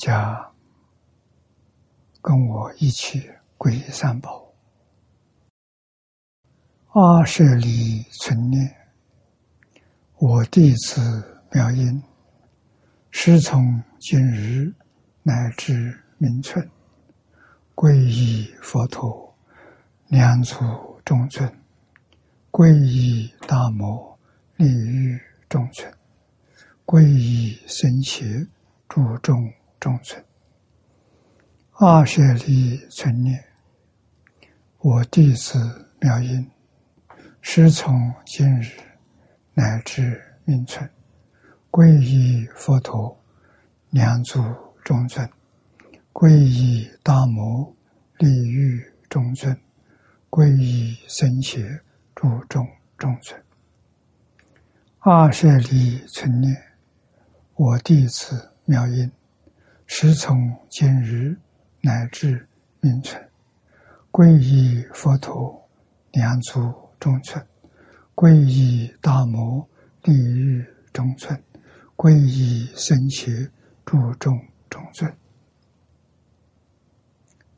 [0.00, 0.50] 家
[2.22, 4.50] 跟我一起皈依三宝。
[6.92, 8.74] 阿舍利存念，
[10.16, 12.02] 我弟子妙音，
[13.10, 14.74] 师从今日
[15.22, 16.66] 乃至明春。
[17.74, 19.34] 皈依佛陀，
[20.08, 20.56] 两足
[21.04, 21.46] 中尊；
[22.50, 24.18] 皈依大摩，
[24.56, 25.88] 利欲中尊；
[26.86, 28.48] 皈依僧伽，
[28.88, 30.22] 注重中尊。
[31.72, 33.42] 二舍利存念，
[34.78, 35.58] 我弟子
[35.98, 36.48] 妙音，
[37.40, 38.70] 师从今日
[39.54, 40.88] 乃至明春，
[41.70, 43.18] 皈依佛陀，
[43.88, 44.44] 两足
[44.84, 45.28] 中尊。
[46.12, 47.74] 皈依大摩，
[48.18, 49.54] 利欲中尊；
[50.28, 51.80] 皈依僧伽，
[52.14, 52.68] 注重
[52.98, 53.42] 中尊。
[54.98, 56.54] 二舍利存念，
[57.54, 59.10] 我弟子妙音，
[59.92, 61.36] 时从今日
[61.80, 62.48] 乃至
[62.80, 63.20] 明春，
[64.12, 65.68] 皈依佛陀，
[66.12, 67.44] 两足中尊；
[68.14, 69.68] 皈依大摩，
[70.04, 71.36] 利欲中尊；
[71.96, 73.50] 皈依僧伽，
[73.84, 74.40] 注重
[74.70, 75.12] 中尊。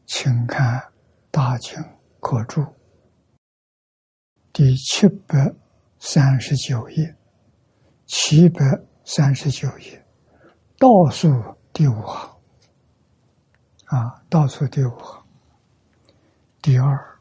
[0.06, 0.78] 请看
[1.30, 1.78] 《大经
[2.18, 2.62] 可注》
[4.54, 5.54] 第七百
[5.98, 7.14] 三十九页，
[8.06, 8.64] 七百
[9.04, 10.02] 三十九页
[10.78, 11.28] 倒数
[11.72, 12.30] 第五行。
[13.86, 15.22] 啊，倒数第五行。
[16.60, 17.18] 第二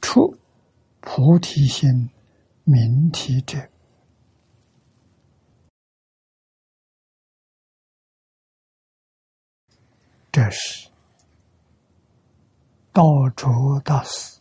[0.00, 0.36] 出
[1.00, 2.10] 菩提心
[2.64, 3.68] 明体者，
[10.32, 10.88] 这是。
[12.92, 14.38] 道卓大师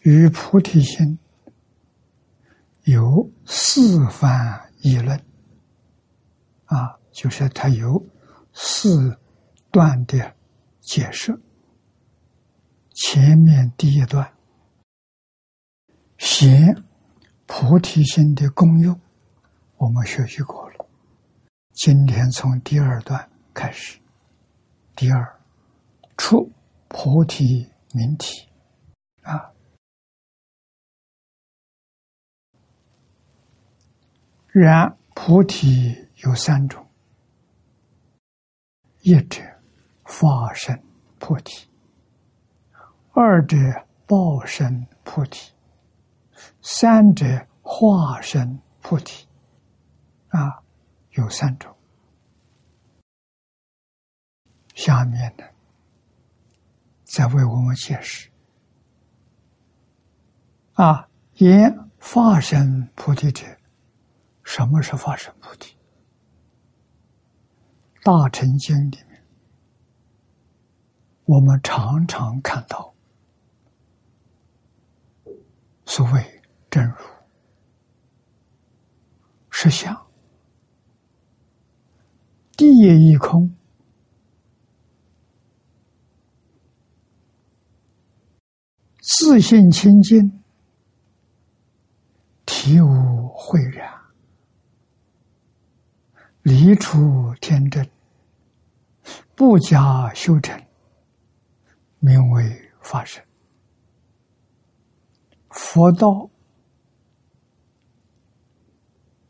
[0.00, 1.18] 与菩提心
[2.84, 5.18] 有四番议论，
[6.68, 8.02] 啊，就是他有
[8.54, 9.18] 四
[9.70, 10.34] 段的
[10.80, 11.38] 解释。
[12.94, 14.32] 前面第一段，
[16.16, 16.82] 显
[17.46, 18.98] 菩提心的功用，
[19.76, 20.86] 我们学习过了。
[21.72, 23.98] 今天从第二段开始，
[24.96, 25.34] 第二。
[26.16, 26.50] 出
[26.88, 28.48] 菩提明体
[29.22, 29.52] 啊！
[34.48, 36.84] 然菩提有三种：
[39.02, 39.40] 一者
[40.04, 40.82] 法身
[41.18, 41.68] 菩提，
[43.12, 43.56] 二者
[44.06, 45.52] 报身菩提，
[46.60, 49.26] 三者化身菩提。
[50.30, 50.62] 啊，
[51.12, 51.74] 有三种。
[54.74, 55.44] 下面呢？
[57.04, 58.28] 在为我们解释
[60.74, 63.46] 啊，言化身菩提者，
[64.42, 65.77] 什么是化身菩提？
[68.10, 69.22] 大乘经里面，
[71.26, 72.94] 我们常常看到
[75.84, 76.96] 所谓真如、
[79.50, 79.94] 实相、
[82.56, 83.54] 地也一空。
[89.02, 90.42] 自信清净，
[92.46, 92.86] 体无
[93.36, 94.00] 秽染，
[96.40, 97.86] 离出天真，
[99.38, 100.60] 不加修成，
[102.00, 103.24] 名为法身。
[105.50, 106.28] 佛道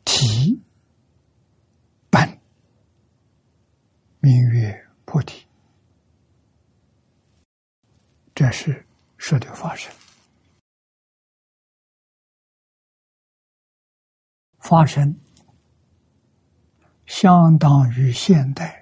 [0.03, 0.59] 体
[2.09, 2.27] 本，
[4.19, 4.75] 名曰
[5.05, 5.45] 菩提。
[8.33, 8.83] 这是。
[9.21, 9.93] 说的发生，
[14.59, 15.19] 发生
[17.05, 18.78] 相当于现代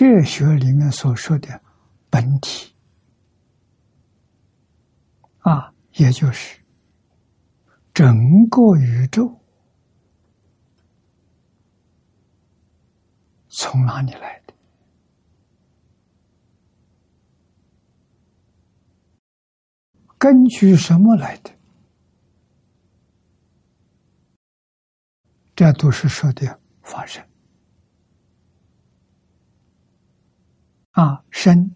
[0.00, 1.62] 哲学里面所说的
[2.08, 2.74] 本体
[5.40, 6.58] 啊，也就是
[7.92, 8.08] 整
[8.48, 9.38] 个宇宙
[13.50, 14.54] 从哪里来的？
[20.16, 21.50] 根据什么来的？
[25.54, 27.22] 这都是说的发生
[30.92, 31.74] 啊，身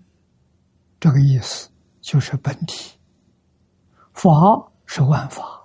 [0.98, 1.70] 这个意思
[2.00, 2.98] 就是本体，
[4.12, 4.30] 法
[4.86, 5.60] 是万法。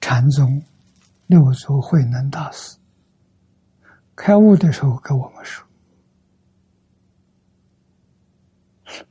[0.00, 0.62] 禅宗
[1.26, 2.76] 六祖慧能大师
[4.14, 5.66] 开悟的时候跟我们说：“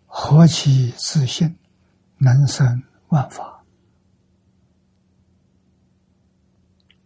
[0.06, 1.58] 何其自信，
[2.18, 3.64] 能生万法。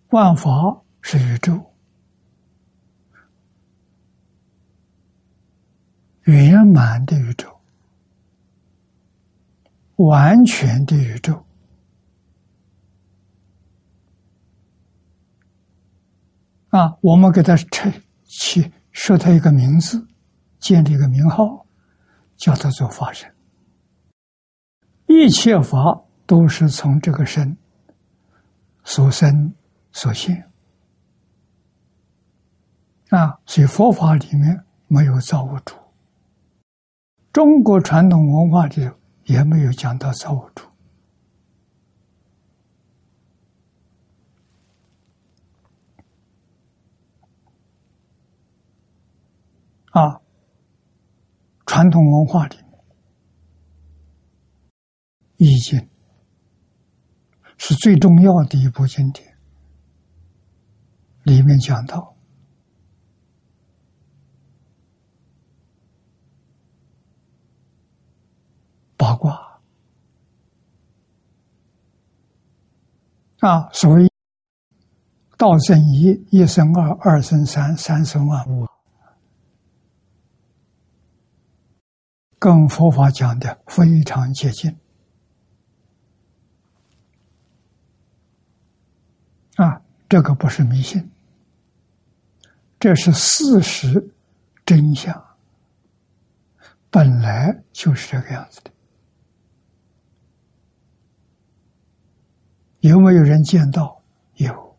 [0.10, 1.67] 万法是宇宙，
[6.28, 7.58] 圆满的宇宙，
[9.96, 11.44] 完全的宇宙。”
[16.70, 17.92] 啊，我们给他称
[18.26, 20.06] 起设他一个名字，
[20.60, 21.66] 建立一个名号，
[22.36, 23.34] 叫他做法身。
[25.06, 27.56] 一切法都是从这个身
[28.84, 29.56] 所生
[29.94, 30.52] 所现。
[33.12, 35.74] 啊，所以佛法里面没有造物主，
[37.38, 38.90] 中国传统文化里
[39.26, 40.66] 也没有讲到造物主。
[49.92, 50.20] 啊，
[51.68, 52.66] 传统文化里面，
[55.36, 55.80] 《易经》
[57.60, 59.38] 是最重要的一部经典。
[61.22, 62.17] 里面讲到
[69.08, 69.62] 八卦
[73.40, 74.12] 啊，所谓
[75.38, 78.68] 道生一，一生二，二生三，三生万物。
[82.38, 84.76] 跟佛法讲的非常接近
[89.56, 91.10] 啊，这个不是迷信，
[92.78, 94.14] 这是事实
[94.66, 95.24] 真相，
[96.90, 98.72] 本来就是这个样子的。
[102.80, 104.02] 有没有人见到？
[104.36, 104.78] 有，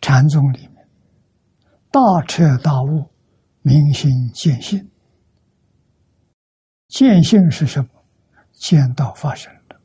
[0.00, 0.88] 禅宗里面。
[1.90, 3.10] 大彻大悟，
[3.62, 4.90] 明心见性。
[6.88, 7.88] 见性是什么？
[8.52, 9.80] 见到发生的，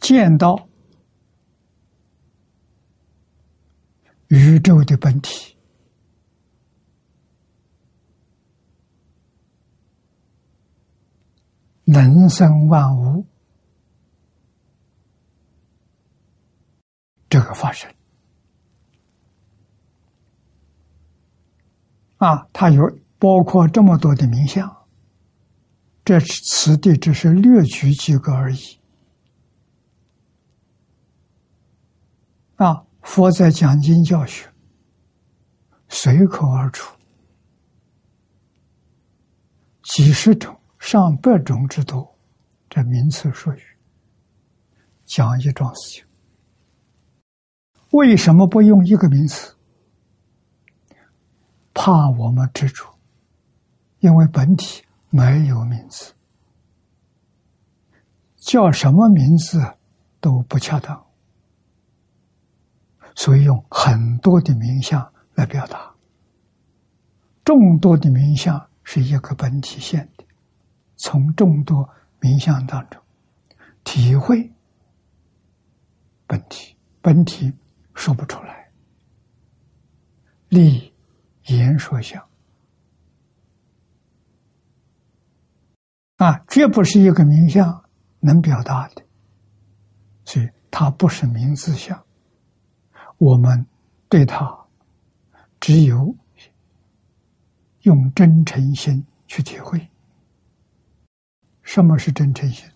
[0.00, 0.68] 见到
[4.28, 5.56] 宇宙的本体，
[11.90, 13.24] 能生万物。
[17.30, 17.90] 这个发生
[22.18, 22.82] 啊，它有
[23.18, 24.86] 包括这么多的名相，
[26.04, 28.80] 这此地只是略举几个而已。
[32.56, 34.52] 啊，佛在讲经教学，
[35.88, 36.96] 随口而出，
[39.82, 42.16] 几十种、上百种之多，
[42.70, 43.62] 这名词术语，
[45.04, 46.04] 讲一桩事情。
[47.90, 49.54] 为什么不用一个名词？
[51.72, 52.86] 怕我们执着，
[54.00, 56.12] 因为本体没有名字，
[58.36, 59.60] 叫什么名字
[60.20, 61.06] 都不恰当，
[63.14, 65.94] 所以用很多的名相来表达。
[67.44, 70.24] 众多的名相是一个本体现的，
[70.98, 71.88] 从众多
[72.20, 73.00] 名相当中
[73.82, 74.52] 体会
[76.26, 77.50] 本体，本体。
[77.94, 78.70] 说不出来，
[80.50, 80.94] 立
[81.46, 82.24] 言说相
[86.18, 87.84] 啊，绝不是一个名相
[88.20, 89.02] 能表达的，
[90.24, 92.00] 所以它不是名字相。
[93.16, 93.66] 我们
[94.08, 94.56] 对它
[95.58, 96.14] 只有
[97.80, 99.88] 用真诚心去体会。
[101.68, 102.66] 什么是真诚心？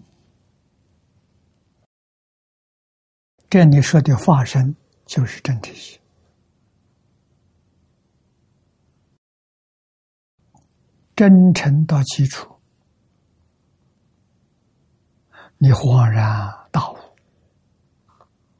[3.48, 4.76] 这里说的化身。
[5.04, 6.00] 就是真诚心，
[11.14, 12.54] 真诚到基础，
[15.58, 16.96] 你恍然大悟，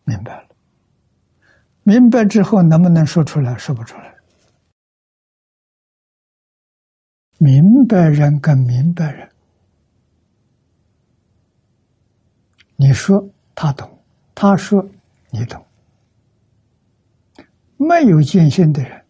[0.04, 0.48] 明白了。
[1.84, 3.56] 明白之后，能不能说出来？
[3.56, 4.14] 说不出来。
[7.38, 9.31] 明白人跟明白人，
[12.82, 13.24] 你说
[13.54, 13.88] 他懂，
[14.34, 14.84] 他说
[15.30, 15.64] 你懂。
[17.76, 19.04] 没有见性的人，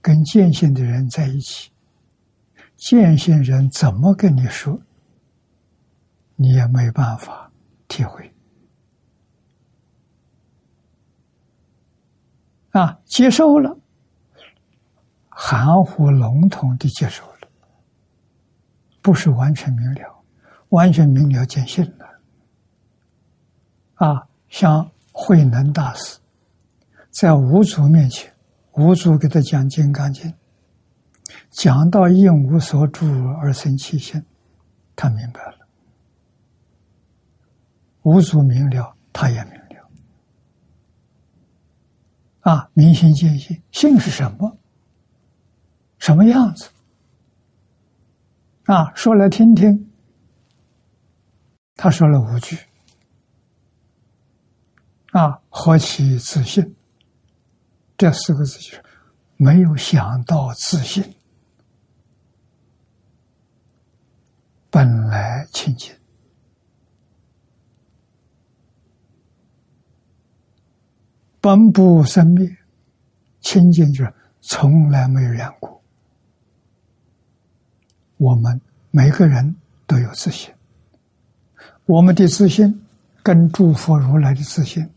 [0.00, 1.70] 跟见性的人在一起，
[2.74, 4.76] 见性人怎么跟你说，
[6.34, 7.52] 你也没办法
[7.86, 8.34] 体会。
[12.70, 13.78] 啊，接受了，
[15.28, 17.48] 含糊笼统的接受了，
[19.00, 20.24] 不是完全明了，
[20.70, 22.11] 完全明了见性了。
[24.02, 26.18] 啊，像慧能大师，
[27.10, 28.34] 在五祖面前，
[28.72, 30.28] 五祖给他讲《金刚经》，
[31.50, 33.06] 讲到应无所住
[33.40, 34.20] 而生其心，
[34.96, 35.68] 他明白了。
[38.02, 39.88] 五祖明了，他也明了。
[42.40, 44.58] 啊，明心见性，性是什么？
[45.98, 46.68] 什么样子？
[48.64, 49.92] 啊，说来听听。
[51.76, 52.58] 他说了五句。
[55.12, 56.74] 啊，何其自信！
[57.98, 58.82] 这四个字就是
[59.36, 61.04] 没有想到自信，
[64.70, 65.94] 本来清净，
[71.42, 72.56] 本不生灭，
[73.40, 75.82] 清净就是从来没有染过。
[78.16, 78.58] 我们
[78.90, 79.54] 每个人
[79.86, 80.52] 都有自信，
[81.84, 82.82] 我们的自信
[83.22, 84.88] 跟诸佛如来的自信。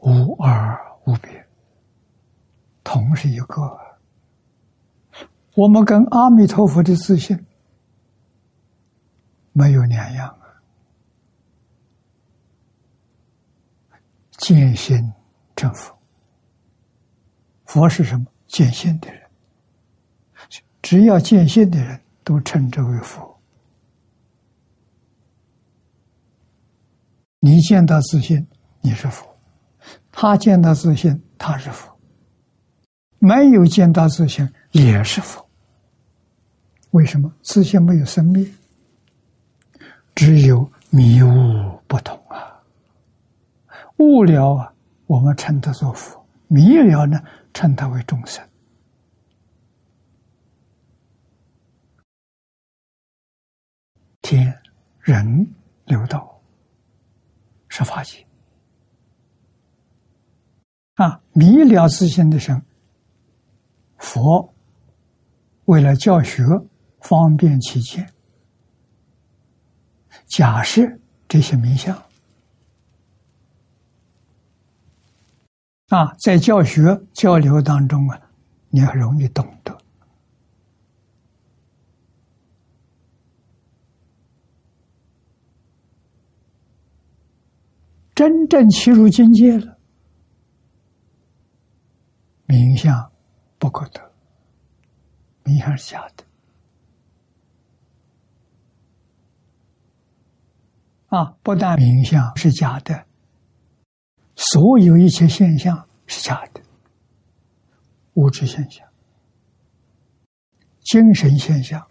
[0.00, 1.46] 无二无别，
[2.84, 3.78] 同是一个。
[5.54, 7.36] 我们跟阿弥陀佛的自信
[9.52, 10.46] 没有两样啊！
[14.38, 15.12] 见心
[15.56, 15.98] 成佛，
[17.64, 18.24] 佛是什么？
[18.46, 19.28] 见性的人，
[20.80, 23.36] 只要见性的人都称之为佛。
[27.40, 28.46] 你见到自信，
[28.80, 29.27] 你是佛。
[30.10, 31.90] 他见到自信，他是佛；
[33.18, 35.46] 没有见到自信，也是佛。
[36.90, 37.32] 为什么？
[37.42, 38.46] 自信没有生灭，
[40.14, 42.60] 只有迷悟不同啊。
[43.98, 44.72] 悟了啊，
[45.06, 47.20] 我们称他做佛；迷了呢，
[47.52, 48.42] 称他为众生。
[54.22, 54.54] 天
[55.00, 55.54] 人
[55.86, 56.38] 流道
[57.68, 58.27] 是法界。
[60.98, 62.60] 啊，迷了自信的人，
[63.98, 64.52] 佛
[65.66, 66.42] 为了教学
[66.98, 68.12] 方便起见，
[70.26, 70.82] 假设
[71.28, 71.96] 这些名相
[75.90, 78.20] 啊，在教学交流当中啊，
[78.70, 79.78] 你很容易懂得。
[88.16, 89.77] 真正切入境界了。
[92.48, 93.12] 名相
[93.58, 94.00] 不可得，
[95.44, 96.24] 名相是假的
[101.08, 101.36] 啊！
[101.42, 103.04] 不但名相是假的，
[104.34, 106.62] 所有一切现象是假的，
[108.14, 108.88] 物质现象、
[110.80, 111.86] 精神现象、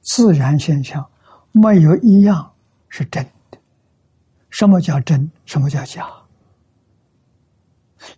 [0.00, 1.10] 自然现象，
[1.50, 2.54] 没有一样
[2.88, 3.58] 是真的。
[4.48, 5.28] 什么叫真？
[5.44, 6.21] 什么叫假？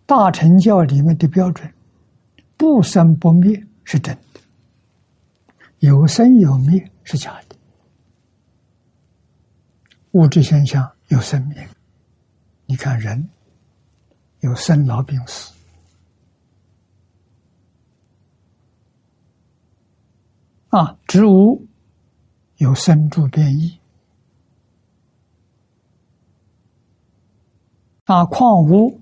[0.05, 1.73] 大乘教里面的标准，
[2.57, 4.39] 不生不灭是真的，
[5.79, 7.55] 有生有灭是假的。
[10.11, 11.57] 物质现象有生命，
[12.65, 13.29] 你看人
[14.39, 15.53] 有生老病死
[20.69, 21.65] 啊，植物
[22.57, 23.79] 有生住变异
[28.05, 29.01] 啊，矿物。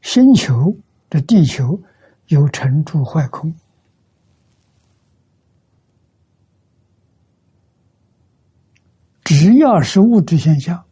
[0.00, 0.76] 星球
[1.10, 1.80] 的地球
[2.28, 3.54] 有成住坏空，
[9.24, 10.84] 只要是物质现象，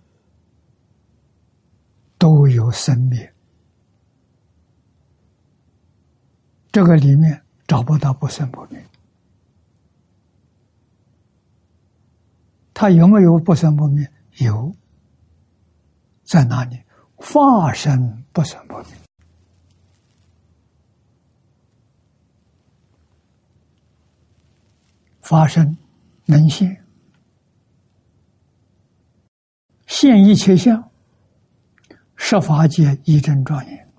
[2.19, 3.33] 都有生灭，
[6.73, 8.85] 这个里面找不到不生不灭。
[12.75, 14.07] 它有没有不生不灭？
[14.39, 14.75] 有，
[16.25, 16.79] 在哪里？
[17.29, 18.87] 发生不生不灭，
[25.21, 25.77] 发生
[26.27, 26.85] 能现，
[29.89, 30.89] 现一切相，
[32.15, 33.93] 十法界一真庄严，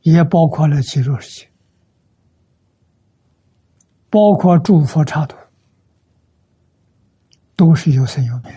[0.00, 1.48] 也包括了极乐世界，
[4.10, 5.36] 包括诸佛刹土，
[7.54, 8.52] 都是有生有灭。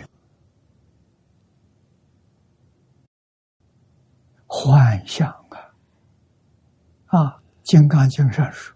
[4.57, 7.19] 幻象啊！
[7.19, 7.27] 啊，
[7.62, 8.74] 《金刚经》上说，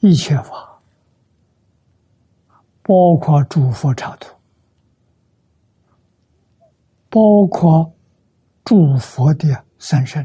[0.00, 0.78] 一切法，
[2.82, 4.36] 包括诸佛刹土，
[7.08, 7.90] 包括
[8.64, 10.24] 诸佛的三身，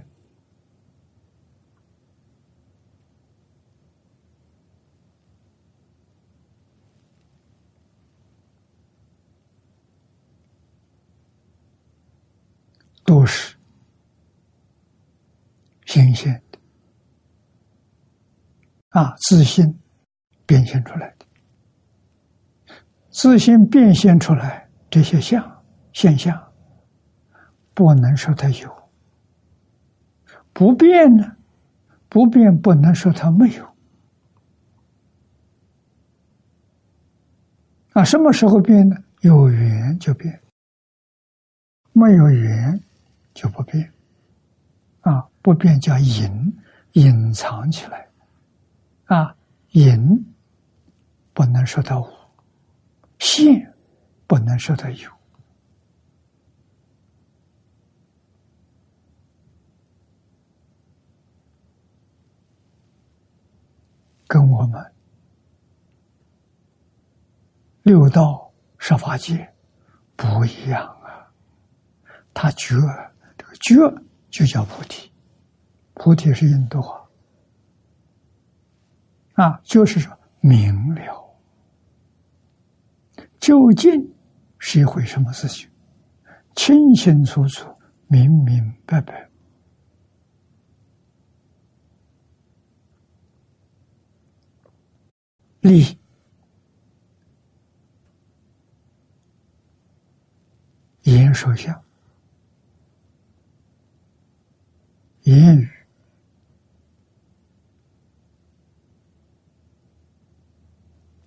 [13.05, 13.55] 都是
[15.85, 16.59] 新鲜的
[18.89, 19.79] 啊，自信
[20.45, 22.75] 变现出来的，
[23.09, 26.51] 自信变现出来这些相现象，
[27.73, 28.89] 不能说它有，
[30.51, 31.37] 不变呢，
[32.09, 33.75] 不变不能说它没有。
[37.93, 38.95] 啊，什么时候变呢？
[39.21, 40.41] 有缘就变，
[41.93, 42.83] 没有缘
[43.35, 43.93] 就不变。
[45.01, 46.57] 啊，不变叫隐，
[46.93, 48.07] 隐藏起来。
[49.05, 49.35] 啊，
[49.73, 50.33] 隐
[51.31, 52.09] 不能说它无，
[53.19, 53.71] 现
[54.25, 55.11] 不能说的有。
[64.27, 64.83] 跟我们。
[67.83, 69.53] 六道十法界
[70.15, 71.29] 不一样啊，
[72.33, 72.75] 他觉
[73.59, 73.75] 觉
[74.29, 75.11] 就叫菩提，
[75.93, 77.01] 菩提是印度话
[79.33, 81.37] 啊，就是说明了，
[83.39, 84.13] 究竟
[84.59, 85.69] 是一回什么事情，
[86.55, 87.67] 清清楚楚、
[88.07, 89.29] 明明白白，
[95.61, 95.97] 利。
[101.03, 101.84] 言说相，
[105.25, 105.67] 言语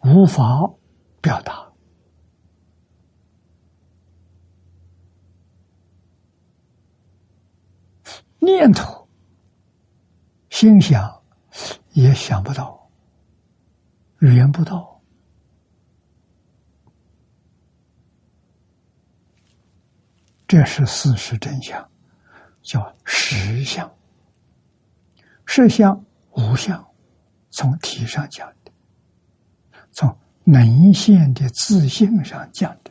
[0.02, 0.72] 无法
[1.20, 1.72] 表达，
[8.38, 9.08] 念头
[10.50, 11.20] 心想
[11.90, 12.88] 也想不到，
[14.20, 15.02] 语言不到。
[20.46, 21.90] 这是事实真相，
[22.62, 23.90] 叫实相。
[25.44, 26.86] 实相无相，
[27.50, 28.70] 从体上讲的，
[29.92, 32.90] 从能现的自信上讲的。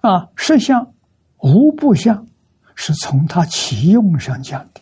[0.00, 0.94] 啊，实相
[1.38, 2.24] 无不相，
[2.76, 4.80] 是从他其用上讲的。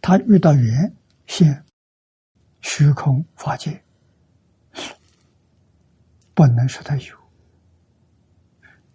[0.00, 0.92] 他遇到缘
[1.26, 1.64] 现
[2.62, 3.80] 虚空法界，
[6.34, 7.16] 不能说他有。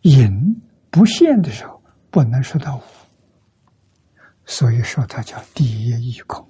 [0.02, 0.62] 隐
[0.96, 2.82] 不现的时候，不能说到无，
[4.46, 6.48] 所以说它叫第一义空。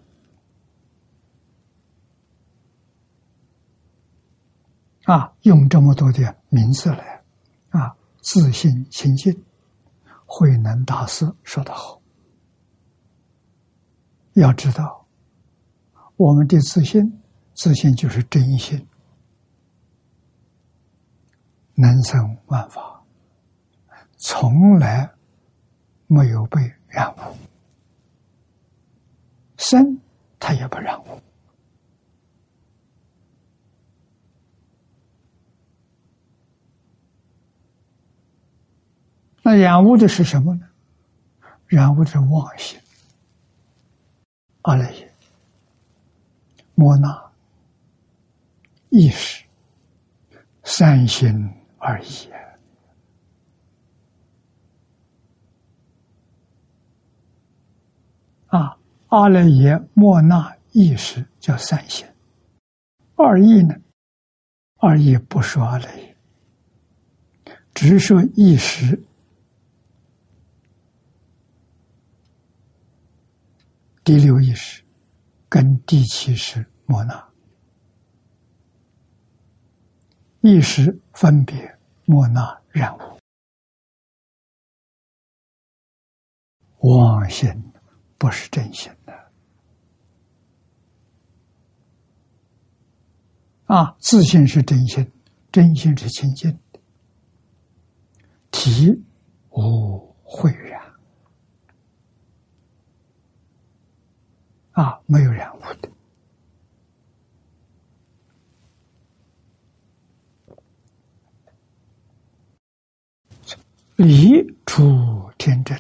[5.06, 7.24] 啊，用这么多的名字来，
[7.70, 9.34] 啊，自信清净，
[10.28, 12.00] 慧能大师说得好。
[14.34, 15.08] 要知道，
[16.18, 17.20] 我们的自信，
[17.56, 18.88] 自信就是真心，
[21.74, 22.95] 能生万法。
[24.28, 25.08] 从来
[26.08, 27.38] 没有被染污，
[29.56, 30.02] 生
[30.40, 31.22] 他也不染污。
[39.44, 40.68] 那染污的是什么呢？
[41.68, 42.80] 染污的是妄心、
[44.64, 45.14] 阿赖耶、
[46.74, 47.32] 摩那、
[48.90, 49.46] 意识、
[50.64, 52.28] 三心二意。
[58.48, 58.78] 啊，
[59.16, 62.06] 阿赖耶莫那意识叫三心，
[63.16, 63.74] 二意呢？
[64.76, 66.18] 二意不说阿赖耶，
[67.74, 69.02] 只说意识，
[74.04, 74.84] 第六意识
[75.48, 77.26] 跟第七识莫那。
[80.42, 83.00] 意识分别莫那染物
[86.90, 87.72] 妄心。
[88.18, 89.14] 不是真心的
[93.66, 93.96] 啊！
[94.00, 95.12] 自信是真心，
[95.52, 96.80] 真心是清净的，
[98.52, 99.04] 体
[99.50, 100.82] 无秽染
[104.74, 105.90] 啊，没有染污的，
[113.96, 115.80] 理出天真。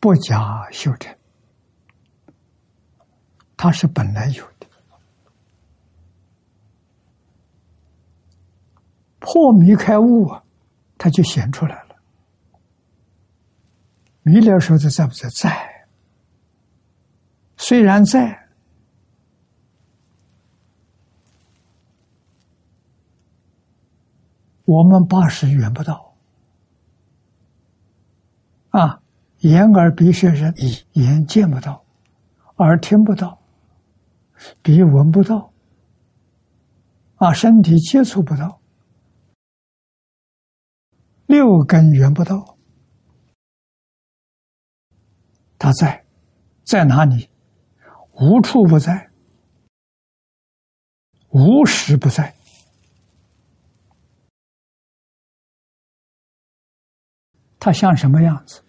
[0.00, 1.14] 不假修成，
[3.54, 4.59] 它是本来有的。
[9.32, 10.42] 破迷开悟啊，
[10.98, 11.94] 他就显出来了。
[14.22, 15.28] 迷了时候在不在？
[15.28, 15.86] 在。
[17.56, 18.48] 虽然在，
[24.64, 26.12] 我们八识缘不到
[28.70, 29.00] 啊，
[29.38, 31.84] 眼耳鼻舌身意，眼见不到，
[32.56, 33.38] 耳听不到，
[34.60, 35.52] 鼻闻不到，
[37.16, 38.59] 啊，身体接触不到，
[41.30, 42.58] 六根缘不到，
[45.56, 46.04] 他在，
[46.64, 47.30] 在哪里？
[48.14, 49.08] 无处不在，
[51.28, 52.34] 无时不在。
[57.60, 58.64] 它像什么样子？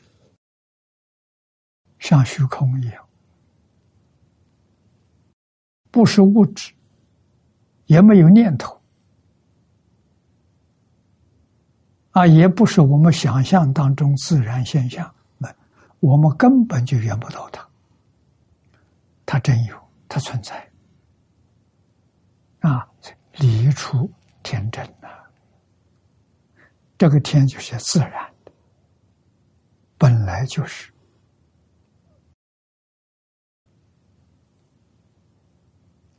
[1.97, 3.09] 像虚空一样，
[5.89, 6.73] 不是物质，
[7.85, 8.80] 也没有念头，
[12.11, 15.53] 啊，也不是我们想象当中自然现象，那
[15.99, 17.65] 我们根本就缘不到它。
[19.25, 19.77] 它真有，
[20.09, 20.69] 它存在，
[22.59, 22.85] 啊，
[23.37, 24.11] 离出
[24.43, 25.07] 天真呐，
[26.97, 28.11] 这个天就是自然
[28.43, 28.51] 的。
[29.97, 30.91] 本来就是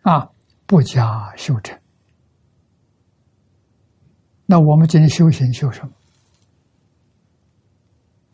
[0.02, 0.30] 啊，
[0.64, 1.81] 不加修正。
[4.46, 5.92] 那我们今天修行修什么？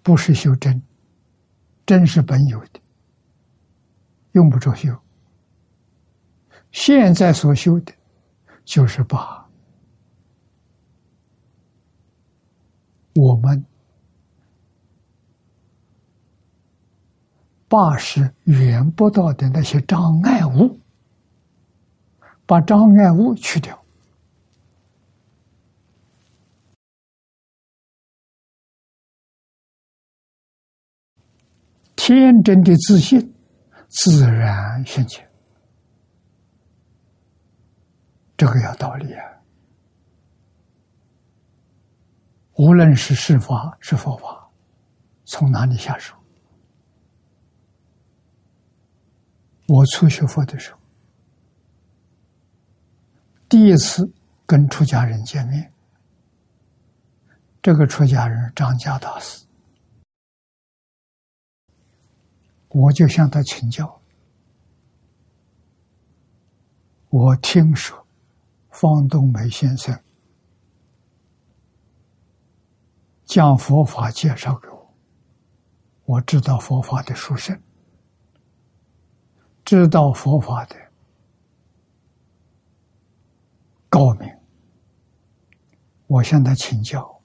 [0.03, 0.83] 不是修真，
[1.85, 2.81] 真是本有的，
[4.33, 4.91] 用不着修。
[6.73, 7.93] 现在所修的，
[8.65, 9.49] 就是把
[13.15, 13.65] 我们。
[17.71, 20.81] 八是缘不到的那些障碍物，
[22.47, 23.79] 把障碍物去掉，
[32.17, 33.35] 天真的自信
[33.89, 35.29] 自然现前，
[38.35, 39.25] 这个有道理啊！
[42.55, 44.51] 无论是是法是佛法，
[45.27, 46.15] 从哪里下手？
[49.67, 50.79] 我初学佛的时候，
[53.51, 54.11] 第一次
[54.47, 55.71] 跟出家人见面，
[57.61, 59.45] 这个出家人张家大师，
[62.69, 64.01] 我就向他请教。
[67.11, 68.07] 我听说
[68.71, 69.99] 方东梅先生
[73.25, 74.95] 将佛法介绍给我，
[76.05, 77.59] 我知道佛法的殊胜。
[79.65, 80.77] 知道佛法的
[83.91, 84.27] 高明，
[86.07, 87.21] 我向他请教，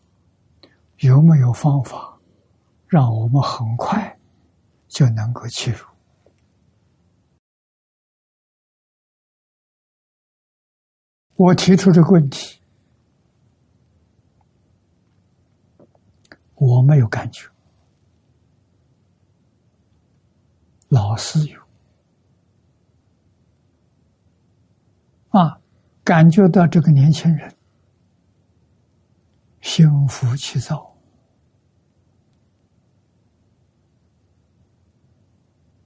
[0.98, 2.18] 有没有方法
[2.88, 4.13] 让我们很快
[4.94, 5.84] 就能够切入？
[11.36, 12.62] 我提出这个问题，
[16.54, 17.50] 我没有感觉，
[20.90, 21.60] 老师有。
[25.30, 25.60] 啊，
[26.04, 27.52] 感觉到这个年轻人
[29.62, 30.93] 心浮气躁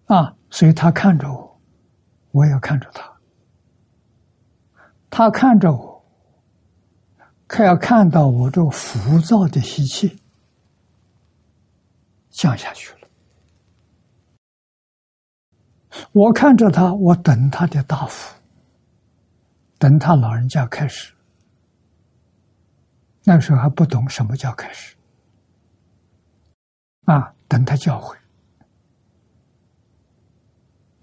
[0.08, 1.62] 啊，所以他看着我，
[2.32, 3.10] 我也看着他。
[5.10, 6.06] 他看着我，
[7.48, 10.22] 可要看到我这浮躁的习气
[12.30, 12.98] 降下去了。
[16.12, 18.36] 我看着他，我等他的答复。
[19.80, 21.14] 等他老人家开始，
[23.24, 24.96] 那时候还不懂什么叫开始，
[27.06, 28.17] 啊，等他教诲，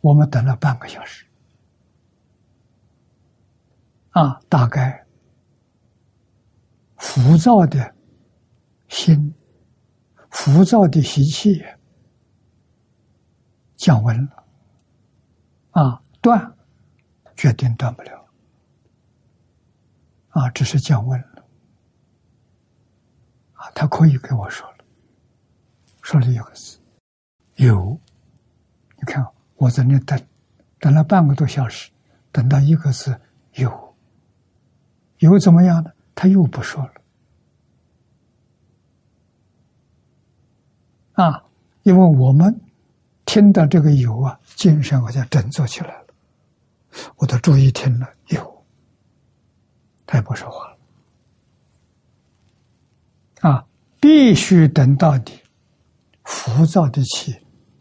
[0.04, 1.24] 我们等了半个小时，
[4.10, 5.02] 啊，大概
[6.98, 7.94] 浮躁的
[8.88, 9.34] 心、
[10.28, 11.64] 浮躁的习气
[13.76, 14.44] 降温了，
[15.70, 16.54] 啊，断，
[17.34, 18.28] 决定断不了。
[20.28, 21.46] 啊，只是降温了。
[23.54, 24.84] 啊，他可以跟我说了，
[26.02, 26.78] 说了一个字，
[27.54, 27.98] 有。
[28.98, 29.24] 你看
[29.64, 30.20] 我在那等，
[30.78, 31.90] 等了半个多小时，
[32.30, 33.18] 等到一个字
[33.54, 33.96] 有，
[35.20, 35.90] 有怎么样呢？
[36.14, 36.92] 他又不说了。
[41.14, 41.42] 啊，
[41.82, 42.60] 因为我们
[43.24, 46.06] 听到这个有啊，精神好像振作起来了，
[47.16, 48.64] 我都注意听了有。
[50.04, 50.78] 他也不说话了，
[53.48, 53.66] 啊！
[53.98, 55.40] 必须等到你
[56.24, 57.34] 浮躁的气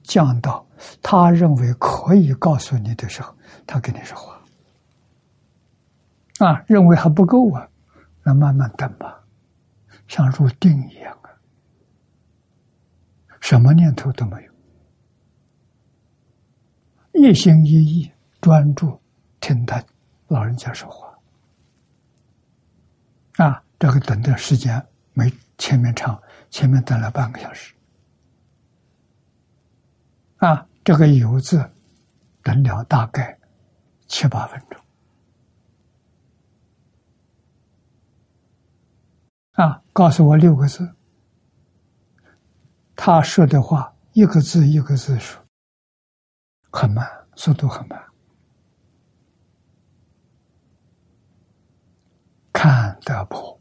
[0.03, 0.65] 降到
[1.01, 4.39] 他认为可以告诉你的时候，他跟你说话。
[6.39, 7.69] 啊，认为还不够啊，
[8.23, 9.23] 那慢慢等吧，
[10.07, 11.29] 像入定一样啊，
[13.39, 14.51] 什么念头都没有，
[17.21, 18.99] 一心一意专注
[19.39, 19.81] 听他
[20.27, 21.17] 老人家说话
[23.45, 23.63] 啊。
[23.79, 27.73] 这个等的时间没前面长，前面等了半个小时
[30.37, 30.65] 啊。
[30.83, 31.71] 这个有字
[32.41, 33.39] 等了大概
[34.07, 34.79] 七八分钟。
[39.53, 40.95] 啊，告诉我六个字。
[42.95, 45.43] 他说的话一个字一个字说，
[46.71, 48.01] 很慢，速度很慢。
[52.51, 53.59] 看得破，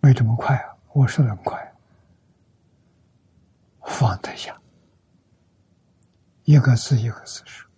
[0.00, 0.76] 没这么快啊！
[0.92, 1.74] 我说的很快，
[3.82, 4.59] 放得下，
[6.50, 7.70] 一个字一个字说，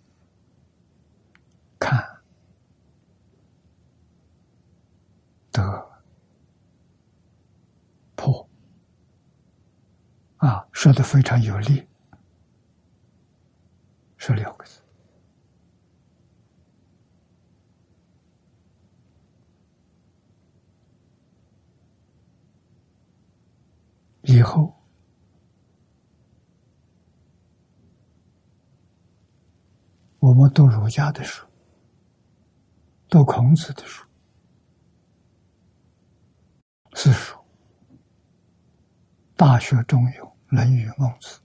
[1.77, 2.03] 看
[5.51, 5.93] 得。
[8.15, 8.49] 破
[10.37, 11.87] 啊，说的非常有力，
[14.17, 14.81] 说六个字。
[24.23, 24.73] 以后
[30.23, 31.45] 我们读儒家的书，
[33.09, 34.05] 读孔子的书，
[36.93, 37.37] 四书。
[39.35, 41.39] 大学中有《论语》《孟子》，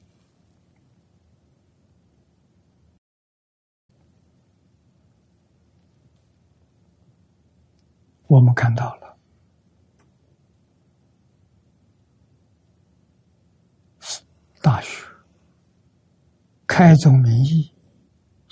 [8.29, 9.19] 我们看到了
[14.63, 15.05] 《大学》
[16.65, 17.73] 开宗明义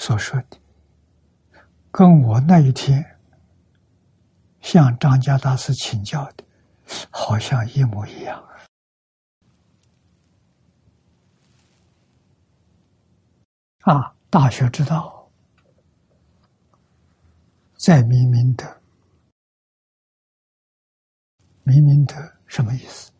[0.07, 0.57] 所说的，
[1.91, 3.19] 跟我那一天
[4.61, 6.45] 向张家大师请教的，
[7.11, 8.41] 好像一模一样。
[13.81, 15.29] 啊，大学之道，
[17.75, 18.65] 在明明德。
[21.65, 22.15] 明明德
[22.47, 23.11] 什么意思？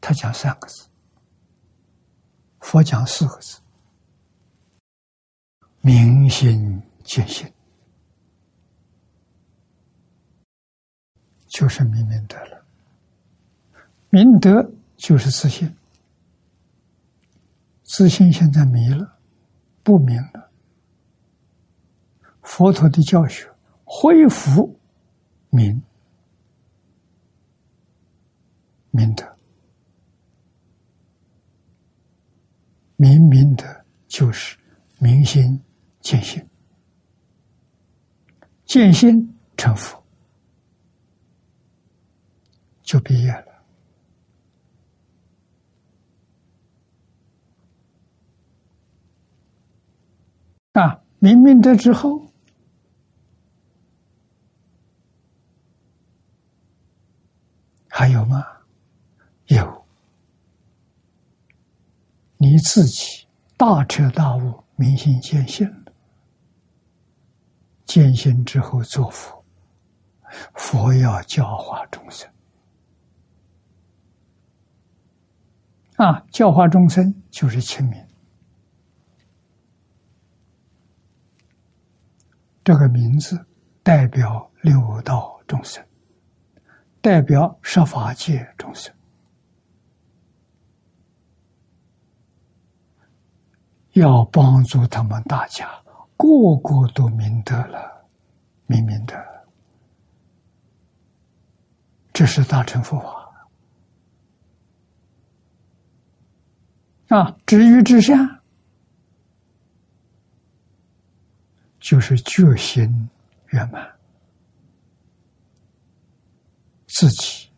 [0.00, 0.86] 他讲三个字，
[2.60, 3.60] 佛讲四个字：
[5.84, 7.52] 明心见性，
[11.48, 12.64] 就是明明德了。
[14.10, 15.74] 明德就是自信。
[17.82, 19.18] 自信现在迷了，
[19.82, 20.52] 不明了。
[22.42, 23.50] 佛陀的教学
[23.84, 24.78] 恢复
[25.50, 25.82] 明
[28.90, 29.26] 明德，
[32.96, 33.64] 明明德
[34.06, 34.56] 就是
[34.98, 35.60] 明心
[36.02, 36.46] 见心，
[38.66, 40.04] 见心成佛，
[42.82, 43.52] 就毕业了。
[50.72, 52.26] 啊，明明德之后，
[57.88, 58.44] 还有吗？
[59.46, 59.86] 有，
[62.38, 65.81] 你自己大彻大悟、明心见性，
[67.92, 69.44] 见性之后做佛，
[70.54, 72.26] 佛要教化众生。
[75.96, 78.02] 啊，教化众生就是清明。
[82.64, 83.44] 这个名字
[83.82, 85.86] 代表六道众生，
[87.02, 88.90] 代表十法界众生，
[93.90, 95.81] 要帮助他们大家
[96.22, 98.06] 个个都明得了，
[98.66, 99.16] 明明德，
[102.12, 103.46] 这是大乘佛法
[107.16, 107.36] 啊！
[107.44, 108.14] 至于之下。
[111.84, 113.10] 就是觉心
[113.48, 113.84] 圆满，
[116.86, 117.50] 自己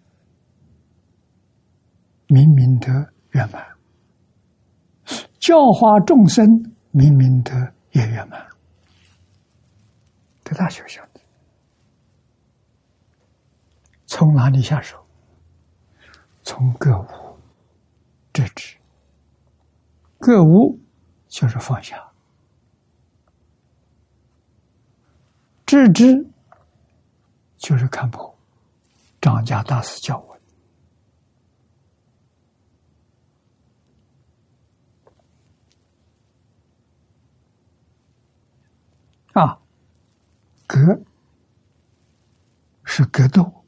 [2.29, 2.88] 明明德
[3.33, 3.62] 圆满，
[5.38, 6.48] 教化众生
[6.90, 7.53] 明明德
[7.92, 8.44] 也圆满，
[10.55, 11.21] 大学相的。
[14.07, 15.05] 从哪里下手？
[16.43, 17.38] 从各无
[18.33, 18.77] 制止，
[20.19, 20.79] 各无
[21.27, 22.07] 就是放下。
[25.64, 26.27] 知之，
[27.57, 28.33] 就是看破。
[29.21, 30.38] 张家大师教我
[39.33, 39.59] 啊，
[40.66, 40.79] 格
[42.85, 43.64] 是格斗，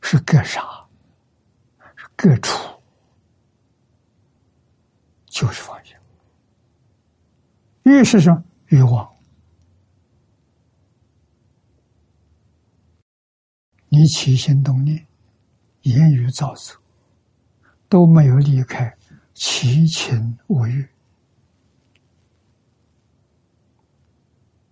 [0.00, 0.60] 是各杀，
[1.96, 2.80] 是各处，
[5.26, 5.96] 就是放下。
[7.84, 8.44] 欲是什么？
[8.66, 9.08] 欲望。
[13.88, 15.06] 你起心动念、
[15.82, 16.76] 言语造作，
[17.88, 18.94] 都没有离开
[19.32, 20.86] 七情五欲。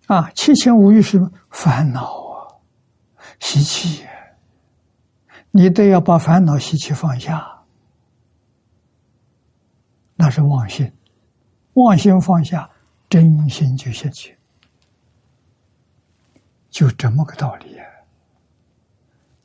[0.07, 1.21] 啊，七情五欲是？
[1.51, 2.55] 烦恼啊，
[3.41, 4.07] 习气。
[5.51, 7.63] 你都要把烦恼习气放下，
[10.15, 10.93] 那是妄心。
[11.73, 12.71] 妄心放下，
[13.09, 14.39] 真心就现去，
[16.71, 17.85] 就这么个道理啊。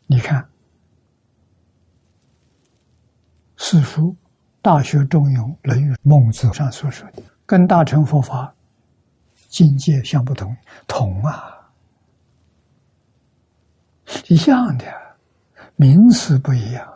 [0.05, 0.45] 你看，
[3.57, 4.09] 四书、
[4.61, 8.53] 《大学》《中庸》《论语》《孟子》上所说的，跟大乘佛法
[9.51, 10.55] 境界相不同，
[10.87, 11.69] 同啊，
[14.29, 14.85] 一样的，
[15.75, 16.87] 名词不一样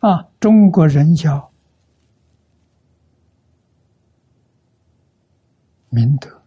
[0.00, 0.22] 啊。
[0.38, 1.50] 中国人叫
[5.88, 6.42] 明德，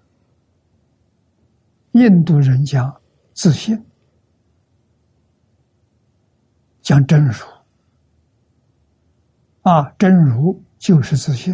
[1.93, 3.01] 印度人讲
[3.33, 3.83] 自信。
[6.81, 7.45] 讲真如，
[9.61, 11.53] 啊，真如就是自信；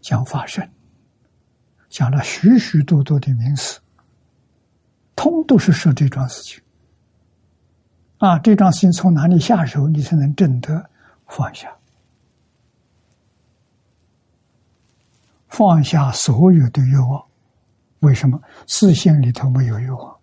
[0.00, 0.70] 讲法身，
[1.98, 3.80] 讲了许许多多的名词，
[5.16, 6.62] 通都是说这桩事情。
[8.18, 10.88] 啊，这桩事情从哪里下手，你才能真的
[11.26, 11.76] 放下？
[15.48, 17.20] 放下所有的欲望，
[17.98, 18.40] 为什么？
[18.64, 20.16] 自信里头没有欲望，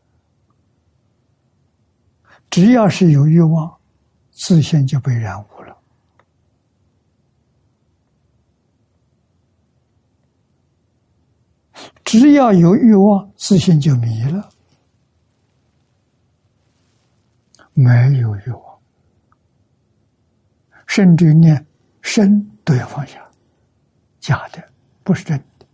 [2.49, 3.75] 只要是有欲望。
[4.31, 5.64] 自信就被染污了。
[12.05, 14.49] 只要有欲望，自信就迷了。
[17.73, 18.79] 没有欲望，
[20.85, 21.65] 甚至念
[22.01, 23.19] 身都要放下，
[24.19, 24.63] 假的
[25.03, 25.65] 不是真的；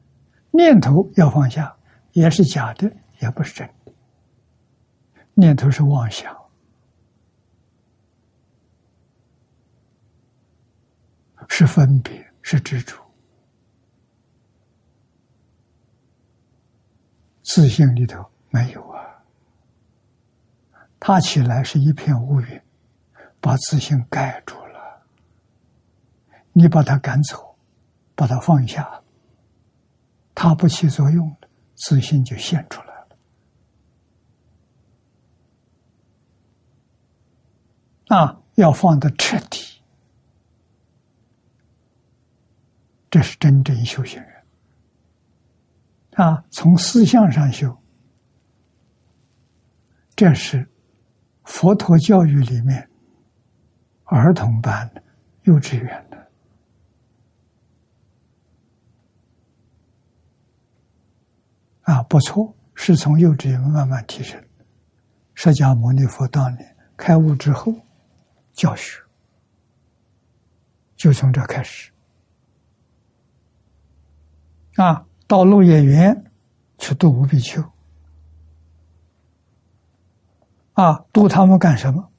[0.50, 1.76] 念头要放下，
[2.13, 3.91] 也是假的，也不是真的。
[5.34, 6.36] 念头是妄想。
[11.50, 13.01] 是分别，是执着。
[17.54, 19.22] 自信里头没有啊，
[21.02, 22.62] 它起来是一片乌云，
[23.42, 25.04] 把自信盖住了。
[26.54, 27.58] 你把它赶走，
[28.16, 29.04] 把它放下，
[30.34, 32.96] 它不起作用了，自信就现出来
[38.08, 38.16] 了。
[38.16, 39.82] 啊，要放的彻底。
[43.10, 44.31] 这是真正修行人
[46.16, 46.43] 啊！
[46.49, 47.76] 从思想上修，
[50.16, 50.70] 这是
[51.45, 52.89] 佛陀教育里面
[54.03, 54.91] 儿童班、
[55.43, 56.32] 幼稚园的
[61.84, 64.41] 啊，不错，是从幼稚园慢慢提升。
[65.34, 67.74] 释迦牟尼佛当年开悟之后，
[68.53, 69.01] 教学
[70.95, 71.91] 就从这开始。
[74.76, 76.30] 啊，到鹿野园
[76.78, 77.64] 去度五比丘，
[80.74, 82.10] 啊，度他们干什么？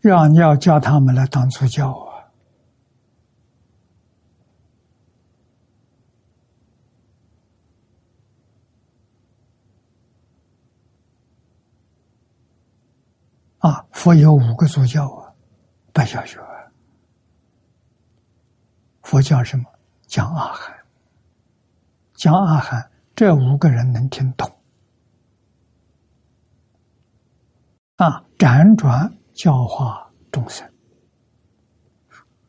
[0.00, 1.90] 让要叫他们来当助教
[13.60, 13.68] 啊！
[13.68, 15.34] 啊，佛有五个助教啊，
[15.92, 16.40] 办小学。
[19.04, 19.64] 佛教什么？
[20.06, 20.74] 讲阿含，
[22.14, 24.46] 讲阿含，这五个人能听懂
[27.96, 28.24] 啊？
[28.38, 30.70] 辗转教化众生，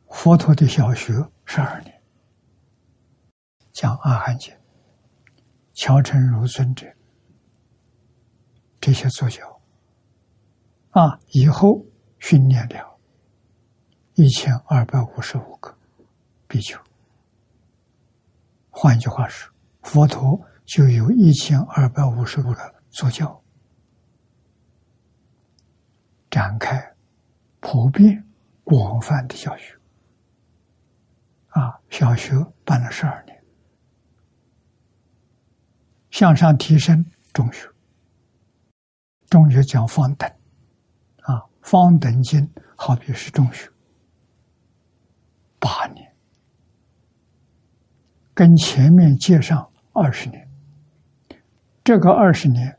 [0.08, 1.12] 佛陀的小学
[1.44, 2.02] 十二年，
[3.72, 4.54] 讲阿含经，
[5.74, 6.86] 乔成如尊者
[8.80, 9.60] 这些作教
[10.90, 11.84] 啊，以后
[12.18, 12.98] 训练了
[14.14, 15.75] 一千二百五十五个。
[16.48, 16.78] 比丘，
[18.70, 23.42] 换一句话说，佛陀就有一千二百五十五个座教，
[26.30, 26.94] 展开
[27.60, 28.24] 普遍
[28.64, 29.74] 广泛的教学。
[31.48, 32.34] 啊，小学
[32.64, 33.44] 办了十二年，
[36.10, 37.66] 向上提升中学，
[39.30, 40.28] 中学讲方等，
[41.22, 43.70] 啊，方等经好比是中学，
[45.58, 46.05] 八年。
[48.36, 50.46] 跟前面接上二十年，
[51.82, 52.78] 这个二十年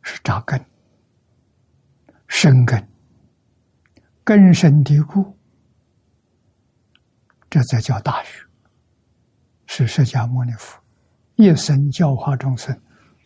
[0.00, 0.58] 是扎根、
[2.26, 2.82] 生根、
[4.24, 5.36] 根深蒂固，
[7.50, 8.42] 这才叫大学。
[9.66, 10.80] 是释迦牟尼佛
[11.34, 12.74] 一生教化众生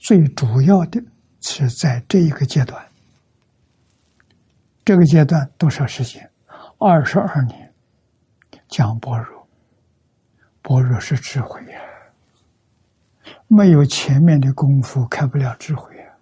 [0.01, 1.01] 最主要的，
[1.41, 2.85] 是在这一个阶段。
[4.85, 6.29] 这个阶段多少时间？
[6.79, 7.73] 二十二年，
[8.67, 9.40] 讲般若。
[10.71, 11.81] 般若是智慧呀，
[13.49, 16.15] 没有前面的功夫，开不了智慧啊。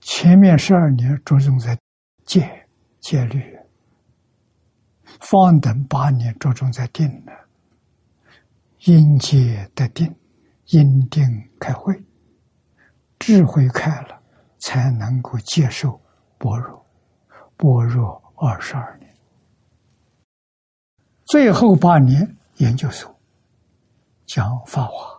[0.00, 1.78] 前面十二年着重在
[2.24, 2.66] 戒
[2.98, 3.56] 戒律，
[5.20, 7.30] 方等八年着重在定呢。
[8.86, 10.12] 因戒得定，
[10.70, 11.22] 因定
[11.60, 11.94] 开慧，
[13.20, 14.20] 智慧开了，
[14.58, 16.02] 才能够接受
[16.38, 16.84] 般若。
[17.56, 19.03] 般若二十二年，
[21.24, 23.14] 最后八年研究所
[24.26, 25.14] 讲法华。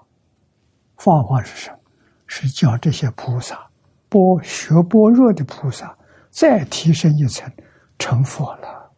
[0.97, 1.79] 法华是什么？
[2.27, 3.69] 是教这些菩萨，
[4.09, 5.95] 波学般若的菩萨，
[6.31, 7.51] 再提升一层，
[7.99, 8.91] 成佛了，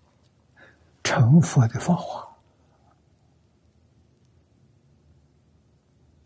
[1.03, 2.25] 成佛的法华。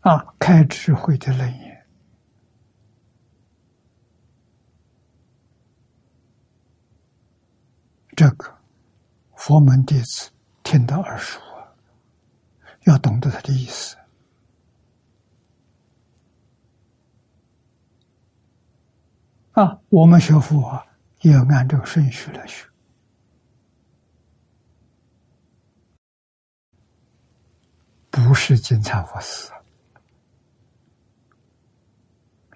[0.00, 1.86] 啊，开智慧的楞严，
[8.16, 8.52] 这个
[9.34, 10.31] 佛门弟子
[10.62, 11.74] 听到耳熟啊，
[12.84, 13.96] 要懂得他的意思
[19.52, 19.78] 啊。
[19.88, 20.86] 我们学佛啊，
[21.20, 22.66] 也要按这个顺序来学，
[28.10, 29.50] 不是金蝉佛寺。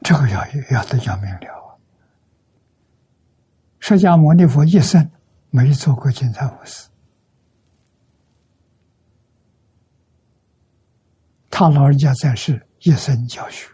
[0.02, 1.78] 这个要要得要明了。
[3.80, 5.10] 释迦牟尼佛一生
[5.50, 6.88] 没做过金蝉佛寺，
[11.58, 13.66] 他老人家在世一生教学，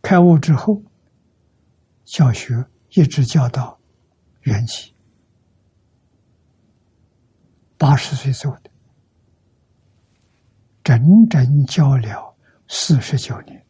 [0.00, 0.80] 开悟之后
[2.04, 3.76] 教学一直教到
[4.42, 4.92] 元寂，
[7.76, 8.70] 八十岁走的，
[10.84, 10.96] 整
[11.28, 12.32] 整教了
[12.68, 13.66] 四十九年。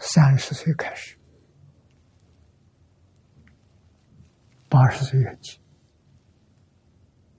[0.00, 1.16] 三十岁开始，
[4.68, 5.56] 八十岁元寂。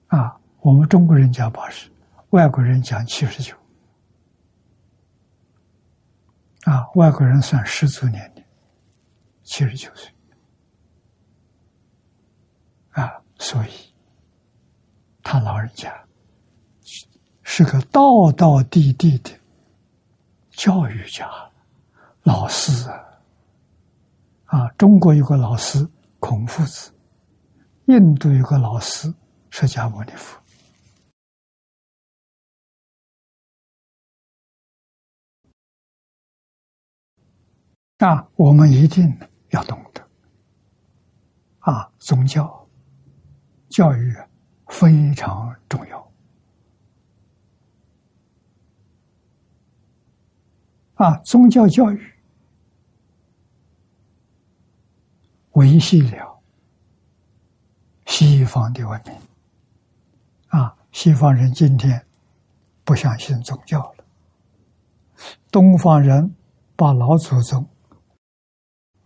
[0.08, 1.88] 啊，我们中国人讲八十，
[2.30, 3.59] 外国人讲七十九。
[6.64, 8.44] 啊，外国人算十足年龄，
[9.42, 10.12] 七十九岁。
[12.90, 13.70] 啊，所以
[15.22, 15.94] 他老人家
[17.42, 19.30] 是个道道地地的
[20.50, 21.30] 教育家。
[22.22, 23.04] 老师啊，
[24.46, 25.88] 啊，中国有个老师
[26.18, 26.92] 孔夫子，
[27.86, 29.12] 印度有个老师
[29.50, 30.39] 释迦牟尼佛，
[38.00, 39.14] 啊，我们一定
[39.50, 40.02] 要懂得，
[41.58, 42.66] 啊，宗教
[43.68, 44.16] 教育
[44.68, 46.12] 非常重要。
[50.94, 52.14] 啊，宗教教育
[55.52, 56.40] 维系了
[58.06, 59.14] 西方的文明。
[60.48, 62.02] 啊，西方人今天
[62.82, 64.04] 不相信宗教了，
[65.50, 66.34] 东方人
[66.76, 67.68] 把老祖宗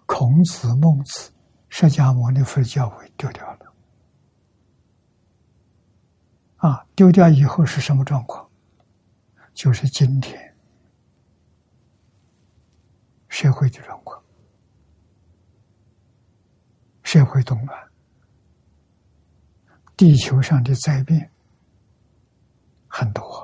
[0.06, 1.32] 孔子、孟子、
[1.68, 3.74] 释迦牟尼佛教诲丢掉了。
[6.56, 8.48] 啊，丢掉以后是什么状况？
[9.52, 10.54] 就是今天。
[13.28, 14.22] 社会的状况，
[17.02, 17.90] 社会动乱，
[19.96, 21.32] 地球上的灾变
[22.86, 23.43] 很多，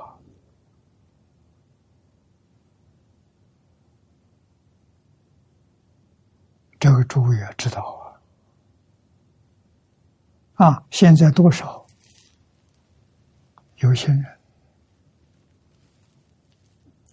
[6.81, 7.79] 这个诸位要知道
[10.55, 10.65] 啊！
[10.65, 11.85] 啊，现在多少
[13.75, 14.25] 有些人，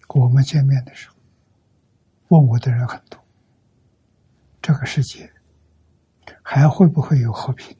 [0.07, 1.15] 我们见面的时候。
[2.29, 3.23] 问我的人很多，
[4.59, 5.31] 这个世界
[6.41, 7.77] 还会不会有和平？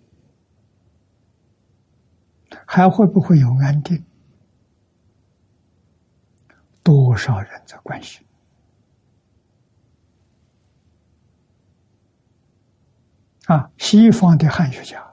[2.67, 4.05] 还会不会有安定？
[6.83, 8.23] 多少人在关心？
[13.49, 15.03] 啊，西方的汉学家，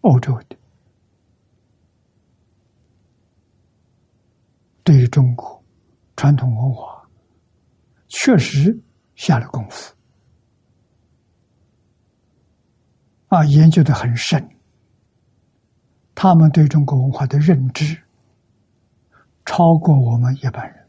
[0.00, 0.56] 欧洲的，
[4.82, 5.62] 对于中国
[6.16, 7.08] 传统文化。
[8.08, 8.76] 确实
[9.14, 9.94] 下了功夫，
[13.28, 14.48] 啊，研究的很深。
[16.14, 18.00] 他们对中国文化的认知
[19.44, 20.85] 超过我们一般人，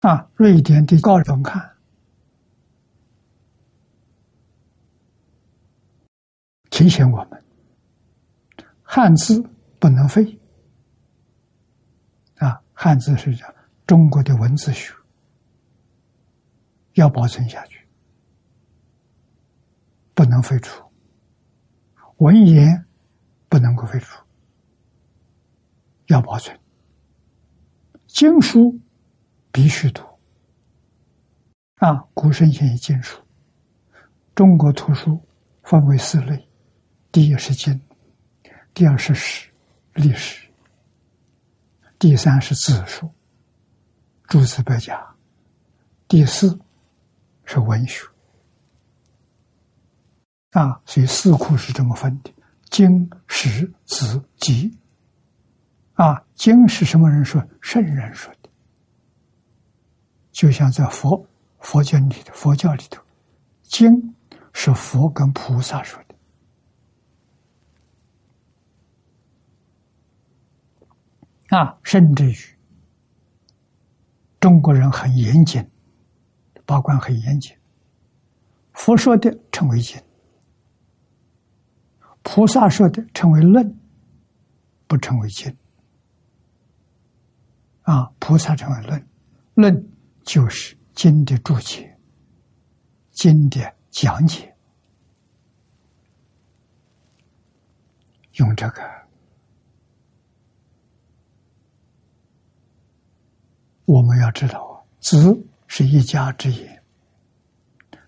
[0.00, 1.76] 啊，瑞典的高人看，
[6.70, 7.44] 提醒我们，
[8.82, 9.42] 汉字
[9.80, 10.38] 不能废。
[12.36, 13.52] 啊，汉字是讲
[13.88, 14.94] 中国的文字学，
[16.94, 17.84] 要保存下去，
[20.14, 20.84] 不能废除。
[22.18, 22.86] 文言
[23.48, 24.22] 不能够废除，
[26.06, 26.56] 要保存。
[28.06, 28.78] 经书。
[29.58, 30.04] 必须读
[31.78, 31.96] 啊！
[32.14, 33.20] 古圣先贤经书，
[34.32, 35.20] 中国图书
[35.64, 36.48] 分为四类：
[37.10, 37.80] 第一是经，
[38.72, 39.50] 第二是史、
[39.94, 40.48] 历史，
[41.98, 43.10] 第三是字书，
[44.28, 45.04] 诸子百家，
[46.06, 46.56] 第四
[47.44, 48.06] 是文学
[50.52, 50.80] 啊。
[50.86, 52.32] 所以四库是这么分的：
[52.70, 54.72] 经、史、子、集。
[55.94, 57.44] 啊，经是什么人说？
[57.60, 58.32] 圣人说。
[60.38, 61.26] 就像在佛
[61.58, 63.02] 佛教里头，佛教里头，
[63.62, 64.14] 经
[64.52, 66.14] 是佛跟菩萨说的。
[71.58, 72.36] 啊，甚至于
[74.38, 75.68] 中国人很严谨，
[76.64, 77.52] 把关很严谨，
[78.74, 80.00] 佛说的称为经，
[82.22, 83.76] 菩萨说的称为论，
[84.86, 85.52] 不称为经
[87.82, 89.08] 啊，菩萨称为论，
[89.54, 89.97] 论。
[90.28, 91.96] 就是经的注解，
[93.12, 94.54] 经的讲解，
[98.34, 98.82] 用这个，
[103.86, 106.82] 我们要知道，子是一家之言，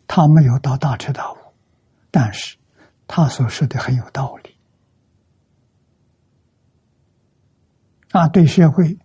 [0.07, 1.39] 他没有到大彻大悟，
[2.11, 2.59] 但是
[3.07, 4.55] 他所说的很有道理，
[8.11, 8.99] 啊，对社会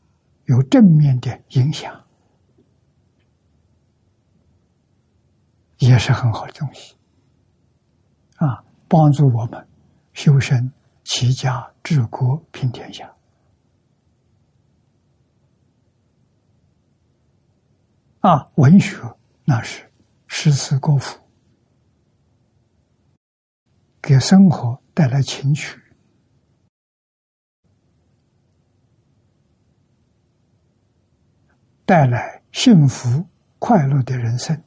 [0.47, 2.04] 有正面的影响。
[5.87, 6.95] 也是很好的东西，
[8.37, 9.67] 啊，帮助我们
[10.13, 10.71] 修身、
[11.03, 13.11] 齐家、治国、平天下。
[18.21, 18.97] 啊，文学
[19.43, 19.87] 那是
[20.27, 21.19] 诗词歌赋，
[24.01, 25.79] 给生活带来情趣，
[31.85, 33.27] 带来幸福
[33.59, 34.59] 快乐的人生。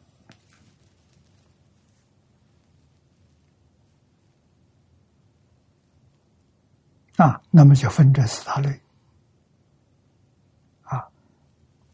[7.18, 8.70] 啊，那么就分这四大类。
[10.82, 11.04] 啊，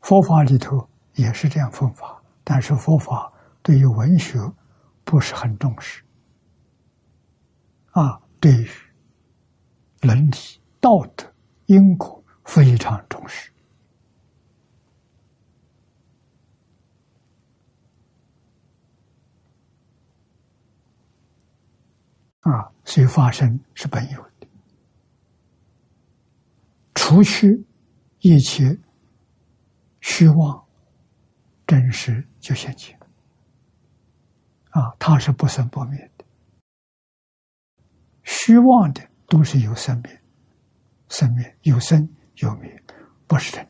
[0.03, 4.39] 佛法里头也是这样分法，但是佛法对于文学
[5.03, 6.05] 不是很重视。
[7.93, 8.69] 啊，对于
[10.03, 10.37] 伦理、
[10.79, 11.25] 道德、
[11.67, 13.51] 因果非常重视。
[22.41, 24.34] 啊，所以发生是本有的。
[27.07, 27.63] 除去
[28.21, 28.79] 一切
[30.01, 30.67] 虚妄，
[31.67, 32.99] 真实就现前。
[34.71, 36.25] 啊，它是不生不灭的。
[38.23, 40.23] 虚妄的都是有生灭，
[41.11, 42.83] 生灭有生有灭，
[43.27, 43.63] 不是真。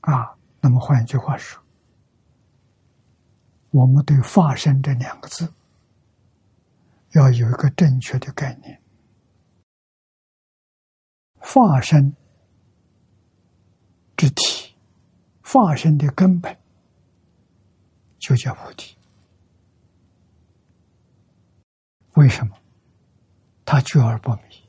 [0.00, 1.62] 啊，那么换一句话说，
[3.68, 5.52] 我们对“发生”这两个字
[7.12, 8.77] 要有一个正确的概念。
[11.38, 12.14] 化身
[14.16, 14.74] 之体，
[15.42, 16.56] 化身的根本
[18.18, 18.96] 就叫菩提。
[22.14, 22.56] 为什么？
[23.64, 24.66] 他觉而不迷，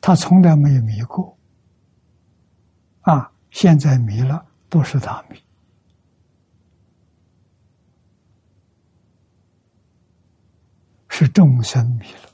[0.00, 1.36] 他从来没有迷过。
[3.00, 5.36] 啊，现在迷了，不是他迷，
[11.08, 12.33] 是众生迷了。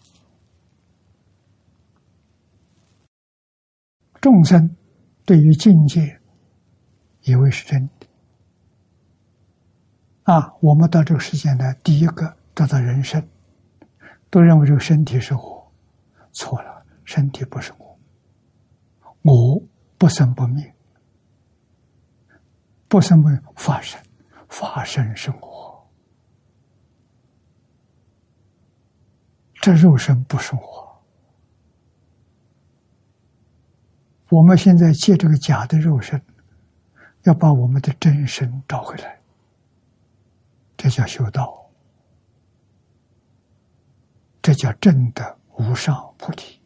[4.21, 4.77] 众生
[5.25, 6.21] 对于境界
[7.23, 8.07] 以为是真的
[10.25, 10.55] 啊！
[10.61, 13.27] 我们到这个世界来，第一个得到人生，
[14.29, 15.73] 都认为这个身体是我，
[16.33, 17.99] 错了，身体不是我，
[19.23, 19.63] 我
[19.97, 20.75] 不生不灭，
[22.89, 24.01] 不生不灭，发生，
[24.49, 25.91] 发生是我，
[29.55, 30.90] 这肉身不是我。
[34.31, 36.23] 我们现在借这个假的肉身，
[37.25, 39.21] 要把我们的真身找回来，
[40.77, 41.69] 这叫修道，
[44.41, 46.61] 这叫正的无上菩提。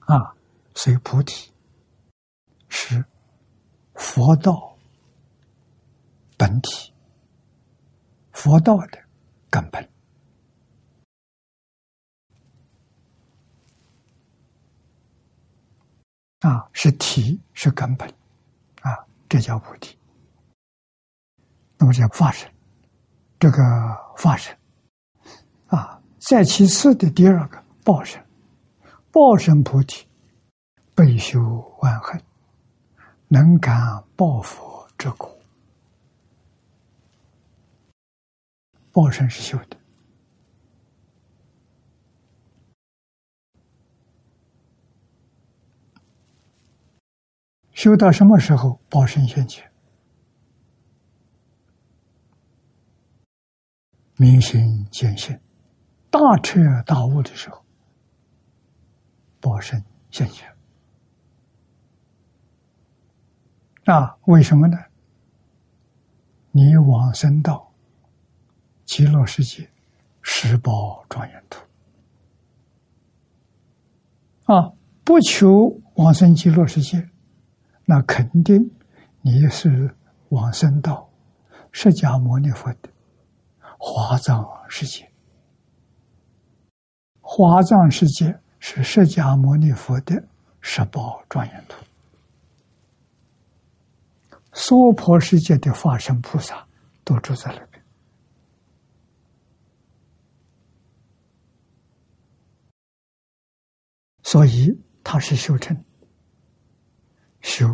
[0.00, 0.34] 啊，
[0.74, 1.52] 所以菩提
[2.68, 3.02] 是
[3.94, 4.76] 佛道
[6.36, 6.92] 本体，
[8.32, 8.98] 佛道的
[9.48, 9.93] 根本。
[16.44, 18.06] 啊，是体是根本
[18.82, 18.92] 啊，
[19.30, 19.96] 这叫菩提。
[21.78, 22.52] 那么叫法身，
[23.40, 23.58] 这个
[24.18, 24.54] 法身
[25.68, 28.22] 啊，在其次的第二个报身，
[29.10, 30.06] 报身菩提，
[30.94, 31.40] 备修
[31.80, 32.22] 万恨，
[33.28, 33.74] 能感
[34.14, 35.34] 报佛之果。
[38.92, 39.78] 报身是修的，
[47.74, 49.70] 修到什么时候报身现前？
[54.16, 55.38] 明心见性，
[56.08, 57.64] 大彻大悟的时候，
[59.40, 60.48] 报身现前。
[63.86, 64.78] 啊，为什么呢？
[66.52, 67.72] 你往生到
[68.84, 69.68] 极乐世界，
[70.22, 71.60] 十宝庄严土。
[74.44, 74.72] 啊，
[75.02, 77.10] 不求往生极乐世界，
[77.86, 78.70] 那肯定
[79.20, 79.94] 你是
[80.30, 81.10] 往生到
[81.70, 82.88] 释迦牟尼佛的。
[83.78, 85.10] 华藏世界，
[87.20, 90.26] 华藏世界是释迦牟尼佛的
[90.60, 91.84] 十宝庄严图。
[94.52, 96.66] 娑婆世界的化身菩萨
[97.04, 97.84] 都住在那边，
[104.22, 104.70] 所以
[105.02, 105.83] 他是修成，
[107.44, 107.68] 修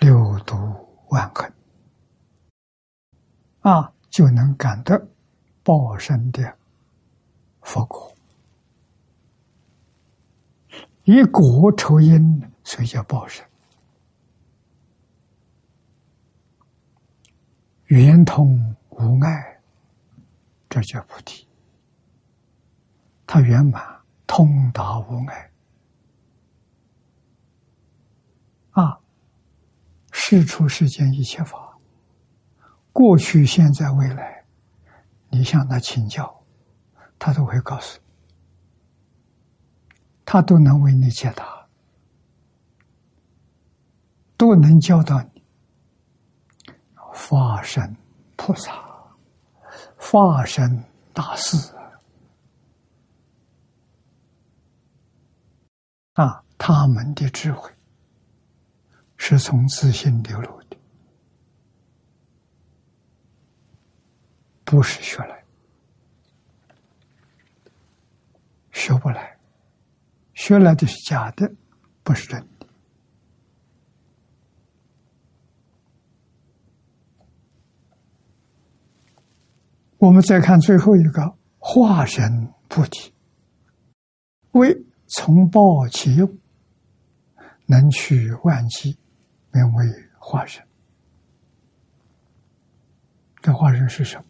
[0.00, 0.56] 六度
[1.10, 1.50] 万恒
[3.60, 5.08] 啊，就能感得。
[5.62, 6.56] 报身的
[7.60, 8.16] 佛果，
[11.04, 13.46] 以果酬因，所以叫报身。
[17.88, 19.60] 圆通无碍，
[20.70, 21.46] 这叫菩提。
[23.26, 25.50] 它圆满通达无碍
[28.70, 28.98] 啊！
[30.30, 31.78] 世出世间一切法，
[32.92, 34.44] 过去、现在、未来。
[35.30, 36.44] 你向他请教，
[37.18, 39.94] 他都会告诉你，
[40.26, 41.66] 他都能为你解答，
[44.36, 45.42] 都能教导你。
[46.94, 47.96] 化身
[48.36, 48.84] 菩萨，
[49.96, 51.74] 化身大士
[56.12, 57.72] 啊，他们的智慧
[59.18, 60.76] 是从自信流露的。
[64.64, 65.44] 不是学来，
[68.72, 69.38] 学不来，
[70.34, 71.50] 学来的是假的，
[72.02, 72.66] 不是真的。
[79.98, 83.12] 我们再看最后一个化身菩提，
[84.52, 86.38] 为从报其用，
[87.66, 88.96] 能取万机，
[89.52, 89.86] 名为
[90.18, 90.66] 化身。
[93.40, 94.24] 这化身是什么？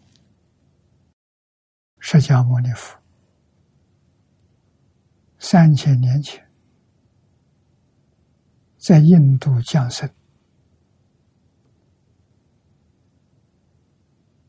[2.00, 2.96] 释迦牟尼佛
[5.38, 6.48] 三千年前
[8.76, 10.08] 在印度降生，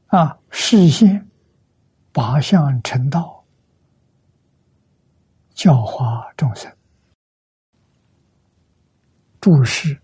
[0.07, 1.27] 啊，示现
[2.13, 3.43] 八相成道，
[5.49, 6.71] 教化众生，
[9.41, 9.99] 注释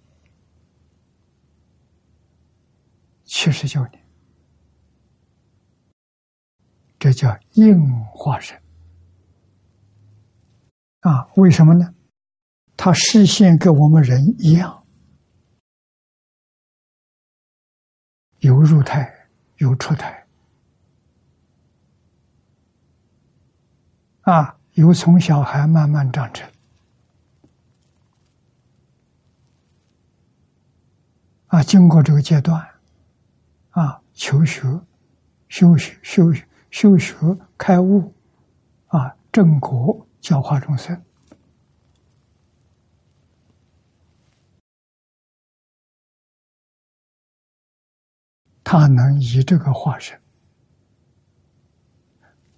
[3.38, 4.02] 七十九年。
[6.98, 8.58] 这叫应化身
[11.02, 11.28] 啊？
[11.36, 11.94] 为什么呢？
[12.78, 14.86] 他视线跟我们人一样，
[18.40, 19.28] 有入胎，
[19.58, 20.26] 有出胎，
[24.22, 26.50] 啊，有从小孩慢慢长成，
[31.48, 32.66] 啊，经过这个阶段，
[33.76, 34.64] 啊，求学、
[35.48, 36.44] 修学、修学。
[36.72, 37.16] 修学
[37.58, 38.14] 开悟，
[38.88, 41.02] 啊，正果教化众生，
[48.62, 50.20] 他能以这个化身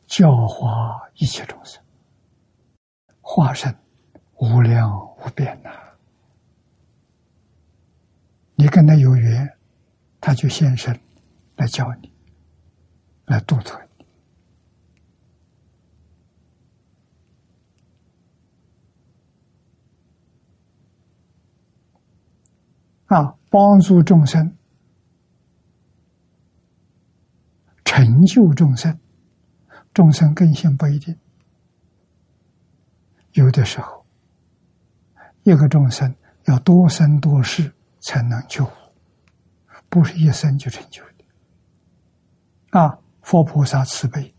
[0.07, 1.79] 教化一切众生，
[3.21, 3.71] 化身
[4.37, 5.69] 无量无边呐！
[8.55, 9.47] 你跟他有缘，
[10.19, 10.99] 他就现身
[11.57, 12.11] 来教你，
[13.25, 13.81] 来度脱。
[23.07, 24.55] 啊，帮助众生，
[27.85, 28.99] 成就众生，
[29.93, 31.17] 众生更新不一定。
[33.31, 34.05] 有的时候，
[35.43, 36.13] 一个众生
[36.45, 38.69] 要多生多世才能救，
[39.87, 41.16] 不是一生就成就的。
[42.77, 44.35] 啊，佛菩萨慈悲，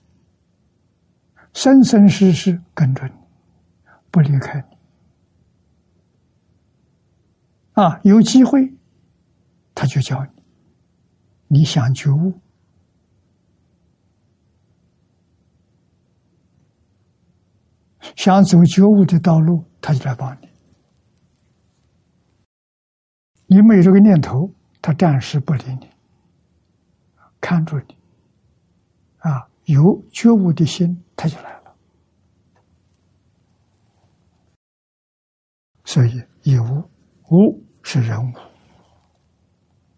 [1.53, 3.15] 生生世世跟着你，
[4.13, 4.79] 不离开你。
[7.83, 8.73] 啊，有机会，
[9.75, 10.31] 他就教你。
[11.49, 12.33] 你想觉悟，
[18.15, 20.49] 想走觉悟的道路，他就来帮你。
[23.47, 24.49] 你没有这个念头，
[24.81, 25.91] 他暂时不理你，
[27.41, 27.98] 看住你。
[29.73, 31.77] 有觉悟的心，他就来了。
[35.85, 36.89] 所以有无。
[37.31, 38.33] 无是人物，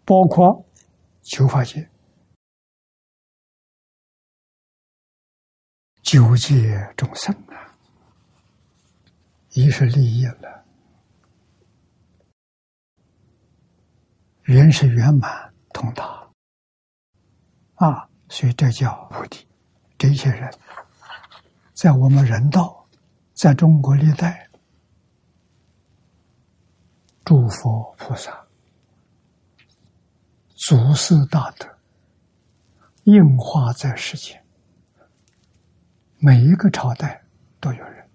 [0.04, 0.66] 包括
[1.22, 1.88] 求法界、
[6.02, 7.78] 九界众生啊，
[9.50, 10.64] 一是利益了，
[14.42, 16.28] 原是圆满通达
[17.76, 19.49] 啊，所以这叫菩提。
[20.00, 20.50] 这些人，
[21.74, 22.86] 在我们人道，
[23.34, 24.48] 在中国历代。
[27.22, 28.46] 诸佛菩萨、
[30.56, 31.68] 祖师大德，
[33.04, 34.42] 应化在世间，
[36.16, 37.22] 每一个朝代
[37.60, 38.10] 都有人。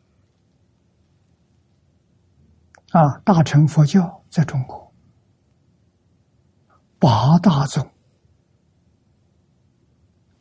[2.89, 4.91] 啊，大乘佛教在中国，
[6.97, 7.87] 八大宗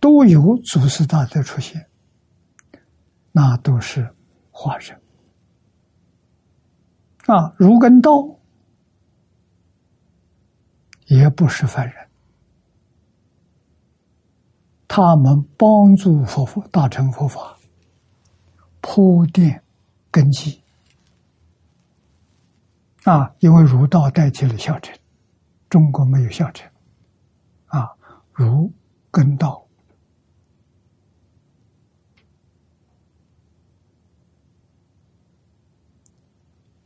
[0.05, 1.89] 都有祖师大德出现，
[3.33, 4.15] 那都是
[4.51, 4.95] 化身。
[7.25, 8.13] 啊，如根道。
[11.07, 12.09] 也不是凡人，
[14.87, 17.57] 他们帮助佛佛大乘佛法
[18.83, 19.63] 铺垫
[20.11, 20.63] 根基
[23.05, 24.95] 啊，因为儒道代替了小乘，
[25.71, 26.71] 中国没有小乘
[27.67, 27.89] 啊，
[28.33, 28.71] 儒
[29.11, 29.64] 跟道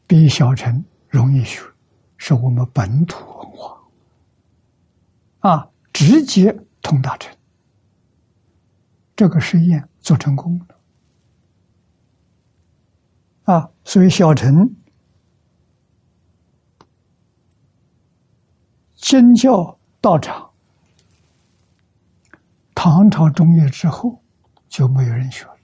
[0.09, 1.61] 比小乘容易学，
[2.17, 3.79] 是我们本土文化。
[5.41, 6.51] 啊，直接
[6.81, 7.33] 通大成，
[9.15, 10.67] 这个实验做成功了。
[13.55, 14.75] 啊，所以小乘
[18.95, 20.51] 经教道场，
[22.75, 24.23] 唐朝中叶之后
[24.69, 25.58] 就没有人学了。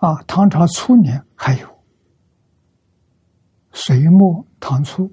[0.00, 1.82] 啊，唐朝初年还有，
[3.72, 5.10] 隋末唐初。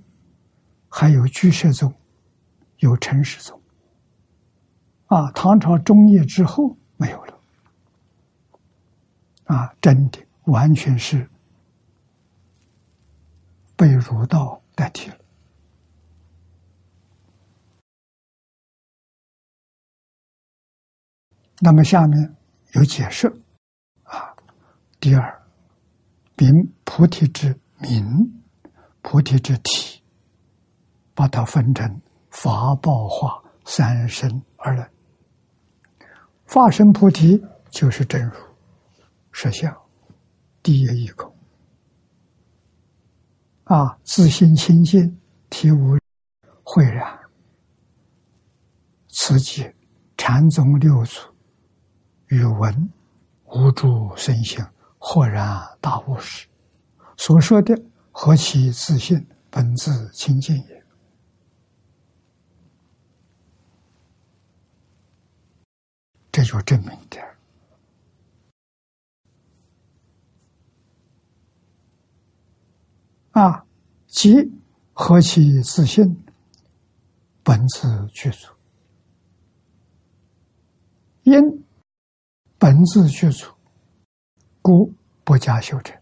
[0.89, 1.93] 还有居舍宗，
[2.77, 3.61] 有陈氏宗，
[5.07, 7.39] 啊，唐朝中叶之后没有了，
[9.43, 11.29] 啊，真的完全是
[13.75, 15.17] 被儒道代替了。
[21.59, 22.35] 那么下面
[22.71, 23.31] 有解释，
[24.99, 25.41] 第二，
[26.35, 28.41] 名菩提之名，
[29.01, 30.01] 菩提之体。
[31.17, 34.87] 把它分成法报化三身而论。
[36.45, 38.35] 化身菩提就是真如
[39.31, 39.75] 实相，
[40.61, 41.35] 第一一口
[43.63, 45.19] 啊，自心清净，
[45.49, 45.97] 体无
[46.63, 47.19] 秽然，
[49.09, 49.67] 此即
[50.17, 51.19] 禅宗六祖
[52.27, 52.93] 语文
[53.45, 54.63] 无诸身心
[54.97, 56.47] 豁然大悟时
[57.17, 57.79] 所说的
[58.11, 60.83] 何其自信本自清净也。
[66.31, 67.19] 这就证明的
[73.31, 73.65] 啊，
[74.07, 74.33] 即
[74.93, 76.25] 何其自信，
[77.43, 78.51] 本自具足，
[81.23, 81.33] 因
[82.57, 83.51] 本自具足，
[84.67, 84.93] 故
[85.23, 85.97] 不加修正。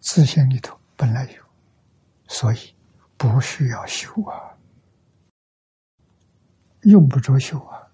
[0.00, 1.42] 自信里头本来有，
[2.26, 2.74] 所以
[3.16, 4.58] 不需要修啊，
[6.80, 7.92] 用不着修啊。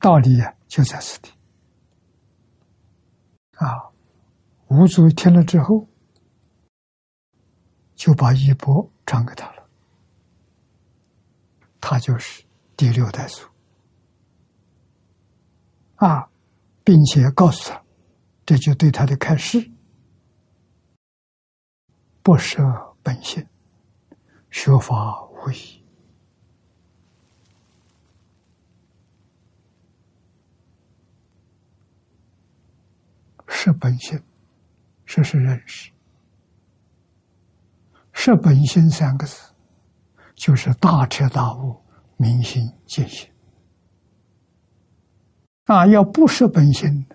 [0.00, 1.30] 道理呀，就在此地。
[3.56, 3.90] 啊，
[4.68, 5.86] 五祖听了之后，
[7.94, 9.68] 就把衣钵传给他了。
[11.78, 12.42] 他就是
[12.74, 13.46] 第六代祖。
[15.96, 16.27] 啊，
[16.88, 17.84] 并且告诉他，
[18.46, 19.70] 这就对他的开示。
[22.22, 22.62] 不舍
[23.02, 23.46] 本性，
[24.50, 25.84] 学法无益。
[33.46, 34.18] 是本性，
[35.04, 35.92] 这是认识。
[38.14, 39.52] 是本性三个字，
[40.34, 41.84] 就是大彻大悟、
[42.16, 43.30] 明心见性。
[45.68, 47.06] 啊，要不是本心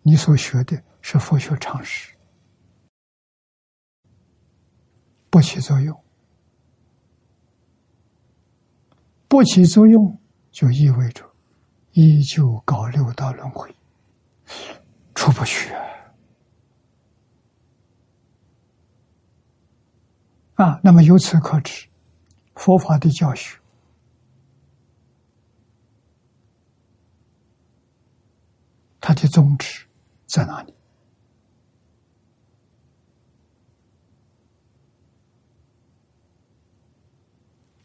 [0.00, 2.14] 你所学的是佛学常识，
[5.28, 5.94] 不起作用。
[9.28, 10.18] 不起作用，
[10.50, 11.22] 就意味着
[11.92, 13.68] 依旧搞六道轮回，
[15.14, 15.84] 出不去啊！
[20.54, 21.86] 啊，那么由此可知，
[22.54, 23.58] 佛法的教学。
[29.06, 29.86] 它的宗旨
[30.26, 30.74] 在哪里？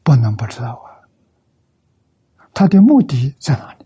[0.02, 0.98] 不能不知道啊！
[2.56, 3.86] 它的目的在哪里？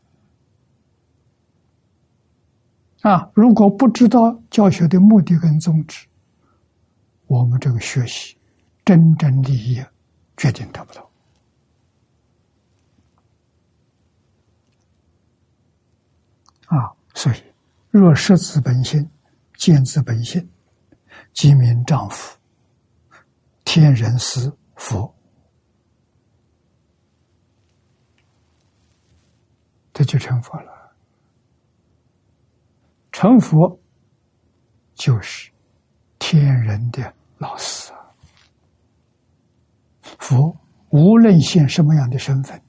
[3.01, 6.07] 啊，如果不知道教学的目的跟宗旨，
[7.27, 8.37] 我们这个学习
[8.85, 9.83] 真正利益
[10.37, 11.11] 决定得不到。
[16.67, 16.95] 啊！
[17.15, 17.43] 所以，
[17.89, 19.09] 若识自本性，
[19.57, 20.47] 见自本性，
[21.33, 22.37] 即名丈夫。
[23.63, 25.11] 天人师佛，
[29.91, 30.95] 这就成佛了。
[33.11, 33.79] 成佛
[34.93, 35.49] 就是
[36.19, 37.97] 天人的老师啊！
[40.19, 40.55] 佛
[40.89, 42.61] 无论现什么样的身份，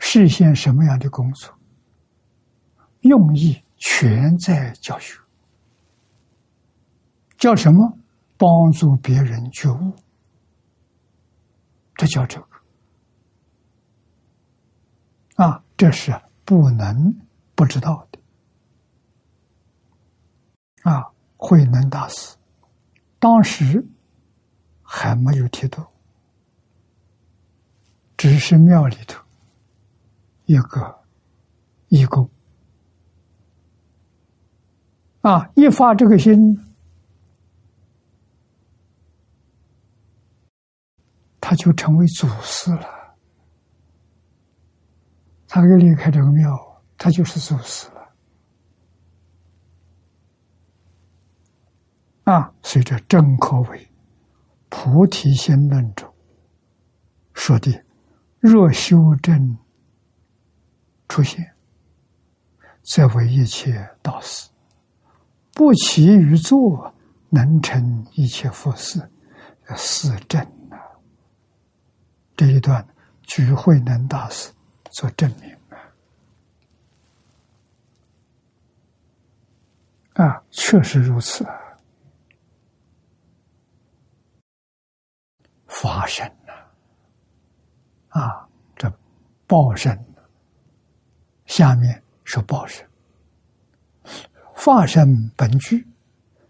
[0.00, 1.53] 实现什么样的工作。
[3.04, 5.18] 用意全在教学，
[7.38, 7.98] 叫什么？
[8.36, 9.94] 帮助别人觉悟，
[11.94, 12.48] 这叫这个
[15.36, 15.62] 啊！
[15.76, 17.14] 这是不能
[17.54, 18.18] 不知道的
[20.90, 21.12] 啊！
[21.36, 22.36] 慧能大师
[23.18, 23.86] 当时
[24.82, 25.84] 还没有剃度，
[28.16, 29.22] 只是庙里头
[30.46, 31.04] 一个
[31.88, 32.28] 义工。
[35.24, 35.50] 啊！
[35.54, 36.36] 一发这个心，
[41.40, 43.16] 他就成为祖师了。
[45.48, 48.14] 他一离开这个庙，他就是祖师了。
[52.24, 52.52] 啊！
[52.62, 53.78] 随着正可为
[54.68, 56.12] 《菩提心论》中
[57.32, 57.72] 说的
[58.40, 59.56] ：“若修正
[61.08, 61.54] 出现，
[62.82, 64.50] 则为一切道师。”
[65.54, 66.92] 不起于坐，
[67.30, 69.00] 能成一切佛事，
[69.76, 70.40] 是正
[70.70, 70.76] 啊！
[72.36, 72.84] 这一段
[73.22, 74.52] 举慧能大师
[74.90, 75.56] 做证明
[80.16, 80.26] 啊！
[80.26, 81.54] 啊，确实如此啊！
[85.66, 86.52] 发生了
[88.08, 88.48] 啊！
[88.76, 88.92] 这
[89.46, 89.96] 报身，
[91.46, 92.84] 下面是报身。
[94.64, 95.86] 法身本具，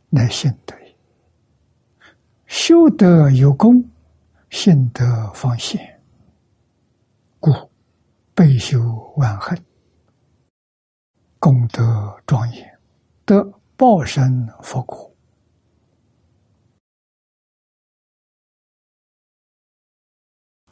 [0.08, 0.96] 乃性德也。
[2.46, 3.90] 修德有功，
[4.50, 6.00] 性德方显。
[7.40, 7.50] 故
[8.32, 8.78] 备修
[9.16, 9.60] 万恨，
[11.40, 12.78] 功德庄严，
[13.24, 13.42] 得
[13.76, 15.12] 报身佛果。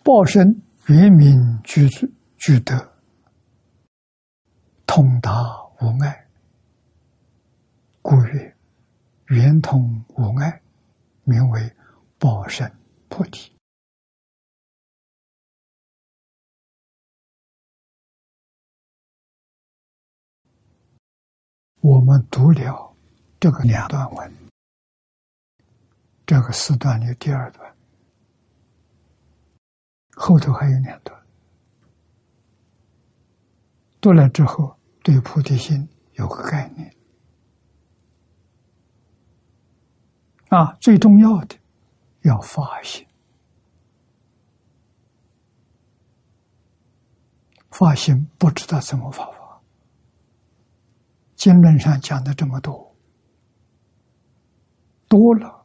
[0.04, 1.88] 报身原名具
[2.36, 2.92] 具德，
[4.86, 5.42] 通达
[5.80, 6.21] 无碍。
[8.02, 8.56] 故曰
[9.30, 10.60] ：“圆通无碍，
[11.22, 11.72] 名为
[12.18, 12.76] 报身
[13.08, 13.52] 菩提。”
[21.80, 22.96] 我们读了
[23.40, 24.32] 这个两段文，
[26.26, 27.74] 这个四段的第二段，
[30.10, 31.18] 后头还有两段。
[34.00, 36.91] 读了之后，对菩提心有个概念。
[40.52, 41.56] 啊，最重要的
[42.24, 43.06] 要发心，
[47.70, 49.62] 发心不知道怎么发法。
[51.36, 52.94] 经论上讲的这么多，
[55.08, 55.64] 多了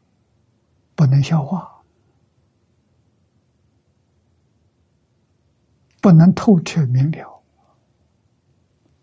[0.95, 1.83] 不能消化，
[5.99, 7.43] 不能透彻明了，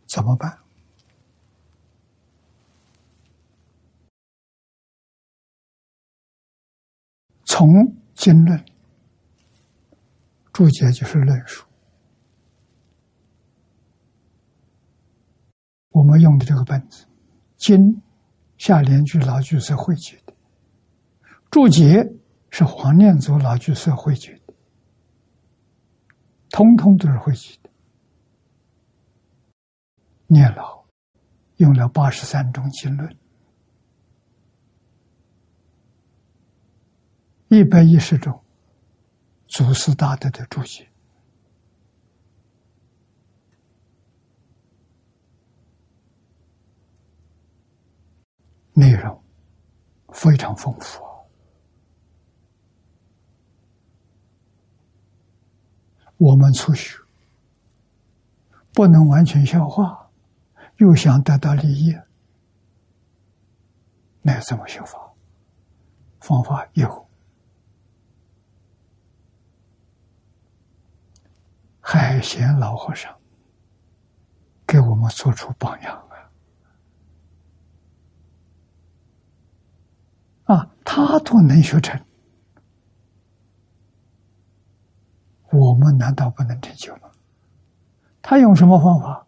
[0.07, 0.64] 怎么办？
[7.57, 7.69] 从
[8.17, 8.65] 经论
[10.53, 11.65] 注解就是论述。
[15.91, 17.07] 我们用的这个本子，
[17.57, 17.79] 经
[18.59, 20.35] 下联句老居士汇集的，
[21.49, 22.05] 注解
[22.51, 24.55] 是黄念祖老居士汇集的，
[26.51, 27.71] 通通都是汇集的。
[30.27, 30.85] 念老
[31.59, 33.17] 用了八十三种经论，
[37.55, 38.43] 一百一十种
[39.47, 40.89] 祖师大德的注解。
[48.73, 49.23] 内容
[50.09, 51.01] 非常丰富，
[56.17, 56.99] 我们初学
[58.73, 60.11] 不能完全消化，
[60.79, 61.97] 又想得到利益，
[64.23, 64.99] 那怎么修法？
[66.19, 67.04] 方法有，
[71.87, 73.15] 海贤老和尚
[74.67, 76.09] 给我们做出榜样。
[80.45, 82.01] 啊，啊他都能学成，
[85.53, 87.11] 我们难道不能成就吗？
[88.23, 89.27] 他用什么方法？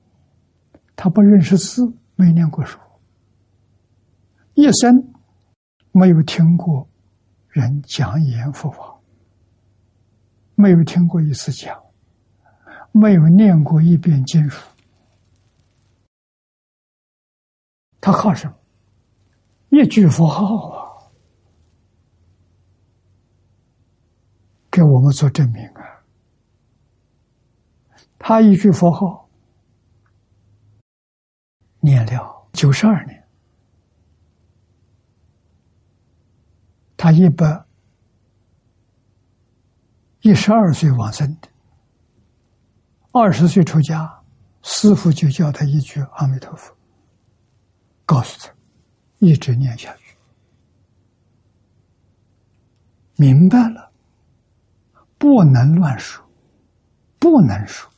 [0.96, 2.78] 他不认识字，没念过书，
[4.54, 5.12] 一生
[5.92, 6.88] 没有听过
[7.50, 8.98] 人讲言佛法，
[10.54, 11.78] 没有听过一次讲，
[12.98, 14.66] 没有念过一遍经书，
[18.00, 18.56] 他靠什么？
[19.68, 20.80] 一句佛号啊！
[24.70, 26.02] 给我们做证明啊！
[28.18, 29.28] 他一句佛号
[31.80, 33.28] 念了九十二年，
[36.96, 37.66] 他一百
[40.22, 41.48] 一十二岁往生的，
[43.18, 44.22] 二十岁出家，
[44.60, 46.76] 师傅就教他一句阿弥陀佛，
[48.04, 48.54] 告诉他
[49.20, 50.14] 一直念下去，
[53.16, 53.90] 明白了。
[55.16, 56.22] 不能乱说，
[57.18, 57.90] 不能说，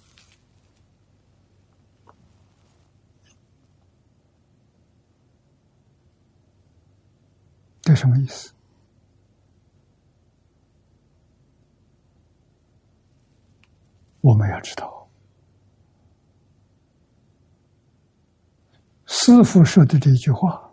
[7.82, 8.52] 这什么意思？
[14.20, 14.97] 我们要知道，
[19.10, 20.70] 师傅说的这句话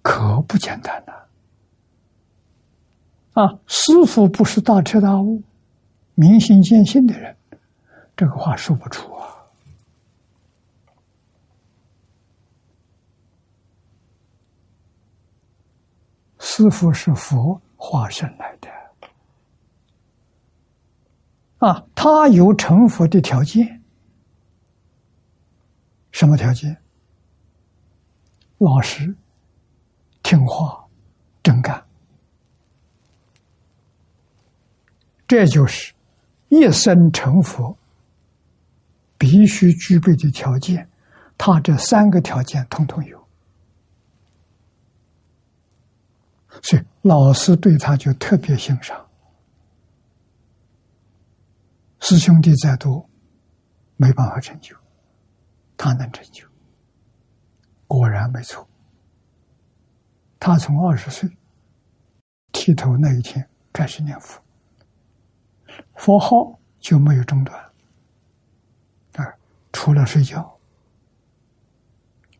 [0.00, 1.12] 可不简单呐！
[3.42, 5.42] 啊，师傅不是大彻大悟。
[6.14, 7.36] 明心见性的人，
[8.16, 9.36] 这个话说不出啊。
[16.40, 18.68] 师傅是佛化身来的，
[21.58, 23.80] 啊，他有成佛的条件，
[26.10, 26.76] 什么条件？
[28.58, 29.14] 老实、
[30.22, 30.84] 听话、
[31.42, 31.84] 真干，
[35.26, 35.92] 这就是。
[36.50, 37.76] 一生成佛
[39.18, 40.88] 必须具备的条件，
[41.36, 43.28] 他这三个条件通通有，
[46.62, 49.06] 所以老师对他就特别欣赏。
[52.00, 53.06] 师兄弟再多，
[53.96, 54.74] 没办法成就，
[55.76, 56.47] 他能成就，
[57.88, 58.64] 果然没错。
[60.38, 61.28] 他从二十岁
[62.52, 64.40] 剃头那一天开始念佛。
[65.94, 67.60] 佛号就没有中断，
[69.14, 69.26] 啊，
[69.72, 70.56] 除了睡觉，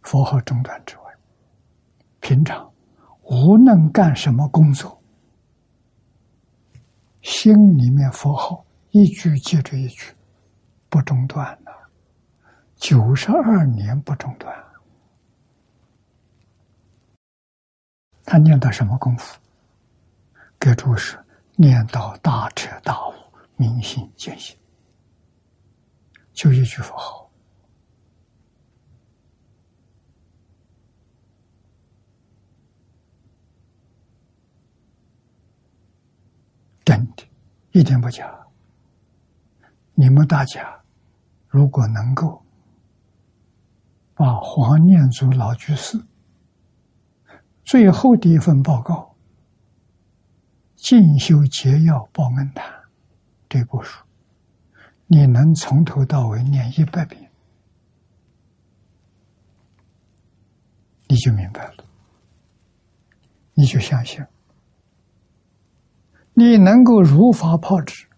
[0.03, 1.03] 佛号中断之外，
[2.21, 2.73] 平常
[3.23, 5.01] 无论干什么工作，
[7.23, 10.13] 心里面佛号一句接着一句，
[10.89, 11.73] 不中断了，
[12.77, 14.57] 九十二年不中断，
[18.31, 19.39] 他念到什么功夫？
[20.61, 21.19] 给诸是
[21.57, 23.15] 念到大彻大悟。
[23.57, 24.55] 明心见性，
[26.35, 27.29] 就一句佛号，
[36.85, 37.27] 真的，
[37.73, 38.47] 一点不假。
[39.95, 40.81] 你们大家
[41.49, 42.45] 如果能够
[44.15, 45.99] 把黄念祖老居士
[47.69, 49.15] 最后的一份报告
[50.83, 52.67] 《进修节要报恩谈》。
[53.47, 54.03] 这部书，
[55.07, 57.31] 你能从头到尾念一百遍，
[61.09, 61.85] 你就明白了，
[63.53, 64.25] 你就相信，
[66.33, 68.09] 你能够如法炮制，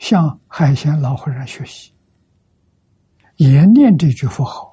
[0.00, 1.92] 向海贤老和尚学习，
[3.36, 4.69] 也念这句佛号，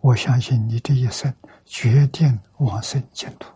[0.00, 1.32] 我相信你这一生
[1.64, 3.52] 决定往生净土，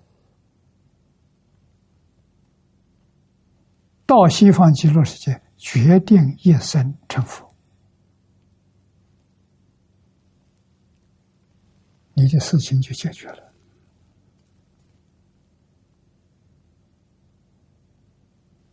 [4.05, 7.51] 到西方极乐世界，决定一生成佛。
[12.13, 13.53] 你的事情就解决了，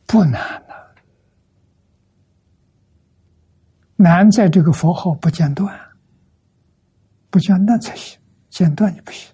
[0.05, 0.95] 不难了，
[3.95, 5.90] 难在这个佛号不间断，啊
[7.31, 8.19] 不间断才行，
[8.49, 9.33] 间断也不行。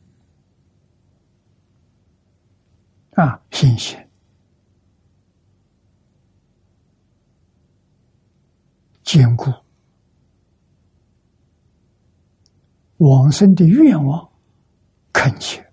[3.15, 4.09] 啊，新鲜、
[9.03, 9.51] 坚固。
[12.97, 14.27] 往生的愿望
[15.13, 15.71] 恳切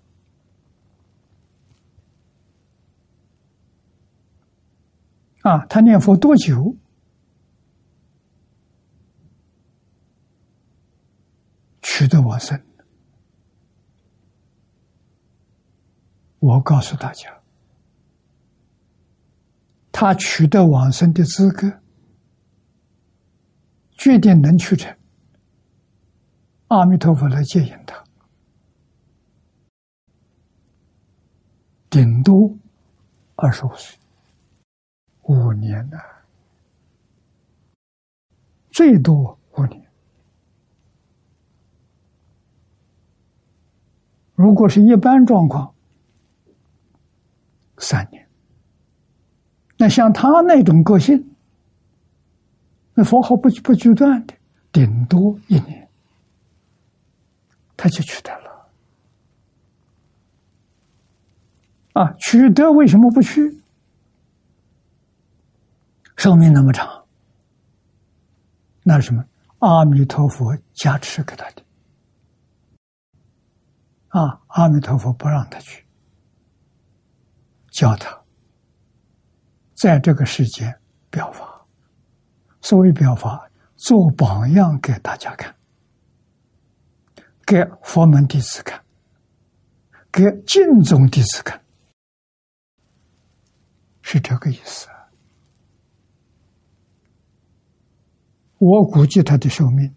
[5.41, 5.65] 啊！
[5.65, 6.75] 他念佛多久
[11.97, 12.61] 取得往生？
[16.39, 17.41] 我告诉大家，
[19.93, 21.79] 他取得往生的资格，
[23.91, 24.93] 决定能去成。
[26.67, 28.03] 阿弥陀佛来接引他，
[31.89, 32.57] 顶多
[33.35, 33.97] 二十五岁，
[35.21, 35.97] 五年呐，
[38.71, 39.84] 最多五年。
[44.35, 45.73] 如果是一般状况，
[47.77, 48.27] 三年。
[49.77, 51.35] 那像他那种个性，
[52.93, 54.33] 那佛号不不间断的，
[54.71, 55.89] 顶多一年。
[57.77, 58.69] 他就取得了，
[61.91, 63.61] 啊，取得为什么不去？
[66.15, 67.03] 寿命那么长，
[68.81, 69.25] 那是什么？
[69.59, 71.61] 阿弥陀佛加持给他的，
[74.15, 75.85] 啊，阿弥陀佛不让他去，
[77.69, 78.17] 教他
[79.73, 80.73] 在这个世间
[81.09, 81.67] 表法，
[82.61, 85.53] 所谓表法，做榜样给大家看。
[87.45, 88.81] 给佛门弟子看，
[90.13, 91.61] 给净宗弟子看，
[94.01, 94.87] 是这个意思。
[98.59, 99.93] 我估计他的寿命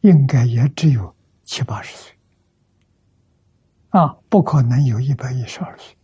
[0.00, 1.14] 应该也只有
[1.44, 2.17] 七八十岁，
[3.90, 5.96] 啊，不可能有一百一十二岁。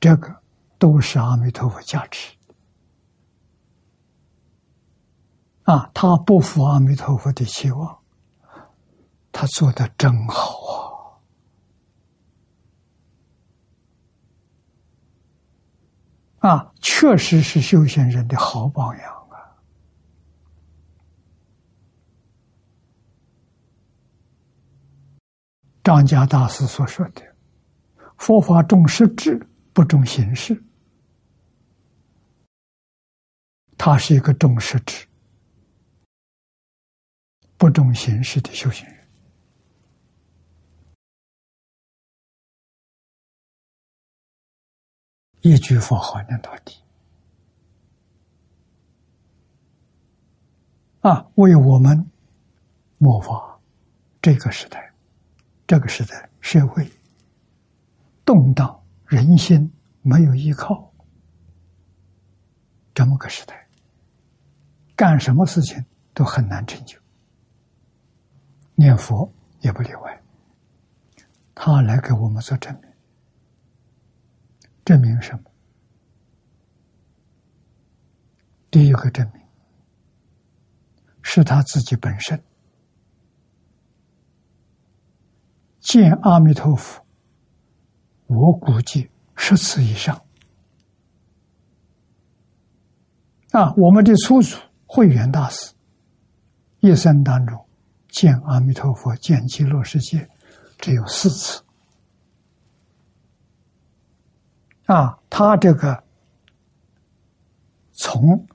[0.00, 0.42] 这个
[0.78, 2.36] 都是阿弥陀佛加持。
[5.64, 7.98] 啊，他不负阿弥陀佛的期望，
[9.30, 11.20] 他做的真好
[16.40, 16.50] 啊！
[16.50, 19.54] 啊，确实是修行人的好榜样啊！
[25.82, 27.22] 张家大师所说的
[28.16, 30.62] “佛法重实质，不重形式”，
[33.76, 35.06] 他是一个重实质。
[37.58, 39.08] 不重形式的修行人，
[45.42, 46.82] 一句佛号念到底
[51.02, 51.24] 啊！
[51.36, 52.10] 为我们
[52.98, 53.60] 末法
[54.20, 54.91] 这个时代，
[55.72, 56.86] 这个时代社会
[58.26, 59.72] 动荡，人心
[60.02, 60.92] 没有依靠，
[62.92, 63.66] 这么个时代，
[64.94, 65.82] 干什么事情
[66.12, 66.98] 都很难成就。
[68.74, 70.22] 念佛也不例外，
[71.54, 72.92] 他来给我们做证明，
[74.84, 75.50] 证明什么？
[78.70, 79.42] 第一个证明
[81.22, 82.38] 是他自己本身
[85.82, 87.04] 见阿弥陀佛，
[88.28, 90.16] 我估计十次以上。
[93.50, 94.56] 啊，我们的初祖
[94.86, 95.74] 慧远大师
[96.80, 97.66] 一生当中。
[98.08, 100.28] 见阿弥陀佛，见极乐世界，
[100.78, 101.62] 只有四次。
[104.84, 106.04] 啊，他这个
[107.92, 108.46] 从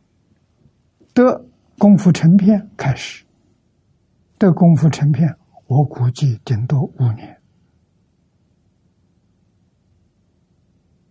[1.13, 1.45] 得
[1.77, 3.25] 功夫成片开始，
[4.37, 5.35] 得功夫成片，
[5.67, 7.41] 我估计顶多五年，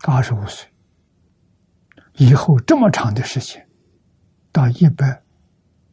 [0.02, 0.68] 二十五岁
[2.14, 3.68] 以后这么长的时间，
[4.50, 5.22] 到一百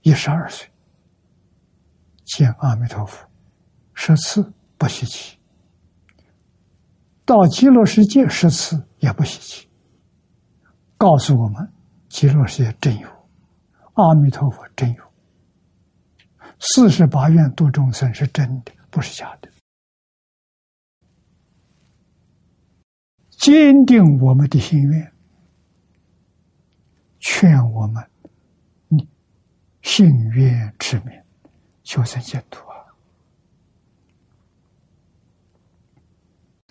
[0.02, 0.68] 一十二岁。
[2.26, 3.27] 见阿弥陀佛，
[3.94, 5.38] 十次不稀奇，
[7.26, 9.68] 到极乐世界十次也不稀奇。
[10.98, 11.69] 告诉我们，
[12.07, 13.10] 极乐世界真有，
[13.95, 15.02] 阿弥陀佛真有，
[16.65, 19.52] 四十八愿度众生是真的，不是假的。
[23.31, 25.14] 坚定我们的心愿，
[27.19, 28.02] 劝我们，
[28.88, 29.06] 你
[29.81, 31.22] 信愿持名，
[31.84, 32.80] 求生净土啊！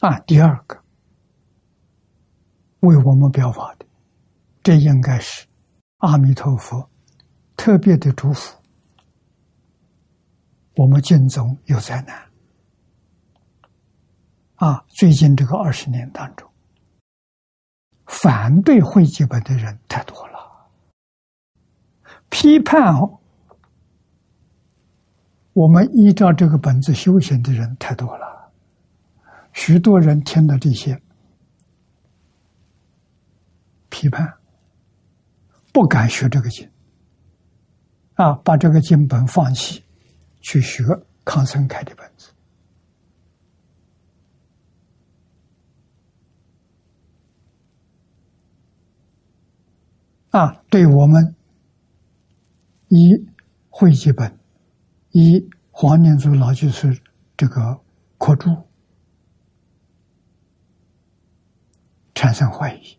[0.00, 0.82] 啊，第二个
[2.80, 3.84] 为我们表法的，
[4.62, 5.46] 这应该是
[5.98, 6.88] 阿弥陀佛
[7.58, 8.61] 特别的祝福。
[10.74, 12.22] 我们经中有灾难
[14.56, 16.48] 啊，最近这个二十年当中。
[18.06, 20.38] 反对会记本的人太多了，
[22.28, 22.94] 批判
[25.54, 28.50] 我们依照这个本子修行的人太多了，
[29.52, 31.00] 许多人听到这些
[33.88, 34.32] 批判，
[35.72, 36.70] 不敢学这个经，
[38.14, 39.82] 啊，把这个经本放弃，
[40.42, 40.84] 去学
[41.24, 42.30] 康生开的本子。
[50.30, 51.34] 啊，对我们
[52.88, 53.26] 以
[53.68, 54.38] 会记本、
[55.10, 57.02] 以黄念祖老居士
[57.36, 57.80] 这个
[58.18, 58.50] 课注
[62.14, 62.98] 产生怀疑，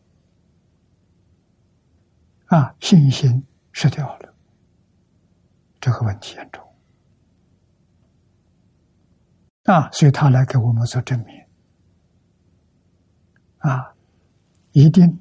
[2.45, 4.33] 啊，信心失掉了，
[5.81, 6.63] 这个问题严重，
[9.63, 11.45] 啊，所以他来给我们做证明，
[13.59, 13.93] 啊，
[14.71, 15.19] 一定。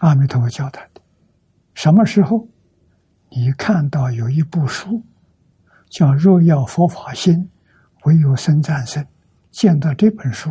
[0.00, 1.00] 阿弥陀佛教他的，
[1.74, 2.48] 什么时候
[3.28, 5.02] 你看到有一部书
[5.90, 7.50] 叫《若要佛法心，
[8.04, 9.02] 唯有生战胜》，
[9.50, 10.50] 见到这本书，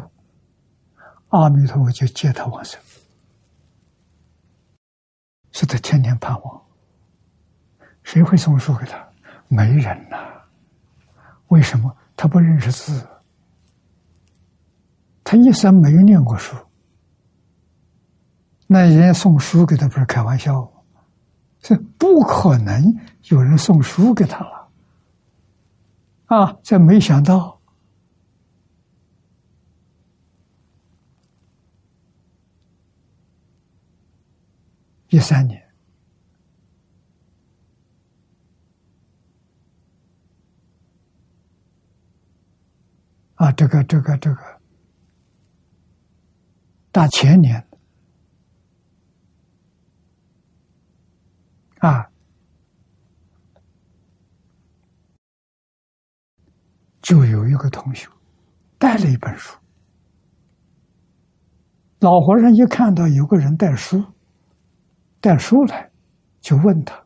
[1.30, 2.80] 阿弥陀佛就接他往生，
[5.52, 6.62] 是他天天盼望。
[8.04, 9.08] 谁会送书给他？
[9.48, 10.18] 没人呐。
[11.48, 11.96] 为什么？
[12.22, 13.08] 他不认识字，
[15.24, 16.54] 他一生没有念过书。
[18.68, 20.70] 那人家送书给他，不是开玩笑，
[21.62, 22.84] 这不可能
[23.30, 24.70] 有人送书给他了，
[26.26, 26.58] 啊！
[26.62, 27.58] 这没想到，
[35.08, 35.59] 一三年
[43.40, 44.62] 啊，这个这个这个
[46.92, 47.66] 大前年。
[51.80, 52.06] 啊，
[57.02, 58.10] 就有一个同学
[58.78, 59.58] 带了一本书，
[62.00, 64.04] 老和尚一看到有个人带书，
[65.22, 65.90] 带书来，
[66.42, 67.02] 就问他：“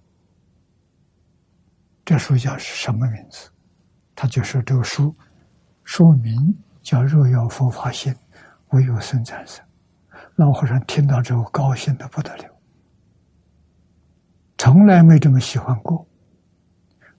[2.03, 3.51] 这书叫什么名字？”
[4.15, 5.15] 他就说：“这个书
[5.83, 8.15] 书名叫《若要佛法心，
[8.69, 9.63] 唯有生产生。”
[10.35, 12.45] 老和尚听到之后，高兴的不得了。
[14.57, 16.07] 从来没这么喜欢过，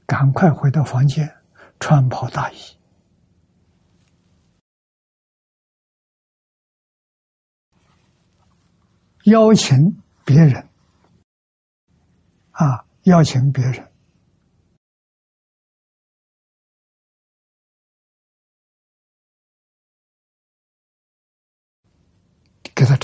[0.07, 1.31] 赶快回到房间，
[1.79, 2.57] 穿袍大衣，
[9.25, 10.69] 邀请别人，
[12.51, 13.93] 啊，邀请别人，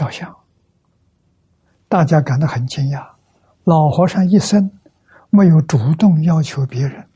[0.01, 0.35] 照相，
[1.87, 3.07] 大家感到很惊讶。
[3.65, 4.81] 老和尚一生
[5.29, 7.07] 没有主动要求别人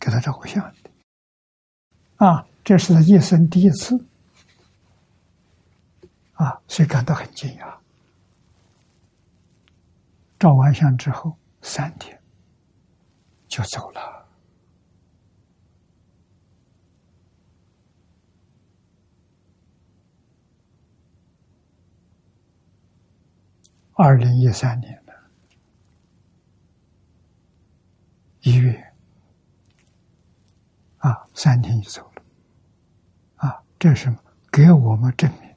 [0.00, 0.90] 给他照过相的，
[2.16, 4.02] 啊，这是他一生第一次，
[6.32, 7.74] 啊，所以感到很惊讶。
[10.38, 12.18] 照完相之后三天
[13.46, 14.21] 就走了。
[23.94, 25.12] 二零一三年的。
[28.44, 28.92] 一月，
[30.98, 32.22] 啊，三天就走了，
[33.36, 34.12] 啊，这是
[34.50, 35.54] 给我们证明，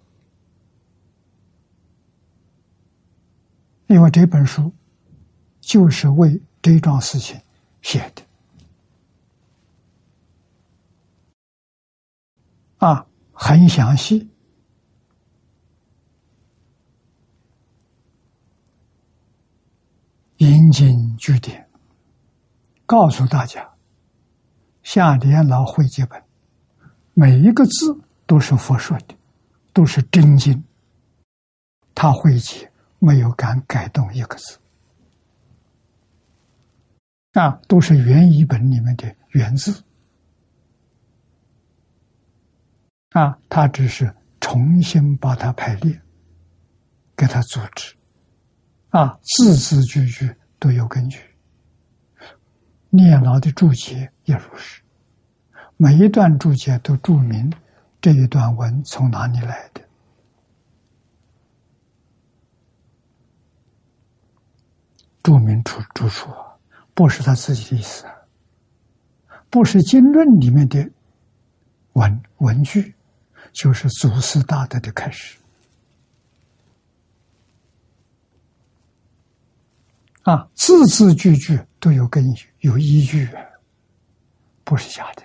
[3.88, 4.72] 因为这本书
[5.60, 7.42] 就是为这桩事情
[7.82, 8.22] 写的，
[12.78, 14.30] 啊，很详细，
[20.38, 21.68] 引经据典。
[22.86, 23.68] 告诉大家，
[24.84, 26.22] 下莲老会记本
[27.14, 29.16] 每一个字都是佛说的，
[29.74, 30.64] 都是真经。
[31.96, 34.60] 他会解，没有敢改动一个字，
[37.32, 39.82] 啊，都是原译本里面的原字，
[43.12, 46.00] 啊，他只是重新把它排列，
[47.16, 47.96] 给它组织，
[48.96, 51.20] 啊，字字句句都有根据。
[52.90, 54.82] 念老的注解也如是，
[55.76, 57.52] 每一段注解都注明
[58.00, 59.82] 这一段文从哪里来的。
[65.22, 66.30] 注明出出处，
[66.94, 68.06] 不是他自己的意思，
[69.50, 70.90] 不是经论里面的
[71.94, 72.96] 文文句，
[73.52, 75.38] 就是祖师大德的开始
[80.26, 83.30] 啊，字字句句都有根据、有依据，
[84.64, 85.24] 不是假的，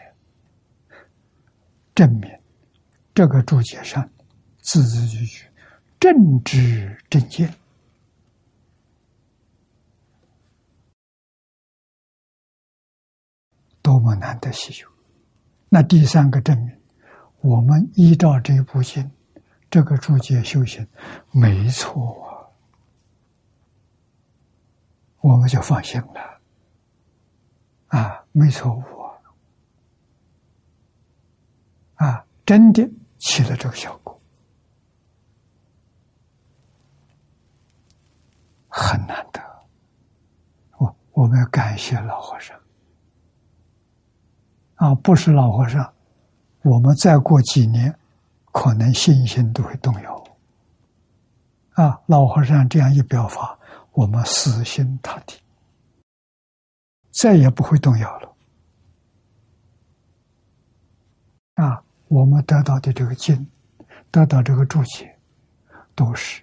[1.94, 2.30] 证明
[3.14, 4.06] 这个注解上
[4.60, 5.46] 字字句句
[5.98, 7.50] 正知正见。
[13.80, 14.88] 多么难得稀有！
[15.70, 16.76] 那第三个证明，
[17.40, 19.10] 我们依照这部经、
[19.70, 20.86] 这个注解修行，
[21.32, 22.29] 没错啊，
[25.20, 26.40] 我们就放心了。
[27.88, 28.82] 啊，没错误
[31.96, 32.24] 啊！
[32.46, 32.88] 真的
[33.18, 34.20] 起了这个效果，
[38.68, 39.40] 很难得。
[40.78, 42.58] 我我们要感谢老和尚。
[44.76, 45.92] 啊，不是老和尚，
[46.62, 47.94] 我们再过几年，
[48.50, 50.24] 可能信心都会动摇。
[51.74, 53.58] 啊，老和尚这样一表法，
[54.00, 55.38] 我们死心塌地，
[57.10, 58.34] 再也不会动摇了。
[61.56, 63.46] 啊，我们得到的这个经，
[64.10, 65.18] 得到这个注解，
[65.94, 66.42] 都是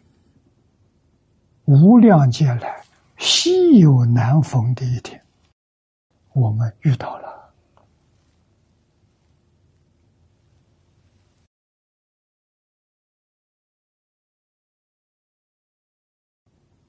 [1.65, 2.85] 无量劫来
[3.17, 5.19] 稀有难逢的一天，
[6.33, 7.27] 我们遇到了。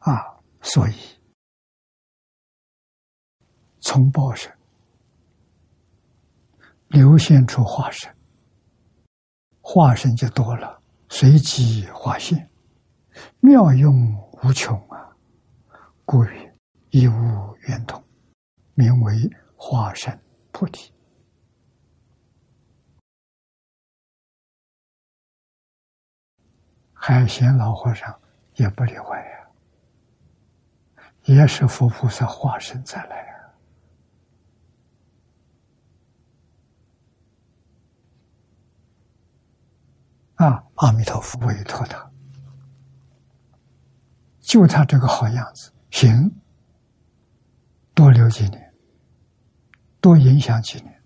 [0.01, 0.38] 啊，
[0.69, 0.95] 所以
[3.81, 4.53] 从报身
[6.89, 8.15] 流现出化身，
[9.63, 10.79] 化身就多了，
[11.09, 12.51] 随机化现，
[13.41, 13.95] 妙用
[14.43, 15.17] 无穷啊！
[16.05, 16.57] 故曰
[16.91, 18.03] 一无圆通，
[18.75, 19.15] 名为
[19.57, 20.23] 化身
[20.53, 20.93] 菩提。
[26.93, 28.21] 海贤老和尚
[28.57, 29.38] 也不例外呀。
[31.29, 33.29] 也是佛菩萨化身再来
[40.37, 40.65] 啊！
[40.77, 42.11] 阿弥陀佛委托他，
[44.41, 46.35] 就他这个好样子，行，
[47.93, 48.75] 多留几年，
[50.01, 51.03] 多影响几年，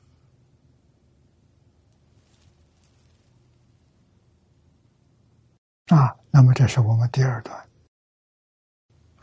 [5.86, 7.71] 啊，那么这是我们第二段。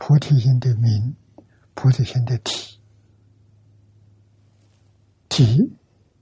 [0.02, 1.14] 菩提心的名，
[1.74, 2.80] 菩提心的体，
[5.28, 5.70] 体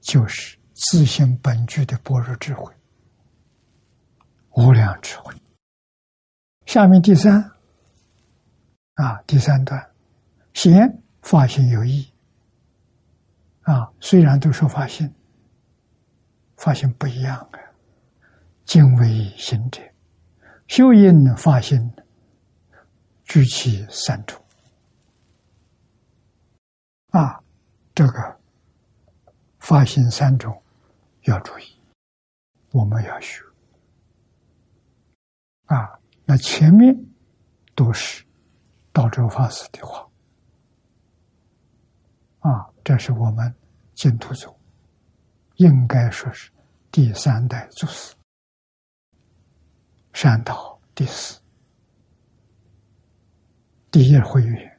[0.01, 2.75] 就是自性本具的般若智慧，
[4.57, 5.33] 无量智慧。
[6.67, 7.41] 下面第三
[8.95, 9.81] 啊，第三段，
[10.55, 12.13] 先发心有意
[13.63, 15.09] 啊，虽然都说发心，
[16.57, 17.59] 发心不一样啊，
[18.65, 19.81] 敬畏行者，
[20.67, 21.89] 修因发心。
[23.29, 24.43] 举起三种
[27.11, 27.39] 啊，
[27.95, 28.41] 这个
[29.59, 30.63] 发心三种
[31.25, 31.79] 要注意，
[32.71, 33.43] 我们要学
[35.67, 36.01] 啊。
[36.25, 36.97] 那前面
[37.75, 38.25] 都是
[38.93, 40.09] 道州法师的话
[42.41, 43.55] 啊，这是我们
[43.95, 44.59] 净土宗
[45.57, 46.51] 应该说是
[46.91, 48.15] 第三代祖师，
[50.15, 51.39] 善导第四。
[53.91, 54.79] 第一会员，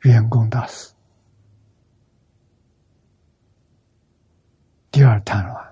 [0.00, 0.92] 员工大师；
[4.90, 5.66] 第二贪婪，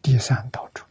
[0.00, 0.84] 第三道主。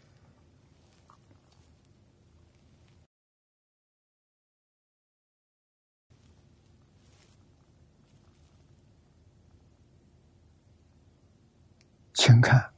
[12.13, 12.69] 请看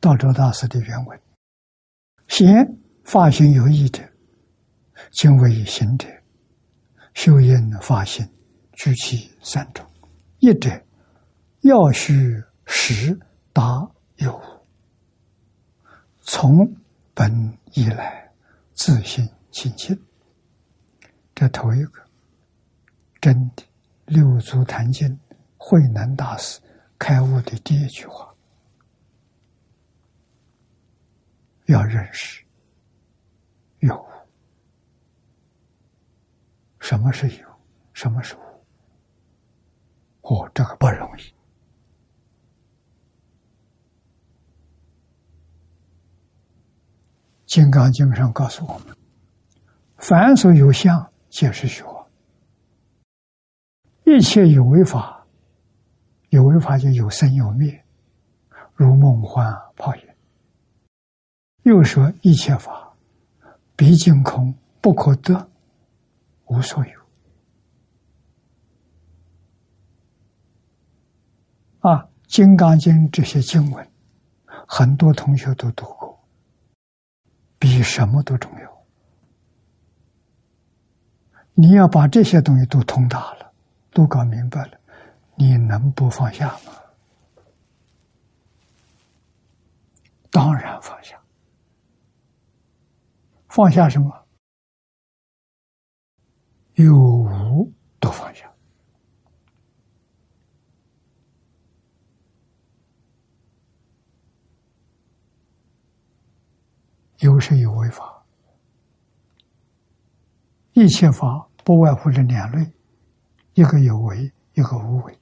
[0.00, 1.20] 道州大师的原文：
[2.26, 4.11] 先发心有意者。
[5.12, 6.08] 敬畏行者，
[7.12, 8.26] 修因发心，
[8.72, 9.86] 具其三种：
[10.38, 10.70] 一者
[11.60, 13.16] 要须实
[13.52, 13.86] 达
[14.16, 14.42] 有
[16.22, 16.66] 从
[17.12, 17.30] 本
[17.74, 18.32] 以来，
[18.72, 19.96] 自信清净。
[21.34, 22.02] 这头一个，
[23.20, 23.62] 真的
[24.06, 25.20] 六祖坛经
[25.58, 26.58] 慧能大师
[26.98, 28.34] 开悟的第一句话，
[31.66, 32.42] 要认识
[33.80, 34.11] 有
[36.82, 37.48] 什么是有，
[37.94, 38.40] 什么是无。
[40.22, 41.20] 哦，这个不容易。
[47.46, 48.96] 《金刚经》上告诉我们
[49.96, 52.04] ：“凡所有相，皆是虚妄；
[54.04, 55.24] 一切有为法，
[56.30, 57.84] 有为法就有生有灭，
[58.74, 60.02] 如梦幻泡影。”
[61.62, 62.92] 又说：“一切法，
[63.76, 65.48] 毕竟空，不可得，
[66.46, 67.00] 无所有。”
[71.90, 71.96] 啊，
[72.26, 73.90] 《金刚经》这些经文，
[74.66, 76.24] 很多同学都读过，
[77.58, 78.72] 比什么都重要。
[81.54, 83.52] 你要把这些东西都通达了，
[83.90, 84.78] 都搞明白了，
[85.34, 86.72] 你能不放下吗？
[90.30, 91.20] 当然放下。
[93.48, 94.21] 放下什么？
[96.84, 98.50] 有无都放下。
[107.18, 108.24] 有是有为法，
[110.72, 112.72] 一切法不外乎这两类，
[113.54, 115.18] 一个有为，一个无为。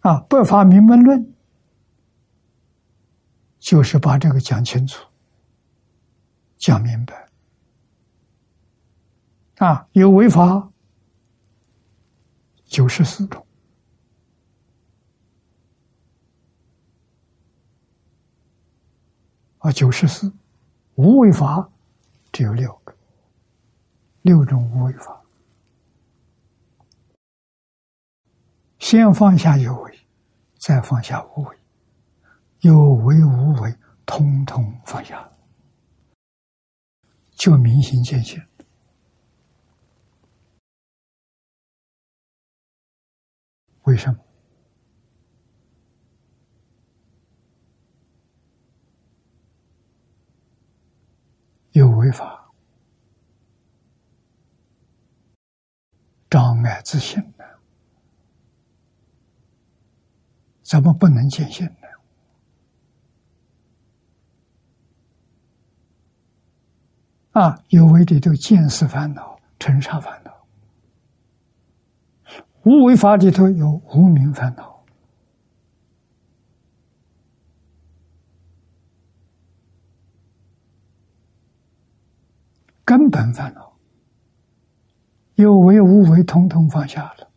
[0.00, 1.20] 啊，《不法明门论》
[3.58, 5.06] 就是把这个讲清楚、
[6.62, 7.28] 讲明白。
[9.56, 10.70] 啊，有为法
[12.66, 13.44] 九十四种。
[19.58, 20.32] 啊，九十四，
[20.94, 21.68] 无为法
[22.30, 22.96] 只有六个，
[24.22, 25.20] 六种无为法。
[28.78, 29.98] 先放下有为，
[30.58, 31.56] 再放下无为，
[32.60, 33.72] 有为无为，
[34.04, 35.31] 通通放下，
[37.42, 38.40] 就明心见性。
[43.82, 44.24] 为什么？
[51.72, 52.48] 有违法，
[56.30, 57.44] 障碍自信呢？
[60.62, 61.88] 怎么不能见性呢？
[67.32, 70.30] 啊，有为里头见识烦恼、尘沙烦恼；
[72.64, 74.84] 无为法里头有无名烦恼。
[82.84, 83.72] 根本烦恼，
[85.36, 87.30] 有为无为，统统放下了。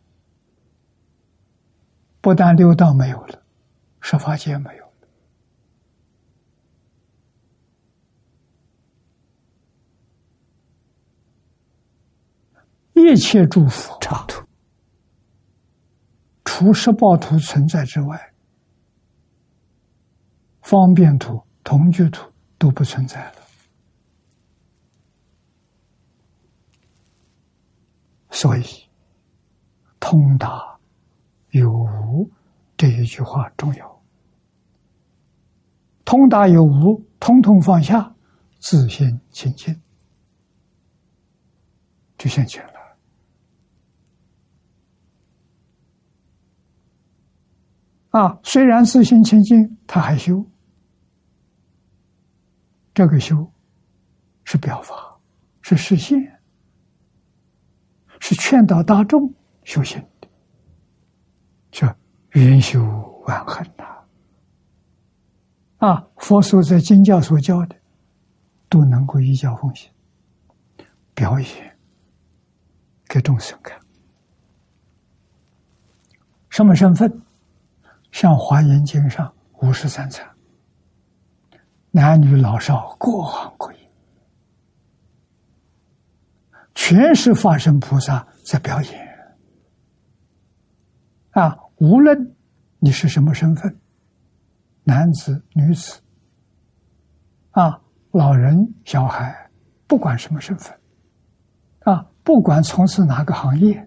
[2.20, 3.42] 不但六道没有了，
[4.00, 5.08] 十法界没有了，
[12.96, 14.42] 一切诸佛刹土，
[16.44, 18.32] 除十报图存在之外，
[20.62, 23.36] 方便图、同居图都不存在了。
[28.30, 28.64] 所以，
[30.00, 30.78] 通达
[31.50, 32.30] 有无
[32.78, 34.02] 这一句话重要。
[36.02, 38.14] 通达有无，通通放下，
[38.58, 39.78] 自心清净，
[42.16, 42.75] 就现前了。
[48.16, 50.42] 啊，虽然自心清净，他还修，
[52.94, 53.52] 这个修
[54.42, 54.94] 是表法，
[55.60, 56.18] 是实现。
[58.18, 59.30] 是劝导大众
[59.64, 60.28] 修行的，
[61.70, 61.94] 叫
[62.30, 62.82] 圆修
[63.26, 63.84] 万恒呐！
[65.86, 67.76] 啊，佛所在经教所教的，
[68.70, 69.90] 都能够依教奉行，
[71.14, 71.78] 表演
[73.06, 73.78] 给众生看。
[76.48, 77.25] 什么身份？
[78.16, 79.30] 像《华严经》上
[79.60, 80.26] 五十三参，
[81.90, 83.78] 男女老少各行各业。
[86.74, 89.08] 全是化身菩萨在表演
[91.32, 91.58] 啊！
[91.76, 92.34] 无论
[92.78, 93.78] 你是什么身份，
[94.82, 96.00] 男子、女子，
[97.50, 97.78] 啊，
[98.12, 98.56] 老人、
[98.86, 99.50] 小孩，
[99.86, 100.74] 不管什么身份，
[101.80, 103.86] 啊，不管从事哪个行业，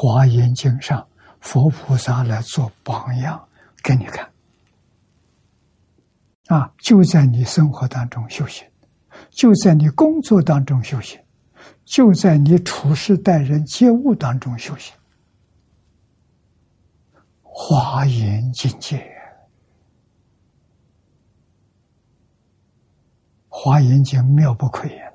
[0.00, 1.04] 华严经》上
[1.40, 3.48] 佛菩萨来做榜样
[3.82, 4.30] 给你看。
[6.46, 8.64] 啊，就在你生活当中修行，
[9.28, 11.20] 就在你工作当中修行，
[11.84, 14.94] 就在你处事待人接物当中修行。
[17.42, 19.04] 华严境界，
[23.48, 25.07] 华严经妙不可言！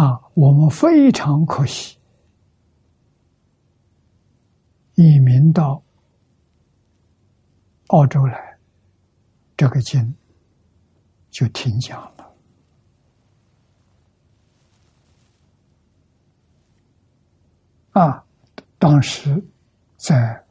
[0.00, 1.98] 啊，我们非常可惜，
[4.94, 5.82] 移民到
[7.88, 8.58] 澳洲来，
[9.58, 10.14] 这个经
[11.28, 12.34] 就停讲了。
[17.90, 18.24] 啊。
[18.78, 19.44] 当时
[19.98, 20.42] 在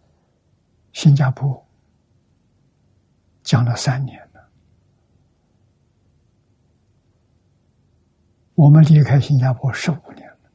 [0.94, 1.68] 新加坡
[3.42, 4.48] 讲了三年了，
[8.60, 10.52] 我们离开新加坡十五年了。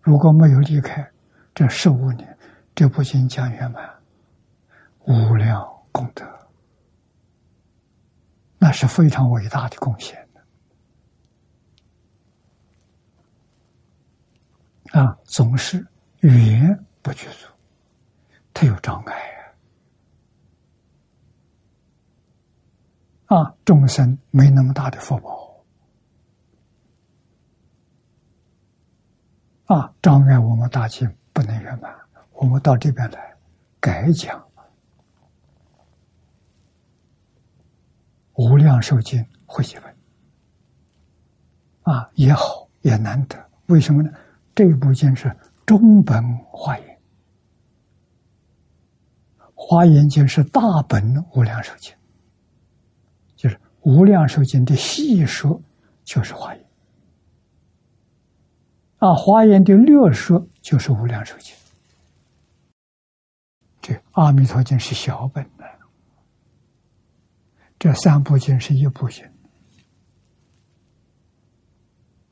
[0.00, 1.08] 如果没有离开
[1.54, 2.36] 这十五年，
[2.74, 3.88] 这部经讲圆满，
[5.06, 6.26] 无量功德，
[8.58, 10.18] 那是非常伟大的贡献
[14.92, 15.16] 的啊！
[15.22, 15.86] 总是
[16.22, 16.84] 语言。
[17.02, 17.48] 不去做，
[18.52, 19.14] 他有障碍
[23.28, 23.38] 啊！
[23.38, 25.49] 啊，众生没那么大的福报
[29.70, 31.94] 啊，障碍我们大经不能圆满。
[32.32, 33.32] 我们到这边来
[33.78, 34.36] 改讲
[38.32, 39.94] 《无量寿经》会集本
[41.82, 43.38] 啊，也好也难得。
[43.66, 44.10] 为什么呢？
[44.56, 45.32] 这部经是
[45.64, 47.00] 中本化严。
[49.54, 51.94] 华严经是大本无量寿经，
[53.36, 55.62] 就是无量寿经的细说
[56.02, 56.69] 就是华严，
[59.00, 61.54] 啊，华严的略说就是无量寿经，
[63.80, 65.64] 这阿弥陀经是小本的，
[67.78, 69.26] 这三部经是一部经，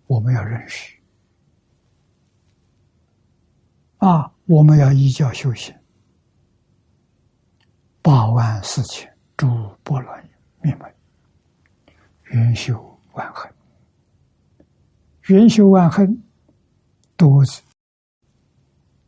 [0.07, 0.95] 我们要认识，
[3.97, 5.75] 啊，我们要依教修行。
[8.03, 9.47] 八万四千诸
[9.83, 10.15] 波罗
[10.61, 10.95] 蜜门，
[12.25, 13.51] 圆修万恨，
[15.29, 16.23] 圆修万恨，
[17.19, 17.61] 都是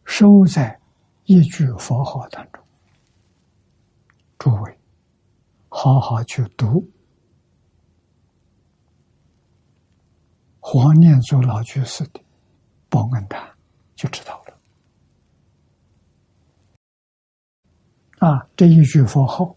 [0.04, 0.78] 收在
[1.24, 2.62] 一句佛号当中。
[4.36, 4.78] 诸位，
[5.68, 6.86] 好好去读
[10.58, 12.20] 黄念祖老居士的
[12.88, 13.40] 《报恩谈》，
[13.94, 14.58] 就知道了。
[18.18, 19.56] 啊，这一句佛号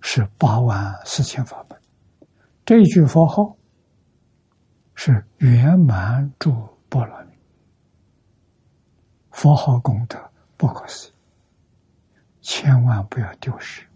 [0.00, 1.80] 是八万四千法门，
[2.64, 3.56] 这一句佛号
[4.94, 6.50] 是圆满诸
[6.88, 7.27] 波罗蜜，
[9.38, 10.18] 佛号功德
[10.56, 11.12] 不可思议，
[12.40, 13.86] 千万不要丢失。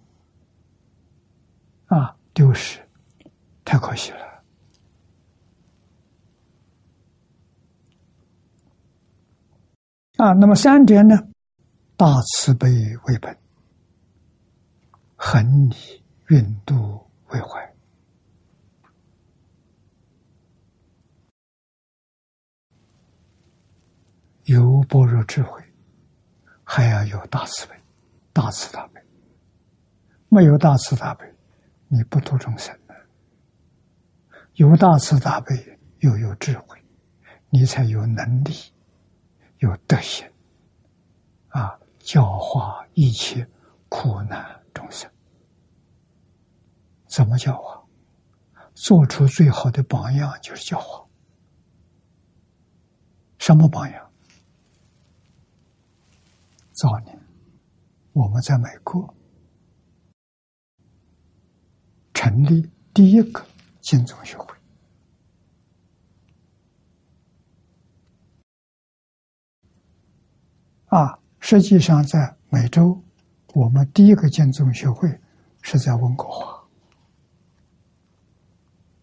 [1.87, 2.79] 啊，丢失
[3.65, 4.45] 太可惜了。
[10.19, 11.17] 啊，那么三点呢？
[11.97, 12.69] 大慈悲
[13.09, 13.37] 为本。
[15.17, 17.72] 恒以运度为怀，
[24.45, 25.63] 有般若智慧，
[26.65, 27.75] 还要有大慈悲、
[28.33, 29.01] 大慈大悲。
[30.29, 31.33] 没有大慈大悲，
[31.89, 32.95] 你不度众生的；
[34.55, 36.79] 有大慈大悲，又有智慧，
[37.51, 38.53] 你才有能力、
[39.59, 40.27] 有德行
[41.49, 43.47] 啊，教化一切
[43.89, 45.11] 苦难众生。
[47.07, 47.81] 怎么教化？
[48.75, 51.07] 做出最好的榜样就是教化。
[53.39, 54.12] 什么榜样？
[56.73, 57.19] 早年
[58.13, 59.15] 我们在美国
[62.15, 63.45] 成立第一个
[63.81, 64.55] 金宗学会。
[70.87, 73.03] 啊，实际上在美洲，
[73.55, 75.21] 我们第一个金宗学会
[75.63, 76.63] 是在温哥华。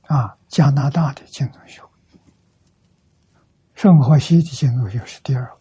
[0.04, 1.90] 啊，加拿大的建筑学会，
[3.76, 5.59] 圣荷西的建筑学是第二个，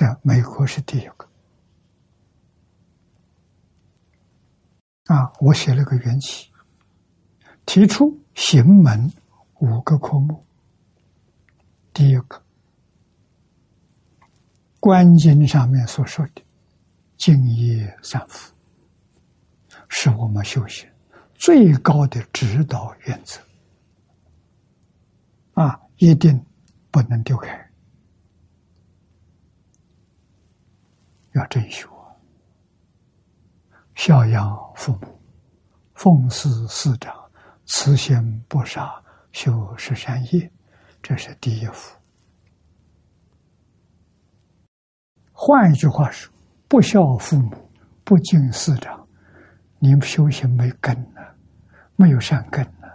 [0.00, 1.28] 在美国是第一个。
[5.04, 6.50] 啊，我写了个缘起，
[7.66, 9.12] 提出行门
[9.58, 10.42] 五个科目。
[11.92, 12.42] 第一个，
[14.78, 16.42] 观经上面所说的
[17.18, 18.54] 敬业三福，
[19.90, 20.88] 是我们修行。
[21.34, 23.38] 最高的指导原则
[25.52, 26.42] 啊，一定
[26.90, 27.69] 不能丢开，
[31.32, 32.16] 要珍惜我，
[33.94, 35.20] 孝养父母，
[35.94, 37.14] 奉事师长，
[37.66, 39.02] 慈心不杀，
[39.32, 40.50] 修十善业，
[41.00, 41.96] 这是第一福。
[45.32, 46.32] 换一句话说，
[46.68, 47.70] 不孝父母，
[48.04, 49.08] 不敬师长，
[49.78, 51.20] 你修行没根呢，
[51.96, 52.88] 没有善根呢，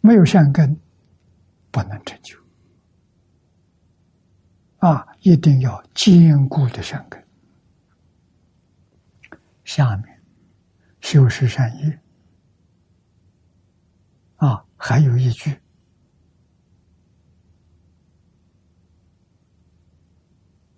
[0.00, 0.78] 没有善根，
[1.70, 2.43] 不能成就。
[4.84, 7.26] 啊，一定要坚固的善根。
[9.64, 10.22] 下面
[11.00, 12.00] 修十善业，
[14.36, 15.58] 啊，还有一句。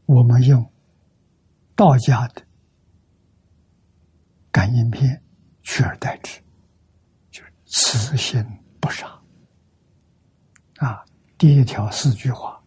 [0.05, 0.65] 我们用
[1.75, 2.47] 道家的
[4.53, 5.21] 感应篇
[5.63, 6.41] 取而代之，
[7.33, 8.41] 就是慈心
[8.79, 9.09] 不杀。
[10.77, 11.05] 啊，
[11.37, 12.63] 第一条四句话：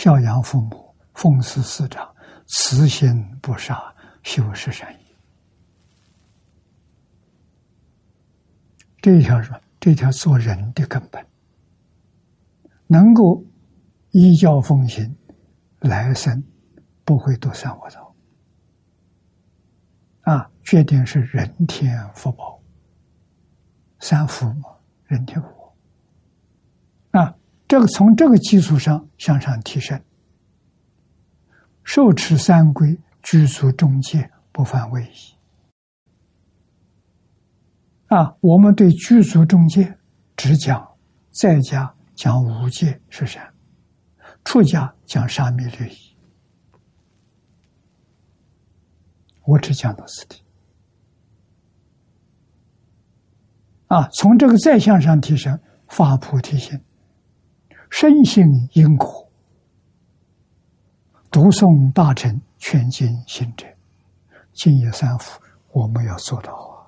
[0.00, 2.10] 孝养父母，奉事师长，
[2.46, 4.98] 慈心不杀，修十善业。
[9.02, 9.60] 这一条是吧？
[9.78, 11.22] 这条做人的根本，
[12.86, 13.44] 能够
[14.12, 15.14] 依教奉行，
[15.80, 16.42] 来生。
[17.04, 18.14] 不会堕三恶道
[20.20, 20.50] 啊！
[20.62, 22.62] 决定是人天福报，
[23.98, 24.70] 三福嘛，
[25.04, 25.59] 人天福。
[27.70, 30.02] 这个从这个基础上向上提升，
[31.84, 35.36] 受持三规，居足中戒，不犯位移
[38.08, 38.34] 啊。
[38.40, 39.96] 我们对居足中戒
[40.36, 40.84] 只讲
[41.30, 43.54] 在家讲五戒是善，
[44.44, 46.16] 出家讲沙弥律仪。
[49.44, 50.42] 我只讲到此地
[53.86, 55.56] 啊，从这个再向上提升，
[55.86, 56.80] 发菩提心，
[57.90, 59.28] 深信因果，
[61.30, 63.66] 读诵大乘全经行者，
[64.52, 65.40] 敬业三福，
[65.72, 66.86] 我们要做到啊！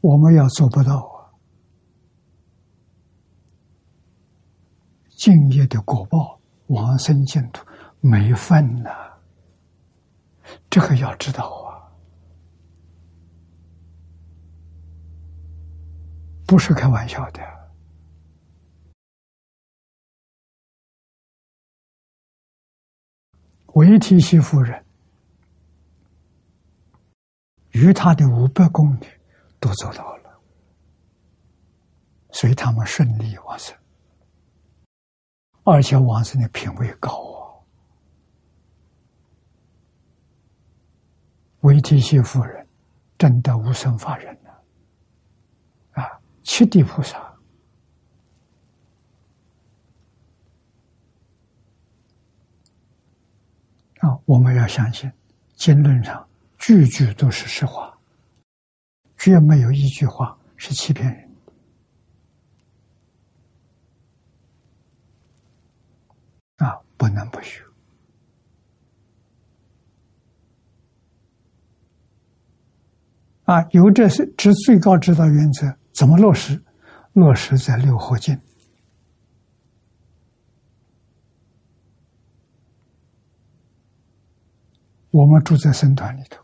[0.00, 1.30] 我们要做不到啊！
[5.10, 7.64] 敬业的果报，往生净土
[8.00, 8.90] 没份呐。
[10.70, 11.92] 这个要知道啊，
[16.46, 17.55] 不是开玩笑的。
[23.76, 24.82] 维提西夫人
[27.72, 29.06] 与他的五百宫女
[29.60, 30.40] 都做到了，
[32.30, 33.76] 所以他们顺利往生，
[35.64, 37.36] 而且往生的品位高啊。
[41.60, 42.66] 维提西夫人
[43.18, 44.62] 真的无生法忍了
[46.02, 46.18] 啊！
[46.42, 47.35] 七地菩萨
[54.06, 55.10] 啊，我们要相信
[55.56, 56.24] 经论上
[56.58, 57.92] 句句都是实话，
[59.18, 61.28] 绝没有一句话是欺骗人
[66.58, 66.78] 啊！
[66.96, 67.64] 不能不学。
[73.46, 76.62] 啊，有这是之最高指导原则，怎么落实？
[77.12, 78.40] 落实在六合经。
[85.10, 86.42] 我们住在僧团里头，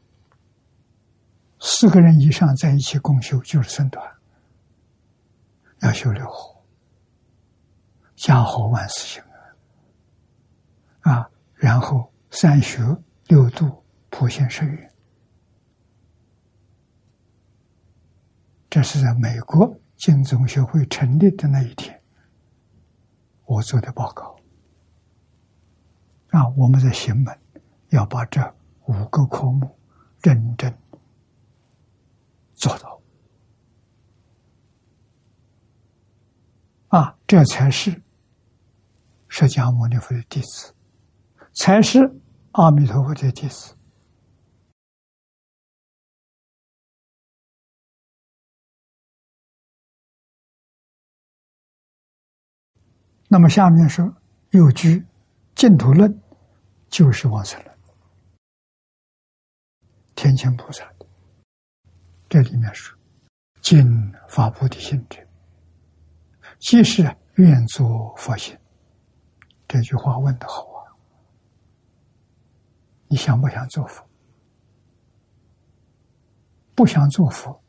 [1.61, 4.03] 四个人以上在一起共修就是僧团，
[5.81, 6.57] 要修六合，
[8.17, 9.23] 家和万事兴
[11.01, 12.81] 啊，然后三学
[13.27, 14.93] 六度普贤十愿。
[18.71, 22.01] 这是在美国经总学会成立的那一天，
[23.45, 24.35] 我做的报告。
[26.31, 27.42] 啊，我们在行门。
[27.93, 28.41] 要把这
[28.87, 29.79] 五个科目
[30.23, 30.75] 认真
[32.55, 33.01] 做到，
[36.89, 37.91] 啊，这才是
[39.29, 40.75] 释迦牟尼佛的弟子，
[41.53, 41.99] 才是
[42.53, 43.77] 阿弥陀佛的弟子。
[53.29, 54.15] 那么下面说
[54.51, 55.05] 又居
[55.55, 56.23] 净土论，
[56.89, 57.72] 就是往生论，
[60.15, 61.07] 天前菩萨的。
[62.29, 62.97] 这里面说，
[63.61, 65.19] 尽法菩提心者，
[66.59, 68.57] 即是愿做佛心。
[69.69, 70.85] 这句话问的好啊！
[73.09, 74.07] 你想不想做佛？
[76.75, 77.63] 不想做佛，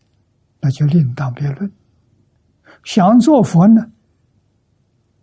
[0.60, 1.72] 那就另当别论。
[2.84, 3.82] 想做佛呢？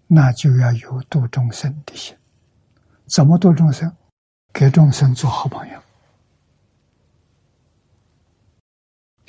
[0.06, 2.16] 那就要有度众生的心。
[3.06, 3.90] 怎么度众生？
[4.52, 5.80] 给众生做好朋友，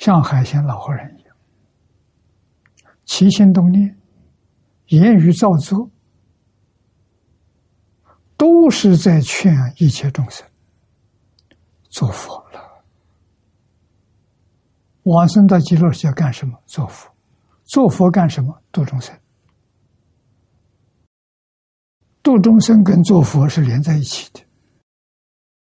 [0.02, 1.36] 像海鲜老和人一样，
[3.04, 3.96] 起心动念、
[4.86, 5.88] 言语造作，
[8.36, 10.44] 都是在劝一切众生
[11.88, 12.84] 做佛了。
[15.04, 16.60] 往生到极乐世界干什么？
[16.66, 17.08] 做佛。
[17.62, 18.60] 做佛干什么？
[18.72, 19.16] 度众生。
[22.24, 24.40] 度众生跟做佛是连在一起的。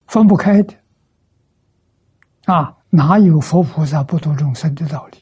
[0.08, 0.74] 分不开的
[2.46, 2.76] 啊！
[2.96, 5.18] 哪有佛菩萨不度众生的道理？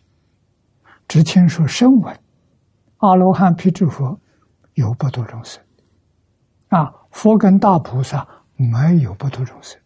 [1.09, 2.20] 只听说声闻、
[2.99, 4.20] 阿罗汉、辟支佛
[4.74, 5.59] 有不度众生
[6.69, 6.93] 啊！
[7.11, 9.81] 佛跟大菩萨没有不度众生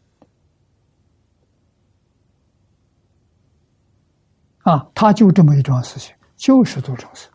[4.62, 4.90] 啊！
[4.92, 7.30] 他就这么一桩事情，就是度众生。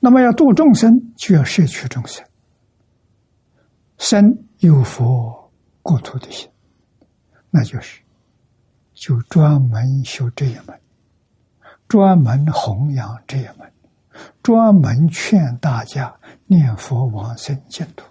[0.00, 2.24] 那么要度众生，就要摄取众生。
[3.98, 5.37] 生有佛
[5.88, 6.46] 国土的心，
[7.48, 8.02] 那就是
[8.92, 10.78] 就专门修这一门，
[11.88, 13.72] 专门弘扬这一门，
[14.42, 18.04] 专门劝大家念佛往生净土，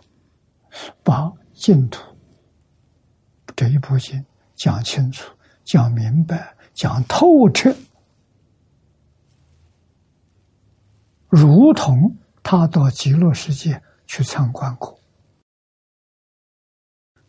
[1.04, 2.02] 把净土
[3.56, 4.26] 这一部经
[4.56, 5.32] 讲清楚、
[5.64, 7.76] 讲明白、讲透彻，
[11.30, 14.97] 如同他到极乐世界去参观过。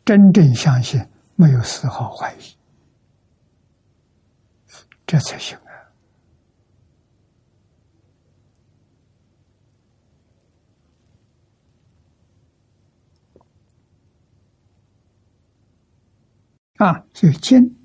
[0.08, 1.06] 真正相信，
[1.36, 2.56] 没有丝毫怀疑，
[5.06, 5.54] 这才行
[16.78, 16.86] 啊！
[16.86, 17.78] 啊，所以今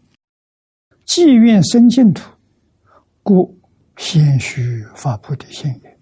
[1.06, 2.24] 既愿生净土，
[3.22, 3.60] 故
[3.98, 6.00] 先须发菩提心也，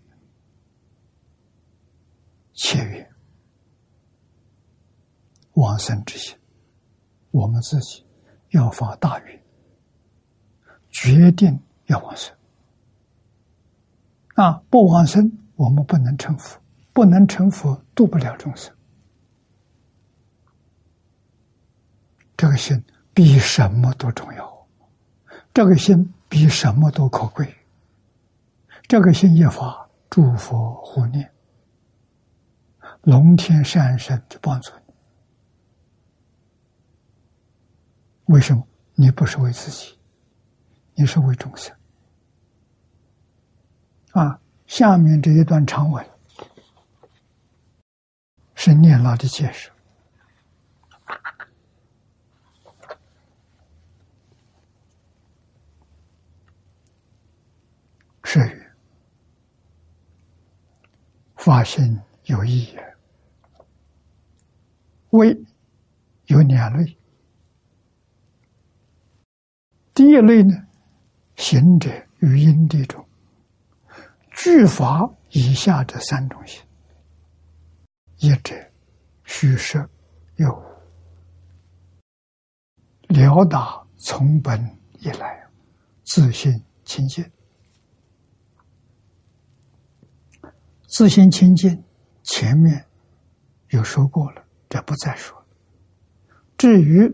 [2.53, 3.10] 切愿。
[5.61, 6.35] 往生之心，
[7.29, 8.03] 我们自己
[8.49, 9.43] 要发大愿，
[10.89, 12.35] 决定要往生。
[14.33, 16.59] 啊，不往生，我们不能成佛，
[16.93, 18.75] 不能成佛，度不了众生。
[22.35, 22.83] 这个心
[23.13, 24.67] 比什么都重要，
[25.53, 27.55] 这个心比什么都可贵。
[28.87, 31.31] 这个心一发，诸佛护念，
[33.03, 34.71] 龙天善神就帮助。
[38.31, 39.99] 为什么你不是为自己？
[40.95, 41.75] 你是为众生
[44.11, 44.39] 啊！
[44.67, 46.05] 下面这一段长文
[48.55, 49.69] 是念老的解释。
[58.23, 58.65] 是语
[61.35, 62.95] 发心有意也，
[65.09, 65.37] 为
[66.27, 66.97] 有两类。
[69.93, 70.55] 第一类呢，
[71.35, 73.05] 行者语音地中，
[74.31, 76.63] 具法以下这三种行：
[78.17, 78.55] 一者
[79.25, 79.89] 虚设
[80.37, 80.63] 有
[83.09, 85.45] 了达从本以来，
[86.05, 87.29] 自信清净，
[90.87, 91.83] 自信清净，
[92.23, 92.85] 前面
[93.71, 95.37] 有说过了，这不再说。
[96.57, 97.13] 至于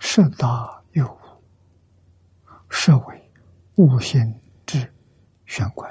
[0.00, 0.77] 设达。
[2.70, 3.30] 设为
[3.76, 4.20] 悟心
[4.66, 4.78] 之
[5.46, 5.90] 玄关，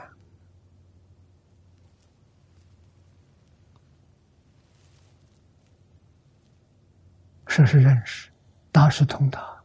[7.48, 8.30] 设是认识，
[8.72, 9.56] 达是通达。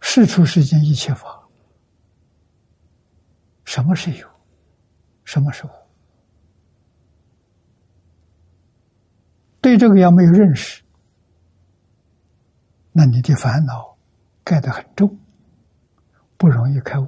[0.00, 1.42] 事出世间一切法，
[3.64, 4.28] 什么是有，
[5.24, 5.70] 什么是无？
[9.62, 10.82] 对这个要没有认识，
[12.90, 13.91] 那你的烦恼。
[14.44, 15.18] 盖得很重，
[16.36, 17.06] 不容易开悟。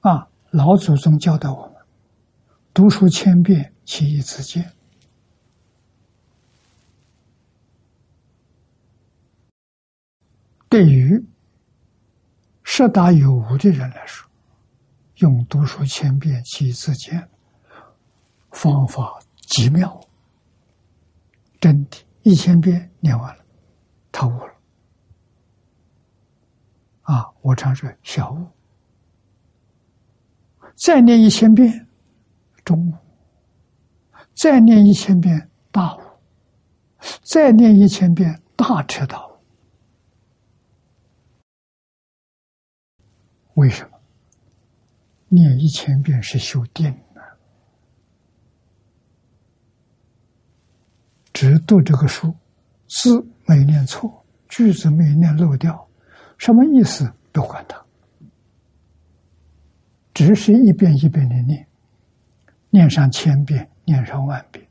[0.00, 1.76] 啊，老祖宗教导我们：
[2.72, 4.72] 读书千遍，其义自见。
[10.68, 11.22] 对于
[12.62, 14.30] 十大有无的人来说，
[15.16, 17.28] 用读书千遍，其义自见
[18.52, 20.00] 方法极妙，
[21.60, 23.39] 真的，一千遍念完了。
[24.12, 24.54] 他悟了，
[27.02, 27.32] 啊！
[27.42, 28.46] 我常说小悟，
[30.76, 31.86] 再念一千遍
[32.64, 32.94] 中悟，
[34.34, 36.00] 再念一千遍大悟，
[37.22, 39.30] 再念一千遍大彻大悟。
[43.54, 43.98] 为什么？
[45.28, 47.22] 念一千遍是修定啊！
[51.32, 52.34] 只读这个书，
[52.88, 55.88] 字没念错，句子没念漏掉，
[56.38, 57.84] 什么意思不管它，
[60.14, 61.66] 只是一遍一遍的念，
[62.70, 64.64] 念上千遍，念上万遍，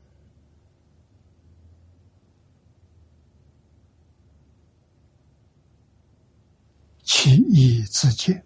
[7.02, 8.42] 其意自见，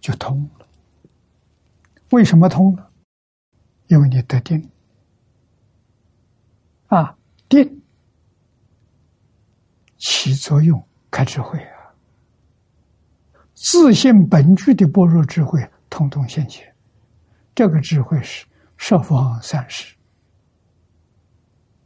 [0.00, 0.66] 就通了。
[2.08, 2.90] 为什么通了？
[3.88, 4.66] 因为你得定
[6.86, 7.14] 啊，
[7.50, 7.82] 定
[10.04, 11.88] 起作用，开智慧啊，
[13.54, 16.70] 自信本具的般若智慧，通通现前。
[17.54, 19.96] 这个智慧是十方三世、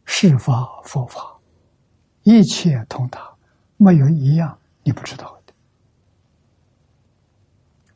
[0.05, 1.39] 世法佛法，
[2.25, 3.33] 一切通达，
[3.77, 5.53] 没有一样你不知道的，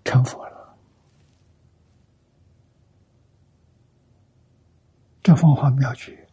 [0.05, 0.77] 成佛了。
[5.21, 6.29] 这方法妙绝，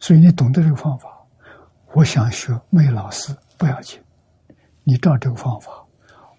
[0.00, 1.13] 所以你懂得这个方法，
[1.94, 4.02] 我想学没老师不要紧，
[4.82, 5.70] 你照这个方法，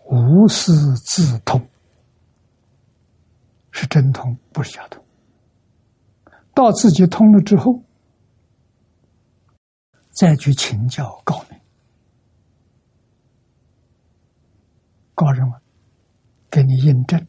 [0.06, 0.74] 无师
[1.06, 1.66] 自通，
[3.72, 5.02] 是真通，不是假通。
[6.54, 7.82] 到自己通了之后，
[10.12, 11.62] 再去请教高人，
[15.14, 15.58] 高人们
[16.50, 17.26] 给你印证，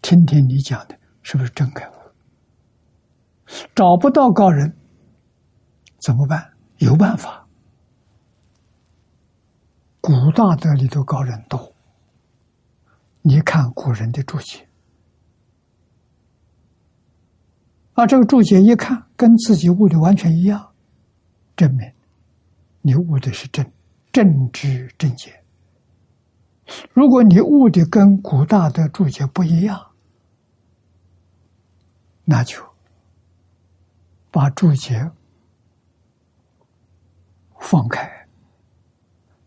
[0.00, 0.96] 听听你讲的。
[1.22, 1.92] 是不是真开悟？
[3.74, 4.74] 找不到高人
[6.00, 6.52] 怎么办？
[6.78, 7.46] 有办法。
[10.00, 11.74] 古大德里头高人多，
[13.20, 14.66] 你看古人的注解，
[17.92, 20.72] 啊，这个注解一看跟自己悟的完全一样，
[21.54, 21.92] 证明
[22.80, 23.70] 你悟的是正
[24.10, 25.44] 正知正解。
[26.94, 29.90] 如果你悟的跟古大德注解不一样，
[32.24, 32.56] 那就
[34.30, 35.10] 把注解
[37.60, 38.26] 放开，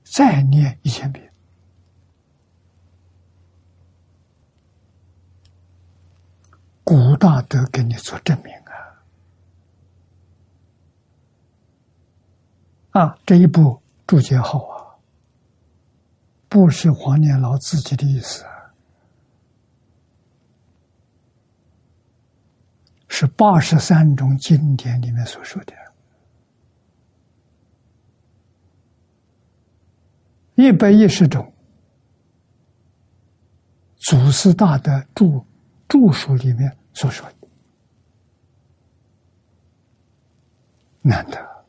[0.03, 1.29] 再念一千遍。
[6.83, 8.53] 古大德给你做证明
[12.91, 13.01] 啊！
[13.01, 14.95] 啊，这一部注解好啊，
[16.47, 18.45] 不是黄念老自己的意思。
[23.07, 25.73] 是八十三种经典里面所说的，
[30.55, 31.51] 一百一十种
[33.97, 35.43] 祖师大德著
[35.87, 37.35] 著书里面所说的，
[41.01, 41.65] 难得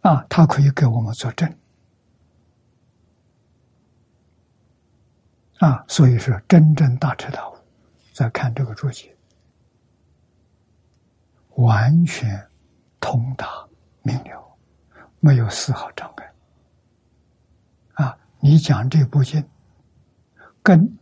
[0.00, 0.26] 啊！
[0.28, 1.48] 他可以给我们作证。
[5.58, 7.54] 啊，所以说真正大彻大悟，
[8.12, 9.16] 在看这个注解，
[11.50, 12.48] 完全
[12.98, 13.46] 通达
[14.02, 14.51] 明了，
[15.24, 16.34] 没有丝毫障碍。
[17.94, 19.48] 啊，你讲这部经，
[20.62, 20.98] 跟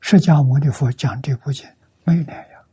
[0.00, 1.66] 释迦牟尼佛讲这部经
[2.04, 2.64] 没有两样。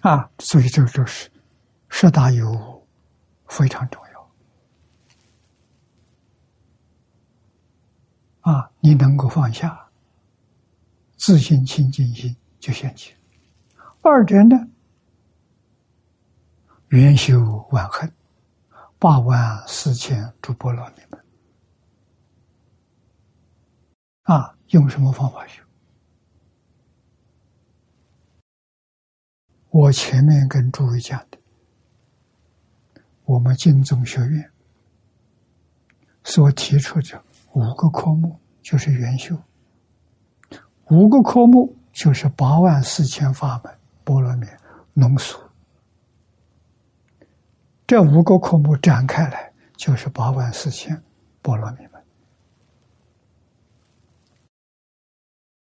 [0.00, 1.30] 啊，所以这就是。
[1.90, 2.86] 十大有
[3.46, 4.30] 非常重要
[8.52, 8.70] 啊！
[8.80, 9.87] 你能够放下，
[11.18, 13.12] 自信清净心就现起。
[14.00, 14.56] 二者呢，
[16.88, 18.10] 元修万恨，
[18.98, 21.22] 八万四千诸波罗蜜门
[24.22, 24.56] 啊！
[24.68, 25.62] 用什么方法修？
[29.70, 31.38] 我前面跟诸位讲的。
[33.24, 34.50] 我们净宗学院
[36.24, 37.22] 所提出的
[37.52, 39.38] 五个科目就是元修，
[40.90, 44.46] 五个科目就是八万四千法门波罗蜜
[44.94, 45.38] 浓缩，
[47.86, 51.02] 这五个科目展开来就是八万四千
[51.42, 52.02] 波罗蜜门，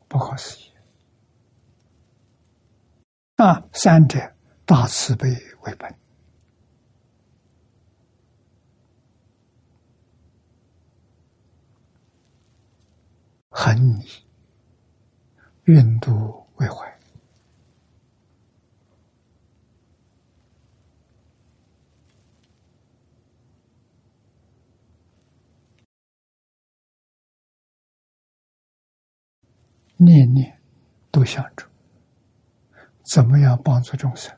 [0.08, 0.72] 不可思议
[3.38, 3.64] 啊！
[3.74, 4.20] 三者
[4.66, 5.30] 大慈悲
[5.64, 5.94] 为本。
[13.52, 14.29] 恒以
[15.70, 17.00] 运度为怀，
[29.98, 30.60] 念念
[31.12, 31.64] 都想着
[33.14, 34.36] 怎么样帮助众生？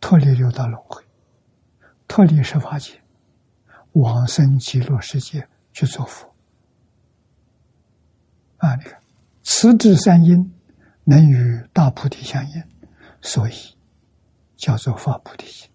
[0.00, 1.04] 脱离六道轮回，
[2.06, 3.02] 脱离十法界，
[3.94, 6.32] 往生极乐世界去做佛。
[8.58, 9.02] 啊，你看，
[9.48, 10.52] 此智三因
[11.04, 12.60] 能与大菩提相应，
[13.22, 13.52] 所以
[14.56, 15.70] 叫做发菩提心。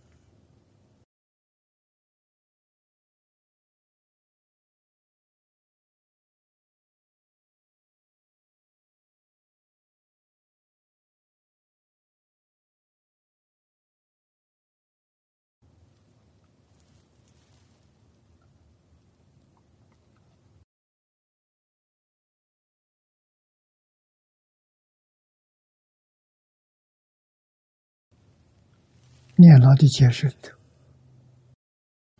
[29.42, 30.56] 念老的解释里头，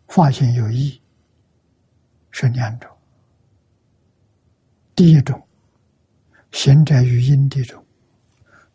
[0.08, 1.00] 发现有意
[2.32, 2.90] 是两种。
[4.96, 5.48] 第一种，
[6.52, 7.86] 行者于因地中，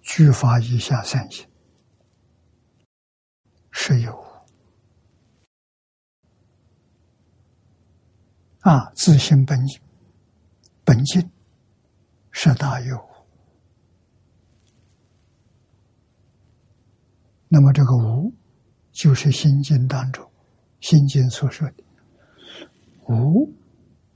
[0.01, 1.47] 具发以下三行，
[3.73, 4.13] 是有
[8.61, 9.59] 啊，自性本
[10.85, 11.31] 本性，
[12.31, 13.06] 是大有。
[17.49, 18.33] 那么这个无，
[18.93, 20.29] 就是心经当中，
[20.81, 21.85] 心经所说的
[23.09, 23.49] 无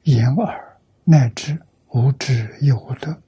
[0.03, 1.57] 言耳乃至
[1.91, 3.23] 无知亦无得，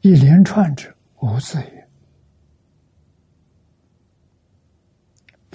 [0.00, 1.86] 一连串之无字也。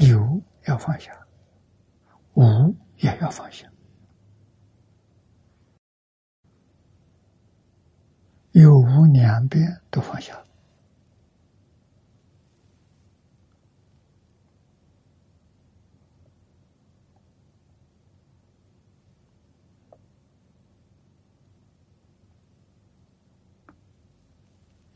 [0.08, 1.12] 有要放下，
[2.34, 3.68] 无也要放下，
[8.52, 10.44] 有无两边都放下。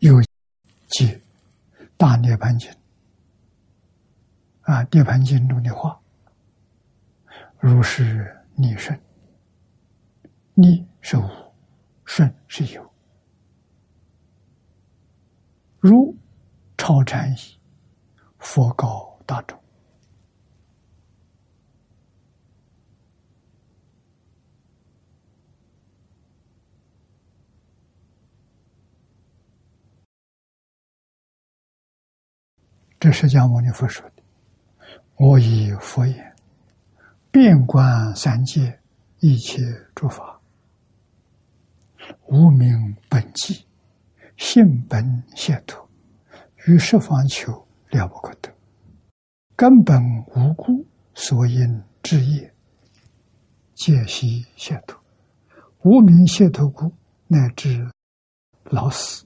[0.06, 0.22] 有
[0.88, 1.19] 记
[1.98, 2.69] 大涅盘经
[4.61, 5.99] 啊，涅盘经中的话，
[7.60, 8.99] 如是逆顺，
[10.53, 11.27] 逆是无，
[12.06, 12.94] 顺是有，
[15.80, 16.15] 如
[16.77, 17.60] 超禅意，
[18.38, 19.60] 佛告大众。
[32.99, 34.23] 这释迦牟尼佛说的
[35.19, 36.35] ：“我以佛言，
[37.30, 38.80] 遍观三界
[39.19, 39.61] 一切
[39.93, 40.39] 诸法，
[42.27, 43.61] 无名本寂，
[44.38, 45.88] 性本解脱，
[46.65, 47.51] 于十方求
[47.89, 48.49] 了不可得，
[49.55, 50.01] 根本
[50.35, 52.51] 无故，所因智业，
[53.73, 54.99] 皆悉解脱。
[55.84, 56.91] 无名解脱故，
[57.27, 57.88] 乃至
[58.63, 59.26] 老死，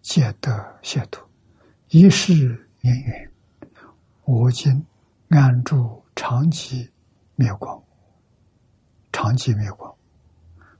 [0.00, 1.21] 皆得解脱。”
[1.94, 2.32] 一世
[2.80, 3.30] 年远，
[4.24, 4.86] 我今
[5.28, 6.90] 安住长期
[7.34, 7.84] 灭光。
[9.12, 9.94] 长期灭光，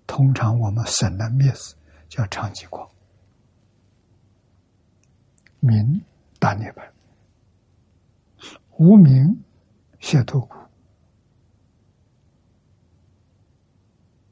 [0.07, 1.75] 通常我们省的灭字
[2.09, 2.89] 叫长期光。
[5.61, 6.03] 明
[6.39, 6.91] 大涅槃，
[8.79, 9.39] 无名
[10.01, 10.57] 解脱故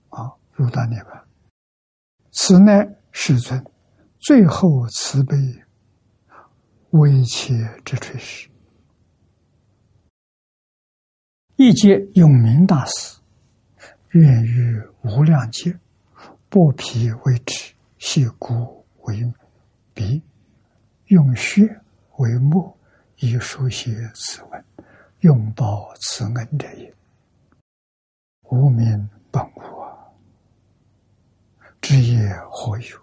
[0.08, 1.22] 啊，入大涅槃。
[2.30, 3.62] 此乃世尊
[4.16, 5.36] 最后慈悲。
[6.90, 7.54] 微切
[7.84, 8.48] 之垂时，
[11.54, 13.20] 一节永明大师，
[14.10, 15.78] 愿于无量劫，
[16.50, 19.32] 剥皮为纸，削骨为
[19.94, 20.20] 笔，
[21.06, 21.62] 用血
[22.16, 22.76] 为墨，
[23.18, 24.64] 以书写此文，
[25.20, 26.92] 永报此恩者也。
[28.50, 29.96] 无名本无啊，
[31.80, 32.98] 知业何有？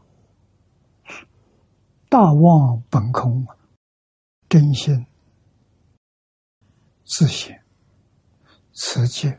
[2.09, 3.47] 大妄本空。
[4.49, 5.05] 真心、
[7.05, 7.53] 自信、
[8.73, 9.37] 持戒、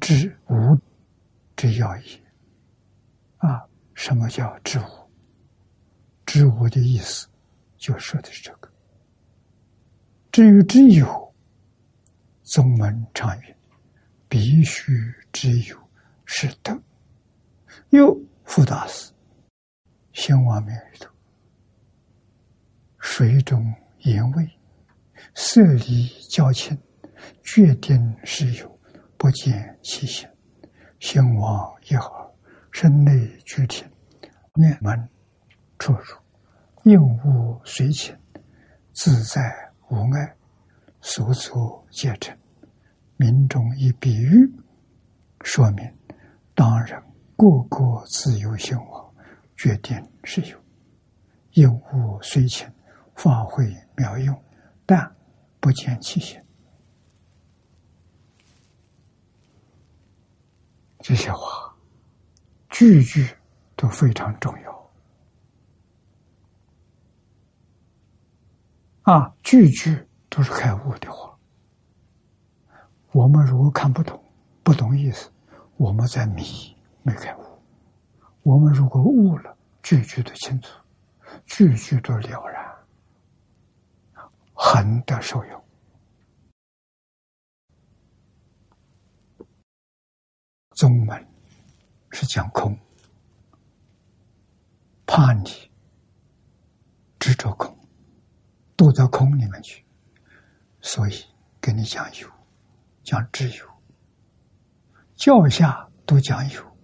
[0.00, 0.78] 知无
[1.56, 2.22] 之要义
[3.38, 3.66] 啊！
[3.94, 5.10] 什么叫知无？
[6.26, 7.26] 知无的意思，
[7.78, 8.70] 就说的是这个。
[10.30, 11.34] 至于知有，
[12.42, 13.56] 宗门常云：
[14.28, 14.92] 必须
[15.32, 15.76] 知有
[16.24, 16.78] 是德。
[17.90, 18.14] 又
[18.44, 19.12] 复大师。
[20.12, 21.10] 兴亡灭里头，
[22.98, 24.50] 水中盐味，
[25.34, 26.76] 色离交清，
[27.42, 28.78] 决定是有，
[29.16, 30.28] 不见其形。
[30.98, 32.30] 兴亡一耳，
[32.72, 33.84] 身内具体，
[34.54, 35.08] 面门
[35.78, 36.16] 出入，
[36.84, 38.14] 应物随情，
[38.92, 39.40] 自在
[39.88, 40.36] 无碍，
[41.00, 42.36] 所作皆成。
[43.16, 44.50] 民众以比喻
[45.42, 45.90] 说明
[46.54, 47.02] 当然
[47.36, 49.09] 个个自由兴亡，
[49.60, 50.58] 决定是有。
[51.52, 52.72] 应物虽浅，
[53.14, 54.42] 发挥妙用，
[54.86, 55.14] 但
[55.60, 56.42] 不见其形。
[61.00, 61.76] 这些话，
[62.70, 63.36] 句句
[63.76, 64.90] 都非常重要
[69.02, 69.34] 啊！
[69.42, 71.36] 句句都是开悟的话。
[73.12, 74.24] 我们如果看不懂，
[74.62, 75.30] 不懂意思，
[75.76, 77.49] 我们在迷，没开悟。
[78.50, 80.68] 我们如果悟了，句句都清楚。
[81.46, 82.76] 句句都了然，
[84.54, 85.64] 恒得受用。
[90.70, 91.24] 宗门
[92.10, 92.76] 是讲空，
[95.06, 95.70] 怕你
[97.20, 97.78] 执着空，
[98.74, 99.86] 躲到空里面去，
[100.80, 101.24] 所以
[101.60, 102.28] 跟你讲有，
[103.04, 103.64] 讲只有，
[105.14, 106.76] 教下都讲有，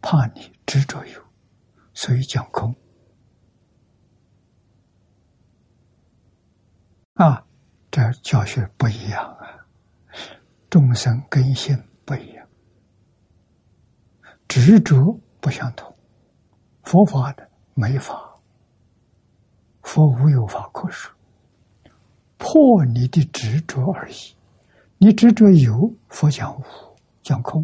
[0.00, 1.22] 怕你执着有，
[1.92, 2.74] 所以讲空。
[7.12, 7.44] 啊，
[7.90, 9.66] 这教学不一样啊！
[10.70, 12.48] 众生根性不一样，
[14.48, 15.94] 执着不相同。
[16.84, 18.40] 佛法的没法，
[19.82, 21.12] 佛无有法可说，
[22.38, 24.34] 破你的执着而已。
[24.96, 26.64] 你执着有，佛讲无，
[27.22, 27.62] 讲空；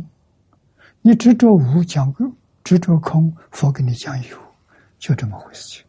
[1.00, 2.12] 你执着无，讲
[2.68, 4.36] 执着空，佛给你讲有，
[4.98, 5.86] 就这么回事情。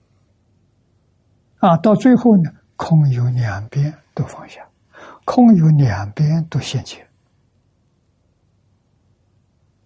[1.58, 2.50] 啊，到最后呢？
[2.78, 4.66] 空有两边都放下，
[5.26, 7.06] 空有两边都现前。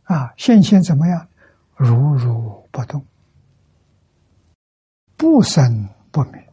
[0.04, 1.28] 啊，现前怎么样？
[1.76, 3.04] 如如不动，
[5.18, 6.48] 不生不灭。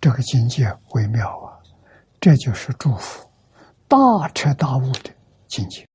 [0.00, 1.60] 这个境界微妙啊！
[2.18, 3.28] 这就是祝福，
[3.86, 5.10] 大彻大悟的
[5.48, 5.82] 境界。《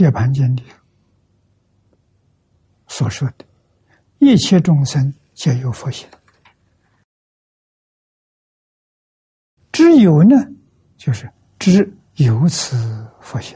[0.00, 0.64] 涅盘经》里
[2.88, 3.44] 所说的，
[4.18, 6.08] 一切众生皆有佛性。
[9.70, 10.34] 只有呢，
[10.96, 13.54] 就是只有此佛性。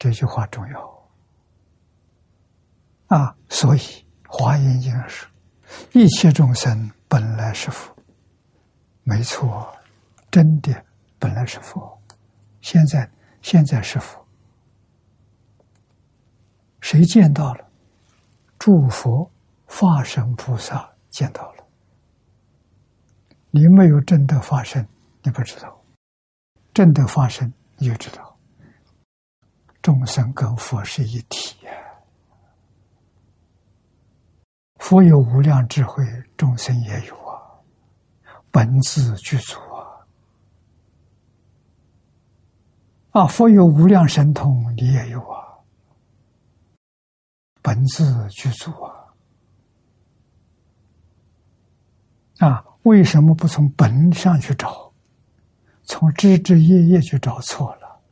[0.00, 1.08] 这句话重要
[3.06, 3.36] 啊！
[3.48, 3.78] 所以
[4.26, 5.30] 《华严经》说
[5.94, 7.94] ：“一切众生本来是佛。”
[9.04, 9.72] 没错，
[10.28, 10.84] 真的
[11.20, 12.02] 本来是佛。
[12.60, 13.08] 现在，
[13.42, 14.23] 现在是佛。
[16.84, 17.66] 谁见到了？
[18.58, 19.30] 诸佛、
[19.64, 21.64] 化身菩萨见到了。
[23.50, 24.86] 你没有真的发生，
[25.22, 25.70] 你不知道；
[26.74, 28.36] 真的发生，你就知道。
[29.80, 31.72] 众生跟佛是一体呀。
[34.76, 36.04] 佛有无量智慧，
[36.36, 37.40] 众生也有啊。
[38.50, 40.04] 本自具足啊。
[43.12, 45.43] 啊，佛有无量神通，你也有啊。
[47.64, 48.92] 本自具足啊！
[52.40, 54.92] 啊，为什么不从本上去找？
[55.84, 58.02] 从枝枝叶叶去找错了。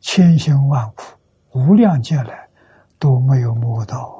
[0.00, 1.16] 千辛万苦，
[1.52, 2.48] 无量劫来
[2.98, 4.18] 都没有摸到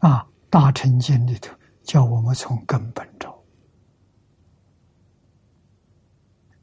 [0.00, 0.10] 啊！
[0.10, 3.37] 啊，大乘经里头叫我们从根本找。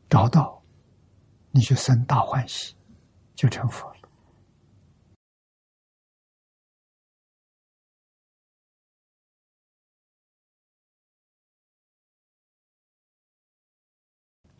[0.10, 0.62] 找到，
[1.52, 2.76] 你就生大欢喜，
[3.36, 3.96] 就成佛了。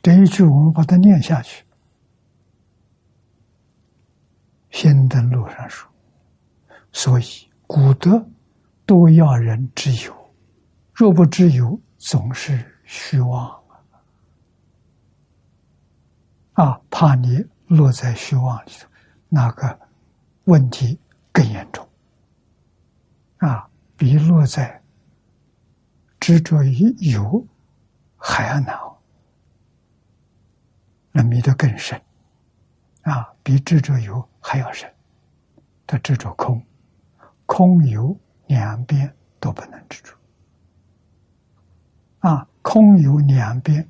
[0.02, 1.66] 这一句我们把它念下去。
[4.70, 5.90] 先登路上说，
[6.92, 8.24] 所以古德
[8.86, 10.34] 都要人知有，
[10.94, 13.65] 若不知有，总是虚妄。
[16.56, 18.88] 啊，怕你落在虚妄里头，
[19.30, 19.80] 那个
[20.46, 21.00] 问题
[21.32, 21.88] 更严重。
[23.38, 24.82] 啊，比落在
[26.20, 27.46] 执着于有
[28.18, 28.80] 还要难，
[31.12, 32.02] 那迷得更深。
[33.02, 34.92] 啊，比执着有还要深。
[35.86, 36.66] 他执着空，
[37.46, 38.18] 空有
[38.48, 40.16] 两边都不能执着。
[42.20, 43.88] 啊，空有两边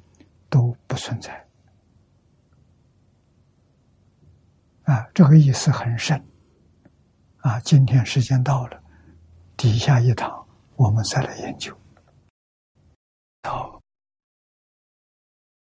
[0.49, 1.44] 都不存在。
[4.85, 6.19] 啊，这个意思很深。
[7.37, 8.81] 啊，今天时间到了，
[9.57, 11.75] 底下一堂我们再来研究。
[13.43, 13.74] 好。